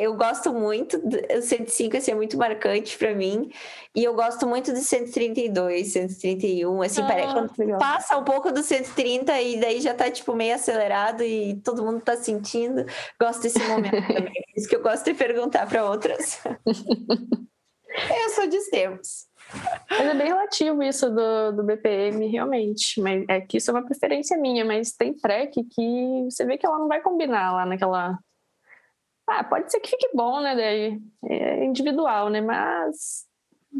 eu 0.00 0.14
gosto 0.14 0.52
muito, 0.52 0.96
o 0.96 1.42
105 1.42 1.96
assim, 1.96 2.12
é 2.12 2.14
muito 2.14 2.36
marcante 2.36 2.96
para 2.96 3.14
mim, 3.14 3.50
e 3.94 4.04
eu 4.04 4.14
gosto 4.14 4.46
muito 4.46 4.72
do 4.72 4.78
132, 4.78 5.92
131, 5.92 6.82
assim, 6.82 7.02
ah, 7.02 7.06
parece, 7.06 7.32
quando 7.32 7.78
passa 7.78 8.16
um 8.16 8.24
pouco 8.24 8.52
do 8.52 8.62
130 8.62 9.40
e 9.40 9.60
daí 9.60 9.80
já 9.80 9.94
tá, 9.94 10.10
tipo, 10.10 10.34
meio 10.34 10.54
acelerado 10.54 11.22
e 11.22 11.60
todo 11.62 11.84
mundo 11.84 12.00
tá 12.00 12.16
sentindo, 12.16 12.84
gosto 13.20 13.42
desse 13.42 13.60
momento 13.60 13.90
também, 14.12 14.32
isso 14.56 14.68
que 14.68 14.76
eu 14.76 14.82
gosto 14.82 15.04
de 15.04 15.14
perguntar 15.14 15.66
para 15.68 15.84
outras. 15.84 16.40
eu 16.66 18.28
sou 18.30 18.46
de 18.46 18.58
tempos. 18.70 19.28
Mas 19.90 20.00
é 20.00 20.14
bem 20.14 20.28
relativo 20.28 20.82
isso 20.82 21.10
do, 21.10 21.52
do 21.52 21.64
BPM, 21.64 22.26
realmente. 22.28 23.00
Mas 23.00 23.24
é 23.28 23.40
que 23.40 23.56
isso 23.56 23.70
é 23.70 23.74
uma 23.74 23.84
preferência 23.84 24.38
minha, 24.38 24.64
mas 24.64 24.92
tem 24.92 25.12
track 25.12 25.64
que 25.64 26.24
você 26.30 26.44
vê 26.44 26.56
que 26.56 26.64
ela 26.64 26.78
não 26.78 26.86
vai 26.86 27.00
combinar 27.00 27.52
lá 27.52 27.66
naquela 27.66 28.16
ah, 29.30 29.44
pode 29.44 29.70
ser 29.70 29.80
que 29.80 29.90
fique 29.90 30.10
bom, 30.14 30.40
né? 30.40 30.56
Daí 30.56 31.00
é 31.24 31.64
individual, 31.64 32.28
né? 32.28 32.40
Mas 32.40 33.24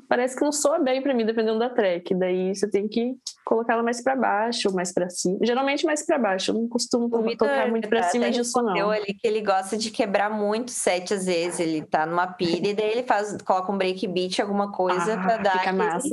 parece 0.08 0.36
que 0.36 0.44
não 0.44 0.52
soa 0.52 0.78
bem 0.78 1.02
para 1.02 1.12
mim, 1.12 1.26
dependendo 1.26 1.58
da 1.58 1.68
track. 1.68 2.14
Daí 2.14 2.54
você 2.54 2.70
tem 2.70 2.86
que 2.86 3.16
colocar 3.44 3.72
ela 3.72 3.82
mais 3.82 4.02
para 4.02 4.14
baixo 4.14 4.72
mais 4.72 4.92
para 4.92 5.10
cima. 5.10 5.38
Geralmente 5.42 5.84
mais 5.84 6.06
para 6.06 6.18
baixo. 6.18 6.52
Eu 6.52 6.54
não 6.54 6.68
costumo 6.68 7.06
o 7.06 7.36
tocar 7.36 7.68
muito 7.68 7.88
para 7.88 8.04
cima 8.04 8.30
disso 8.30 8.62
não. 8.62 8.90
ali 8.90 9.12
que 9.14 9.26
ele 9.26 9.40
gosta 9.40 9.76
de 9.76 9.90
quebrar 9.90 10.30
muito 10.30 10.70
set 10.70 11.12
às 11.12 11.26
vezes. 11.26 11.58
Ele 11.58 11.82
tá 11.82 12.06
numa 12.06 12.28
pilha 12.28 12.68
e 12.68 12.74
daí 12.74 12.92
ele 12.92 13.02
faz, 13.02 13.36
coloca 13.42 13.72
um 13.72 13.78
break 13.78 14.06
beat, 14.06 14.40
alguma 14.40 14.70
coisa 14.70 15.14
ah, 15.14 15.22
para 15.22 15.36
dar. 15.38 15.58
Fica 15.58 15.72
massa 15.72 16.08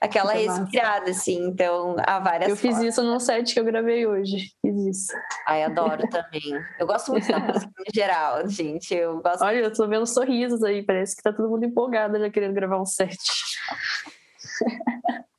aquela 0.00 0.32
respirada, 0.32 1.10
assim. 1.10 1.46
Então, 1.46 1.96
há 2.06 2.18
várias 2.18 2.48
Eu 2.48 2.56
fiz 2.56 2.78
isso 2.78 3.02
num 3.02 3.20
set 3.20 3.52
que 3.52 3.60
eu 3.60 3.64
gravei 3.64 4.06
hoje. 4.06 4.52
Fiz 4.62 4.86
isso. 4.86 5.12
Ai, 5.46 5.62
adoro 5.62 6.08
também. 6.08 6.42
Eu 6.78 6.86
gosto 6.86 7.12
muito 7.12 7.28
da 7.28 7.38
música 7.52 7.70
em 7.86 7.94
geral, 7.94 8.48
gente. 8.48 8.94
Eu 8.94 9.20
gosto 9.20 9.44
Olha, 9.44 9.58
eu 9.58 9.72
tô 9.72 9.86
vendo 9.86 10.06
sorrisos 10.06 10.62
aí. 10.62 10.82
Parece 10.82 11.14
que 11.14 11.22
tá 11.22 11.32
todo 11.32 11.50
mundo 11.50 11.64
empolgado 11.64 12.18
já 12.18 12.30
querendo 12.30 12.54
gravar 12.54 12.80
um 12.80 12.86
set. 12.86 13.16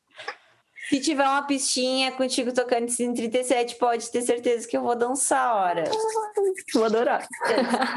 Se 0.92 1.00
tiver 1.00 1.24
uma 1.24 1.44
pistinha 1.44 2.12
contigo 2.12 2.52
tocando 2.52 2.92
em 3.00 3.14
37, 3.14 3.78
pode 3.78 4.12
ter 4.12 4.24
certeza 4.24 4.68
que 4.68 4.76
eu 4.76 4.82
vou 4.82 4.94
dançar 4.94 5.40
a 5.40 5.56
hora. 5.56 5.84
Vou 6.74 6.84
adorar. 6.84 7.26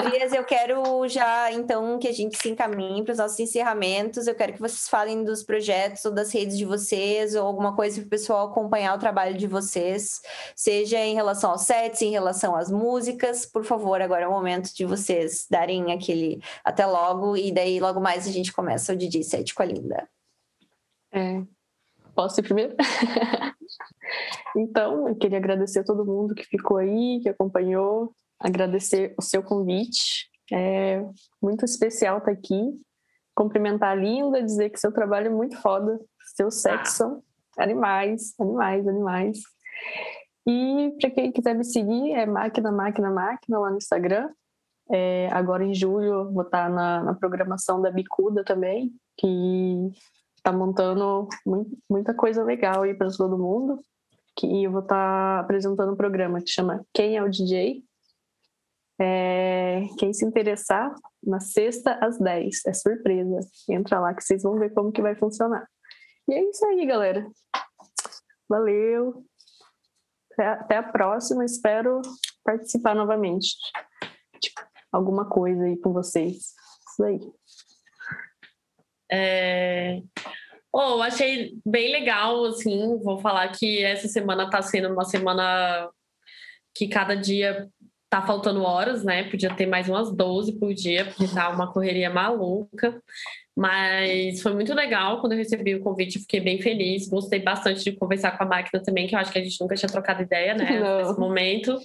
Elias, 0.04 0.32
eu 0.32 0.44
quero 0.44 1.08
já, 1.08 1.50
então, 1.50 1.98
que 1.98 2.06
a 2.06 2.12
gente 2.12 2.36
se 2.36 2.50
encaminhe 2.50 3.02
para 3.02 3.12
os 3.12 3.18
nossos 3.18 3.38
encerramentos. 3.40 4.28
Eu 4.28 4.34
quero 4.34 4.52
que 4.52 4.60
vocês 4.60 4.88
falem 4.88 5.24
dos 5.24 5.42
projetos 5.42 6.04
ou 6.04 6.12
das 6.12 6.32
redes 6.32 6.56
de 6.56 6.64
vocês, 6.64 7.34
ou 7.34 7.44
alguma 7.44 7.74
coisa 7.74 8.00
para 8.00 8.06
o 8.06 8.10
pessoal 8.10 8.46
acompanhar 8.46 8.94
o 8.94 9.00
trabalho 9.00 9.36
de 9.36 9.48
vocês, 9.48 10.20
seja 10.54 10.98
em 11.00 11.14
relação 11.14 11.50
aos 11.50 11.62
sets, 11.62 12.00
em 12.02 12.10
relação 12.10 12.54
às 12.54 12.70
músicas. 12.70 13.44
Por 13.44 13.64
favor, 13.64 14.00
agora 14.00 14.24
é 14.24 14.28
o 14.28 14.32
momento 14.32 14.72
de 14.72 14.84
vocês 14.84 15.46
darem 15.50 15.92
aquele 15.92 16.40
até 16.62 16.86
logo, 16.86 17.36
e 17.36 17.50
daí 17.50 17.80
logo 17.80 18.00
mais 18.00 18.24
a 18.28 18.30
gente 18.30 18.52
começa 18.52 18.92
o 18.92 18.96
DJ 18.96 19.24
set 19.24 19.52
com 19.52 19.62
a 19.64 19.66
Linda. 19.66 20.08
É, 21.12 21.42
Posso 22.14 22.40
ir 22.40 22.44
primeiro? 22.44 22.76
então, 24.56 25.08
eu 25.08 25.16
queria 25.16 25.38
agradecer 25.38 25.80
a 25.80 25.84
todo 25.84 26.04
mundo 26.04 26.34
que 26.34 26.44
ficou 26.44 26.76
aí, 26.76 27.20
que 27.22 27.28
acompanhou, 27.28 28.12
agradecer 28.38 29.14
o 29.18 29.22
seu 29.22 29.42
convite. 29.42 30.28
É 30.52 31.04
muito 31.42 31.64
especial 31.64 32.18
estar 32.18 32.30
aqui. 32.30 32.80
Cumprimentar 33.34 33.90
a 33.90 33.94
Linda, 33.94 34.42
dizer 34.42 34.70
que 34.70 34.78
seu 34.78 34.92
trabalho 34.92 35.26
é 35.26 35.30
muito 35.30 35.56
foda. 35.60 35.98
Ah. 36.40 36.84
são 36.84 37.22
animais, 37.58 38.34
animais, 38.38 38.86
animais. 38.86 39.38
E 40.46 40.94
para 41.00 41.10
quem 41.10 41.32
quiser 41.32 41.54
me 41.54 41.64
seguir, 41.64 42.12
é 42.12 42.26
Máquina, 42.26 42.70
Máquina, 42.70 43.10
Máquina 43.10 43.58
lá 43.58 43.70
no 43.70 43.78
Instagram. 43.78 44.28
É, 44.90 45.28
agora 45.32 45.64
em 45.64 45.74
julho 45.74 46.30
vou 46.30 46.42
estar 46.42 46.68
na, 46.68 47.02
na 47.02 47.14
programação 47.14 47.80
da 47.80 47.90
Bicuda 47.90 48.44
também, 48.44 48.92
que 49.16 49.90
está 50.44 50.52
montando 50.52 51.26
muita 51.88 52.12
coisa 52.12 52.44
legal 52.44 52.82
aí 52.82 52.94
para 52.94 53.10
todo 53.10 53.38
mundo. 53.38 53.80
Que 54.36 54.64
eu 54.64 54.70
vou 54.70 54.82
estar 54.82 55.40
apresentando 55.40 55.92
um 55.92 55.96
programa 55.96 56.40
que 56.40 56.50
chama 56.50 56.84
Quem 56.92 57.16
é 57.16 57.22
o 57.22 57.30
DJ? 57.30 57.82
É, 59.00 59.86
quem 59.98 60.12
se 60.12 60.24
interessar, 60.24 60.94
na 61.22 61.40
sexta 61.40 61.98
às 62.00 62.18
10, 62.18 62.66
é 62.66 62.72
surpresa. 62.74 63.40
Entra 63.68 63.98
lá 63.98 64.12
que 64.12 64.22
vocês 64.22 64.42
vão 64.42 64.58
ver 64.58 64.72
como 64.74 64.92
que 64.92 65.00
vai 65.00 65.14
funcionar. 65.14 65.66
E 66.28 66.34
é 66.34 66.42
isso 66.42 66.64
aí, 66.66 66.84
galera. 66.84 67.26
Valeu. 68.48 69.24
Até 70.38 70.76
a 70.76 70.82
próxima. 70.82 71.44
Espero 71.44 72.02
participar 72.44 72.94
novamente. 72.94 73.56
Alguma 74.92 75.28
coisa 75.28 75.64
aí 75.64 75.76
com 75.78 75.92
vocês. 75.92 76.52
Isso 76.90 77.04
aí. 77.04 77.20
É... 79.14 80.00
Oh, 80.72 81.00
achei 81.00 81.54
bem 81.64 81.92
legal, 81.92 82.44
assim, 82.46 82.98
vou 82.98 83.18
falar 83.18 83.48
que 83.48 83.82
essa 83.82 84.08
semana 84.08 84.44
está 84.44 84.60
sendo 84.60 84.92
uma 84.92 85.04
semana 85.04 85.88
que 86.74 86.88
cada 86.88 87.14
dia 87.14 87.68
tá 88.10 88.22
faltando 88.22 88.62
horas, 88.62 89.04
né? 89.04 89.24
Podia 89.30 89.54
ter 89.54 89.66
mais 89.66 89.88
umas 89.88 90.12
12 90.12 90.58
por 90.58 90.74
dia, 90.74 91.04
porque 91.04 91.32
tá 91.32 91.48
uma 91.50 91.72
correria 91.72 92.10
maluca. 92.10 93.00
Mas 93.56 94.42
foi 94.42 94.52
muito 94.52 94.74
legal 94.74 95.20
quando 95.20 95.32
eu 95.32 95.38
recebi 95.38 95.76
o 95.76 95.80
convite, 95.80 96.18
fiquei 96.18 96.40
bem 96.40 96.60
feliz. 96.60 97.08
Gostei 97.08 97.38
bastante 97.38 97.84
de 97.84 97.92
conversar 97.92 98.36
com 98.36 98.42
a 98.42 98.46
máquina 98.46 98.82
também, 98.82 99.06
que 99.06 99.14
eu 99.14 99.18
acho 99.20 99.32
que 99.32 99.38
a 99.38 99.44
gente 99.44 99.60
nunca 99.60 99.76
tinha 99.76 99.88
trocado 99.88 100.22
ideia, 100.22 100.54
né? 100.54 100.64
Não. 100.80 100.98
Nesse 100.98 101.20
momento. 101.20 101.78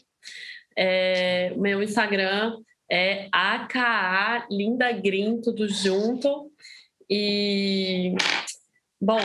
É, 0.76 1.54
meu 1.58 1.84
Instagram 1.84 2.58
é 2.92 3.28
AKA 3.32 4.48
Linda 4.50 4.92
Green, 4.92 5.42
tudo 5.42 5.68
junto. 5.68 6.49
E, 7.10 8.14
bom, 9.02 9.20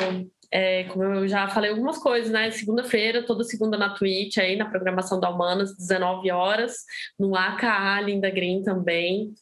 é, 0.50 0.84
como 0.84 1.02
eu 1.02 1.28
já 1.28 1.48
falei 1.48 1.70
algumas 1.70 1.98
coisas, 1.98 2.30
né? 2.30 2.50
Segunda-feira, 2.50 3.26
toda 3.26 3.42
segunda 3.42 3.76
na 3.76 3.94
Twitch, 3.94 4.38
aí 4.38 4.56
na 4.56 4.70
programação 4.70 5.18
da 5.18 5.28
Humanas, 5.28 5.76
19 5.76 6.30
horas, 6.30 6.84
no 7.18 7.34
AKA 7.34 8.00
Linda 8.00 8.30
Green 8.30 8.62
também. 8.62 9.34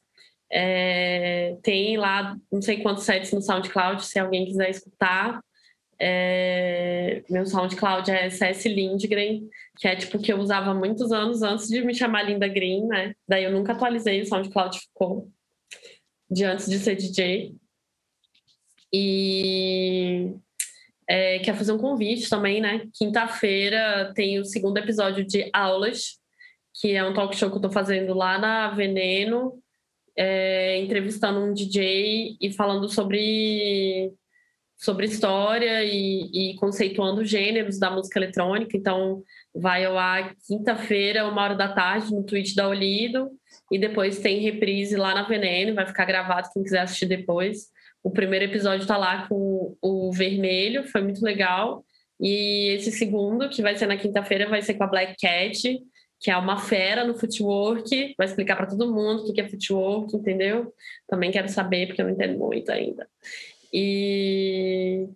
É, 0.50 1.56
tem 1.62 1.96
lá 1.96 2.36
não 2.50 2.60
sei 2.60 2.82
quantos 2.82 3.04
sets 3.04 3.32
no 3.32 3.42
SoundCloud, 3.42 4.04
se 4.04 4.18
alguém 4.18 4.46
quiser 4.46 4.70
escutar. 4.70 5.40
É, 5.98 7.22
meu 7.30 7.46
SoundCloud 7.46 8.10
é 8.10 8.28
CS 8.28 8.64
Lindgren, 8.64 9.48
que 9.78 9.86
é 9.86 9.94
tipo 9.94 10.18
que 10.18 10.32
eu 10.32 10.38
usava 10.38 10.74
muitos 10.74 11.12
anos 11.12 11.42
antes 11.42 11.68
de 11.68 11.80
me 11.84 11.94
chamar 11.94 12.22
Linda 12.22 12.48
Green, 12.48 12.86
né? 12.86 13.14
Daí 13.28 13.44
eu 13.44 13.52
nunca 13.52 13.72
atualizei, 13.72 14.22
o 14.22 14.26
SoundCloud 14.26 14.80
ficou 14.80 15.30
de 16.30 16.44
antes 16.44 16.68
de 16.68 16.78
ser 16.78 16.96
DJ. 16.96 17.54
E 18.92 20.34
é, 21.08 21.38
quer 21.40 21.54
fazer 21.54 21.72
um 21.72 21.78
convite 21.78 22.28
também, 22.28 22.60
né? 22.60 22.86
Quinta-feira 22.94 24.12
tem 24.14 24.38
o 24.38 24.44
segundo 24.44 24.76
episódio 24.78 25.24
de 25.24 25.48
Aulas, 25.52 26.18
que 26.74 26.92
é 26.92 27.04
um 27.04 27.14
talk 27.14 27.36
show 27.36 27.50
que 27.50 27.56
eu 27.56 27.60
tô 27.60 27.70
fazendo 27.70 28.14
lá 28.14 28.38
na 28.38 28.70
Veneno, 28.70 29.62
é, 30.16 30.78
entrevistando 30.80 31.40
um 31.40 31.52
DJ 31.52 32.36
e 32.40 32.52
falando 32.52 32.88
sobre, 32.88 34.12
sobre 34.76 35.06
história 35.06 35.84
e, 35.84 36.52
e 36.52 36.56
conceituando 36.56 37.24
gêneros 37.24 37.78
da 37.78 37.90
música 37.90 38.18
eletrônica. 38.18 38.76
Então, 38.76 39.22
vai 39.54 39.84
ao 39.84 39.98
ar 39.98 40.34
quinta-feira, 40.46 41.28
uma 41.28 41.42
hora 41.42 41.54
da 41.54 41.68
tarde, 41.68 42.12
no 42.12 42.24
Twitch 42.24 42.54
da 42.54 42.68
Olido, 42.68 43.30
e 43.70 43.78
depois 43.78 44.18
tem 44.18 44.40
reprise 44.40 44.96
lá 44.96 45.14
na 45.14 45.22
Veneno, 45.22 45.74
vai 45.74 45.86
ficar 45.86 46.04
gravado 46.04 46.48
quem 46.52 46.62
quiser 46.62 46.80
assistir 46.80 47.06
depois. 47.06 47.70
O 48.02 48.10
primeiro 48.10 48.44
episódio 48.44 48.82
está 48.82 48.96
lá 48.96 49.28
com 49.28 49.76
o 49.80 50.12
vermelho, 50.12 50.88
foi 50.88 51.02
muito 51.02 51.22
legal. 51.22 51.84
E 52.20 52.74
esse 52.76 52.92
segundo, 52.92 53.48
que 53.48 53.62
vai 53.62 53.76
ser 53.76 53.86
na 53.86 53.96
quinta-feira, 53.96 54.48
vai 54.48 54.62
ser 54.62 54.74
com 54.74 54.84
a 54.84 54.88
Black 54.88 55.16
Cat, 55.20 55.80
que 56.20 56.30
é 56.30 56.36
uma 56.36 56.56
fera 56.56 57.04
no 57.04 57.18
footwork, 57.18 58.14
vai 58.16 58.26
explicar 58.26 58.56
para 58.56 58.68
todo 58.68 58.92
mundo 58.92 59.24
o 59.24 59.32
que 59.32 59.40
é 59.40 59.48
footwork, 59.48 60.14
entendeu? 60.16 60.72
Também 61.08 61.32
quero 61.32 61.48
saber, 61.48 61.86
porque 61.86 62.00
eu 62.00 62.06
não 62.06 62.12
entendo 62.12 62.38
muito 62.38 62.70
ainda. 62.70 63.08
E, 63.72 65.08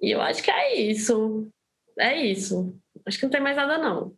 e 0.00 0.10
eu 0.10 0.22
acho 0.22 0.42
que 0.42 0.50
é 0.50 0.74
isso. 0.80 1.50
É 1.98 2.16
isso. 2.16 2.74
Acho 3.06 3.18
que 3.18 3.24
não 3.24 3.30
tem 3.30 3.40
mais 3.40 3.56
nada, 3.56 3.76
não. 3.76 4.14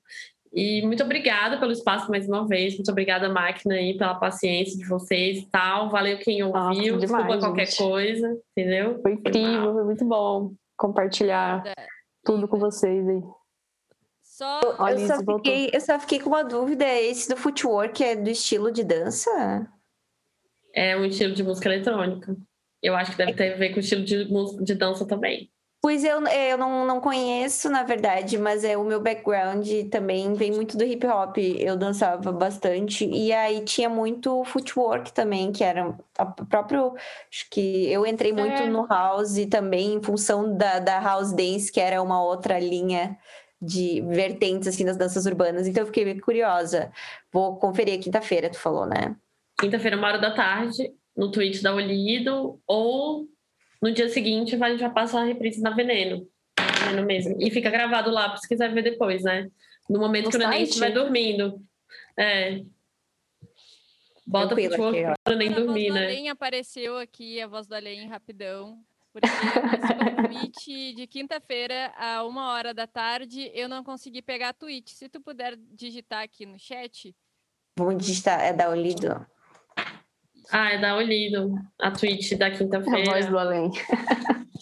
E 0.55 0.83
muito 0.87 1.03
obrigada 1.03 1.59
pelo 1.59 1.73
espaço 1.73 2.09
mais 2.09 2.29
uma 2.29 2.47
vez. 2.47 2.75
Muito 2.75 2.91
obrigada, 2.91 3.29
máquina, 3.29 3.75
aí, 3.75 3.99
pela 3.99 4.15
paciência 4.15 4.79
de 4.79 4.85
vocês 4.85 5.39
e 5.39 5.47
tal. 5.51 5.91
Valeu 5.91 6.17
quem 6.19 6.45
ouviu. 6.45 6.63
Nossa, 6.63 6.81
demais, 6.81 7.01
Desculpa 7.01 7.39
qualquer 7.39 7.67
gente. 7.67 7.79
coisa, 7.79 8.41
entendeu? 8.53 9.03
Foi 9.03 9.13
incrível, 9.15 9.75
foi 9.75 9.85
muito 9.85 10.05
bom 10.05 10.55
compartilhar 10.77 11.67
é. 11.67 11.75
tudo 12.25 12.47
com 12.47 12.57
vocês 12.57 13.09
aí. 13.09 13.23
Só... 14.23 14.61
Eu, 14.61 14.89
eu, 14.89 15.07
só 15.09 15.19
fiquei, 15.19 15.71
eu 15.73 15.81
só 15.81 15.99
fiquei 15.99 16.21
com 16.21 16.29
uma 16.29 16.45
dúvida: 16.45 16.85
esse 16.85 17.29
do 17.29 17.37
footwork 17.37 18.05
é 18.05 18.15
do 18.15 18.31
estilo 18.31 18.71
de 18.71 18.85
dança? 18.85 19.69
É 20.73 20.97
um 20.97 21.05
estilo 21.05 21.35
de 21.35 21.43
música 21.43 21.69
eletrônica. 21.69 22.37
Eu 22.81 22.95
acho 22.95 23.11
que 23.13 23.19
deve 23.19 23.35
ter 23.35 23.55
a 23.55 23.57
ver 23.57 23.71
com 23.71 23.77
o 23.77 23.81
estilo 23.81 24.05
de, 24.05 24.25
de 24.63 24.75
dança 24.75 25.05
também. 25.05 25.51
Pois 25.85 26.03
eu, 26.03 26.27
é, 26.29 26.51
eu 26.51 26.57
não, 26.57 26.87
não 26.87 26.99
conheço, 26.99 27.69
na 27.69 27.83
verdade, 27.83 28.39
mas 28.39 28.65
é 28.65 28.75
o 28.75 28.83
meu 28.83 29.03
background 29.03 29.69
também 29.91 30.33
vem 30.33 30.51
muito 30.51 30.79
do 30.79 30.83
hip 30.83 31.07
hop. 31.07 31.37
Eu 31.37 31.77
dançava 31.77 32.33
bastante. 32.33 33.05
E 33.05 33.31
aí 33.35 33.63
tinha 33.63 33.91
muito 33.91 34.43
footwork 34.45 35.13
também, 35.13 35.53
que 35.53 35.63
era 35.63 35.87
o 35.87 36.47
próprio. 36.47 36.95
Acho 37.31 37.51
que 37.51 37.93
eu 37.93 38.07
entrei 38.07 38.33
muito 38.33 38.63
é. 38.63 38.67
no 38.67 38.87
house 38.87 39.37
também, 39.51 39.93
em 39.93 40.03
função 40.03 40.57
da, 40.57 40.79
da 40.79 40.99
house 41.01 41.35
dance, 41.35 41.71
que 41.71 41.79
era 41.79 42.03
uma 42.03 42.25
outra 42.25 42.59
linha 42.59 43.19
de 43.61 44.01
vertentes 44.09 44.67
assim 44.67 44.87
das 44.87 44.97
danças 44.97 45.27
urbanas. 45.27 45.67
Então 45.67 45.83
eu 45.83 45.87
fiquei 45.89 46.07
bem 46.07 46.19
curiosa. 46.19 46.91
Vou 47.31 47.59
conferir 47.59 48.01
quinta-feira, 48.01 48.49
tu 48.49 48.59
falou, 48.59 48.87
né? 48.87 49.15
Quinta-feira, 49.61 49.99
uma 49.99 50.09
hora 50.09 50.19
da 50.19 50.31
tarde, 50.31 50.95
no 51.15 51.31
Twitch 51.31 51.61
da 51.61 51.75
Olido, 51.75 52.59
ou 52.67 53.29
no 53.85 53.93
dia 53.93 54.09
seguinte 54.09 54.57
a 54.57 54.69
gente 54.71 54.81
vai 54.81 54.91
passar 54.95 55.21
a 55.21 55.25
reprise 55.25 55.61
na 55.61 55.69
Veneno. 55.69 56.27
Veneno 56.59 57.07
mesmo. 57.07 57.37
E 57.39 57.51
fica 57.51 57.69
gravado 57.69 58.11
lá, 58.11 58.35
se 58.39 58.49
quiser 58.49 58.73
ver 58.73 58.83
depois, 58.83 59.23
né? 59.23 59.51
No 59.91 60.01
momento 60.01 60.25
no 60.25 60.31
que 60.31 60.37
o 60.37 60.39
neném 60.39 60.63
estiver 60.63 60.91
dormindo. 60.91 61.63
É. 62.19 62.63
Bota 64.27 64.55
o 64.55 65.17
para 65.23 65.37
nem 65.37 65.53
dormir, 65.53 65.91
né? 65.91 66.07
A 66.07 66.09
voz 66.09 66.23
do 66.23 66.31
apareceu 66.31 66.97
aqui, 66.97 67.43
a 67.43 67.47
voz 67.47 67.67
do 67.67 67.75
Além, 67.75 68.09
rapidão. 68.09 68.83
Porque 69.13 69.29
esse 69.29 70.17
convite 70.17 70.95
de 70.95 71.07
quinta-feira 71.07 71.93
a 71.99 72.25
uma 72.25 72.53
hora 72.53 72.73
da 72.73 72.87
tarde, 72.87 73.51
eu 73.55 73.69
não 73.69 73.85
consegui 73.85 74.23
pegar 74.23 74.49
a 74.49 74.55
tweet. 74.55 74.93
Se 74.93 75.11
tu 75.11 75.21
puder 75.21 75.57
digitar 75.57 76.23
aqui 76.23 76.47
no 76.47 76.59
chat. 76.59 77.15
Vamos 77.79 77.99
digitar, 77.99 78.41
é 78.41 78.55
da 78.55 78.71
Olido. 78.71 79.27
Ah, 80.51 80.73
é 80.73 80.79
da 80.79 80.97
Olido, 80.97 81.55
a 81.81 81.91
tweet 81.91 82.37
da 82.37 82.51
quinta-feira. 82.51 83.11
A 83.11 83.13
voz 83.13 83.27
do 83.27 83.39
além. 83.39 83.71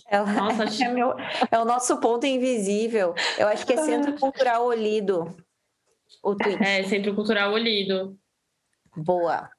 É, 0.08 0.18
Nossa, 0.22 0.64
é, 0.84 0.88
meu, 0.88 1.14
é, 1.50 1.58
o 1.58 1.64
nosso 1.64 1.98
ponto 2.00 2.26
invisível. 2.26 3.14
Eu 3.38 3.48
acho 3.48 3.66
que 3.66 3.72
é 3.72 3.76
Centro 3.78 4.12
Cultural 4.18 4.64
Olido. 4.66 5.36
O 6.22 6.34
tweet. 6.36 6.62
É, 6.62 6.84
Centro 6.84 7.14
Cultural 7.14 7.52
Olido. 7.52 8.16
Boa. 8.96 9.50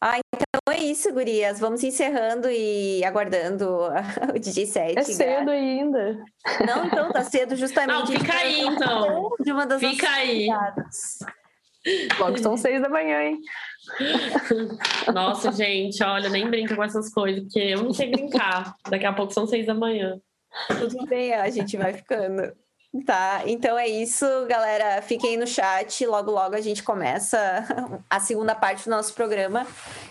Ah, 0.00 0.18
então 0.34 0.74
é 0.74 0.78
isso, 0.78 1.12
gurias. 1.12 1.58
Vamos 1.58 1.82
encerrando 1.82 2.50
e 2.50 3.04
aguardando 3.04 3.66
o 4.34 4.38
DJ 4.38 4.66
7. 4.66 4.98
É 4.98 5.02
cedo 5.02 5.50
ainda. 5.50 6.22
Não, 6.66 6.86
então, 6.86 7.10
tá 7.10 7.22
cedo 7.22 7.56
justamente. 7.56 7.98
Não, 7.98 8.06
fica 8.06 8.36
aí, 8.36 8.60
então. 8.60 9.30
De 9.40 9.52
uma 9.52 9.66
das 9.66 9.80
fica 9.80 10.08
aí. 10.08 10.48
Logo 12.18 12.38
são 12.38 12.56
seis 12.56 12.80
da 12.82 12.88
manhã, 12.88 13.22
hein? 13.22 13.40
Nossa, 15.12 15.52
gente, 15.52 16.02
olha, 16.02 16.28
nem 16.28 16.48
brinca 16.48 16.74
com 16.74 16.84
essas 16.84 17.12
coisas, 17.12 17.42
porque 17.42 17.58
eu 17.58 17.82
não 17.82 17.92
sei 17.92 18.10
brincar. 18.10 18.76
Daqui 18.88 19.06
a 19.06 19.12
pouco 19.12 19.32
são 19.32 19.46
seis 19.46 19.66
da 19.66 19.74
manhã. 19.74 20.20
Tudo 20.78 21.06
bem, 21.06 21.34
a 21.34 21.48
gente 21.50 21.76
vai 21.76 21.92
ficando. 21.92 22.52
Tá, 23.04 23.42
então 23.46 23.78
é 23.78 23.86
isso, 23.86 24.24
galera. 24.48 25.02
Fiquem 25.02 25.36
no 25.36 25.46
chat. 25.46 26.06
Logo, 26.06 26.30
logo 26.30 26.54
a 26.54 26.60
gente 26.60 26.82
começa 26.82 28.02
a 28.08 28.20
segunda 28.20 28.54
parte 28.54 28.84
do 28.84 28.90
nosso 28.90 29.12
programa. 29.14 29.66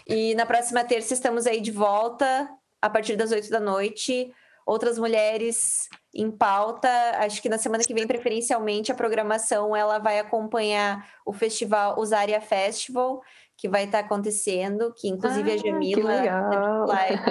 E 0.08 0.36
na 0.36 0.46
próxima 0.46 0.84
terça 0.84 1.14
estamos 1.14 1.48
aí 1.48 1.62
de 1.62 1.72
volta, 1.72 2.48
a 2.82 2.90
partir 2.90 3.16
das 3.16 3.32
oito 3.32 3.50
da 3.50 3.60
noite. 3.60 4.32
Outras 4.66 4.98
mulheres 4.98 5.88
em 6.14 6.32
pauta. 6.32 6.90
Acho 7.18 7.42
que 7.42 7.50
na 7.50 7.58
semana 7.58 7.84
que 7.84 7.94
vem, 7.94 8.08
preferencialmente, 8.08 8.92
a 8.92 8.96
programação 8.96 9.76
ela 9.76 10.00
vai 10.00 10.20
acompanhar 10.20 11.08
o 11.26 11.32
festival 11.32 12.00
Usaria 12.00 12.42
Festival, 12.42 13.22
que 13.58 13.70
vai 13.70 13.86
estar 13.86 14.00
tá 14.00 14.06
acontecendo, 14.06 14.94
que 14.94 15.08
inclusive 15.08 15.52
ah, 15.52 15.54
a 15.54 15.58
Jamila 15.58 16.86
Live 16.86 17.22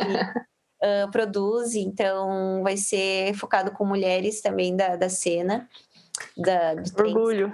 uh, 0.82 1.10
produz, 1.12 1.74
então 1.74 2.62
vai 2.62 2.76
ser 2.76 3.34
focado 3.34 3.70
com 3.72 3.84
mulheres 3.84 4.40
também 4.40 4.76
da, 4.76 4.96
da 4.96 5.08
cena. 5.08 5.68
Da, 6.36 6.74
do 6.74 7.02
Orgulho. 7.02 7.52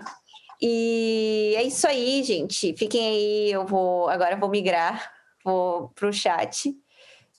E 0.61 1.55
é 1.57 1.63
isso 1.63 1.87
aí, 1.87 2.23
gente. 2.23 2.77
Fiquem 2.77 3.09
aí, 3.09 3.53
eu 3.53 3.65
vou 3.67 4.09
agora 4.09 4.37
vou 4.37 4.51
migrar 4.51 5.11
vou 5.45 5.89
pro 5.91 6.13
chat 6.13 6.75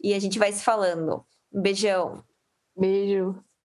e 0.01 0.13
a 0.13 0.19
gente 0.19 0.39
vai 0.39 0.51
se 0.51 0.63
falando. 0.63 1.23
Um 1.53 1.61
beijão. 1.61 2.23
Beijo. 2.75 3.43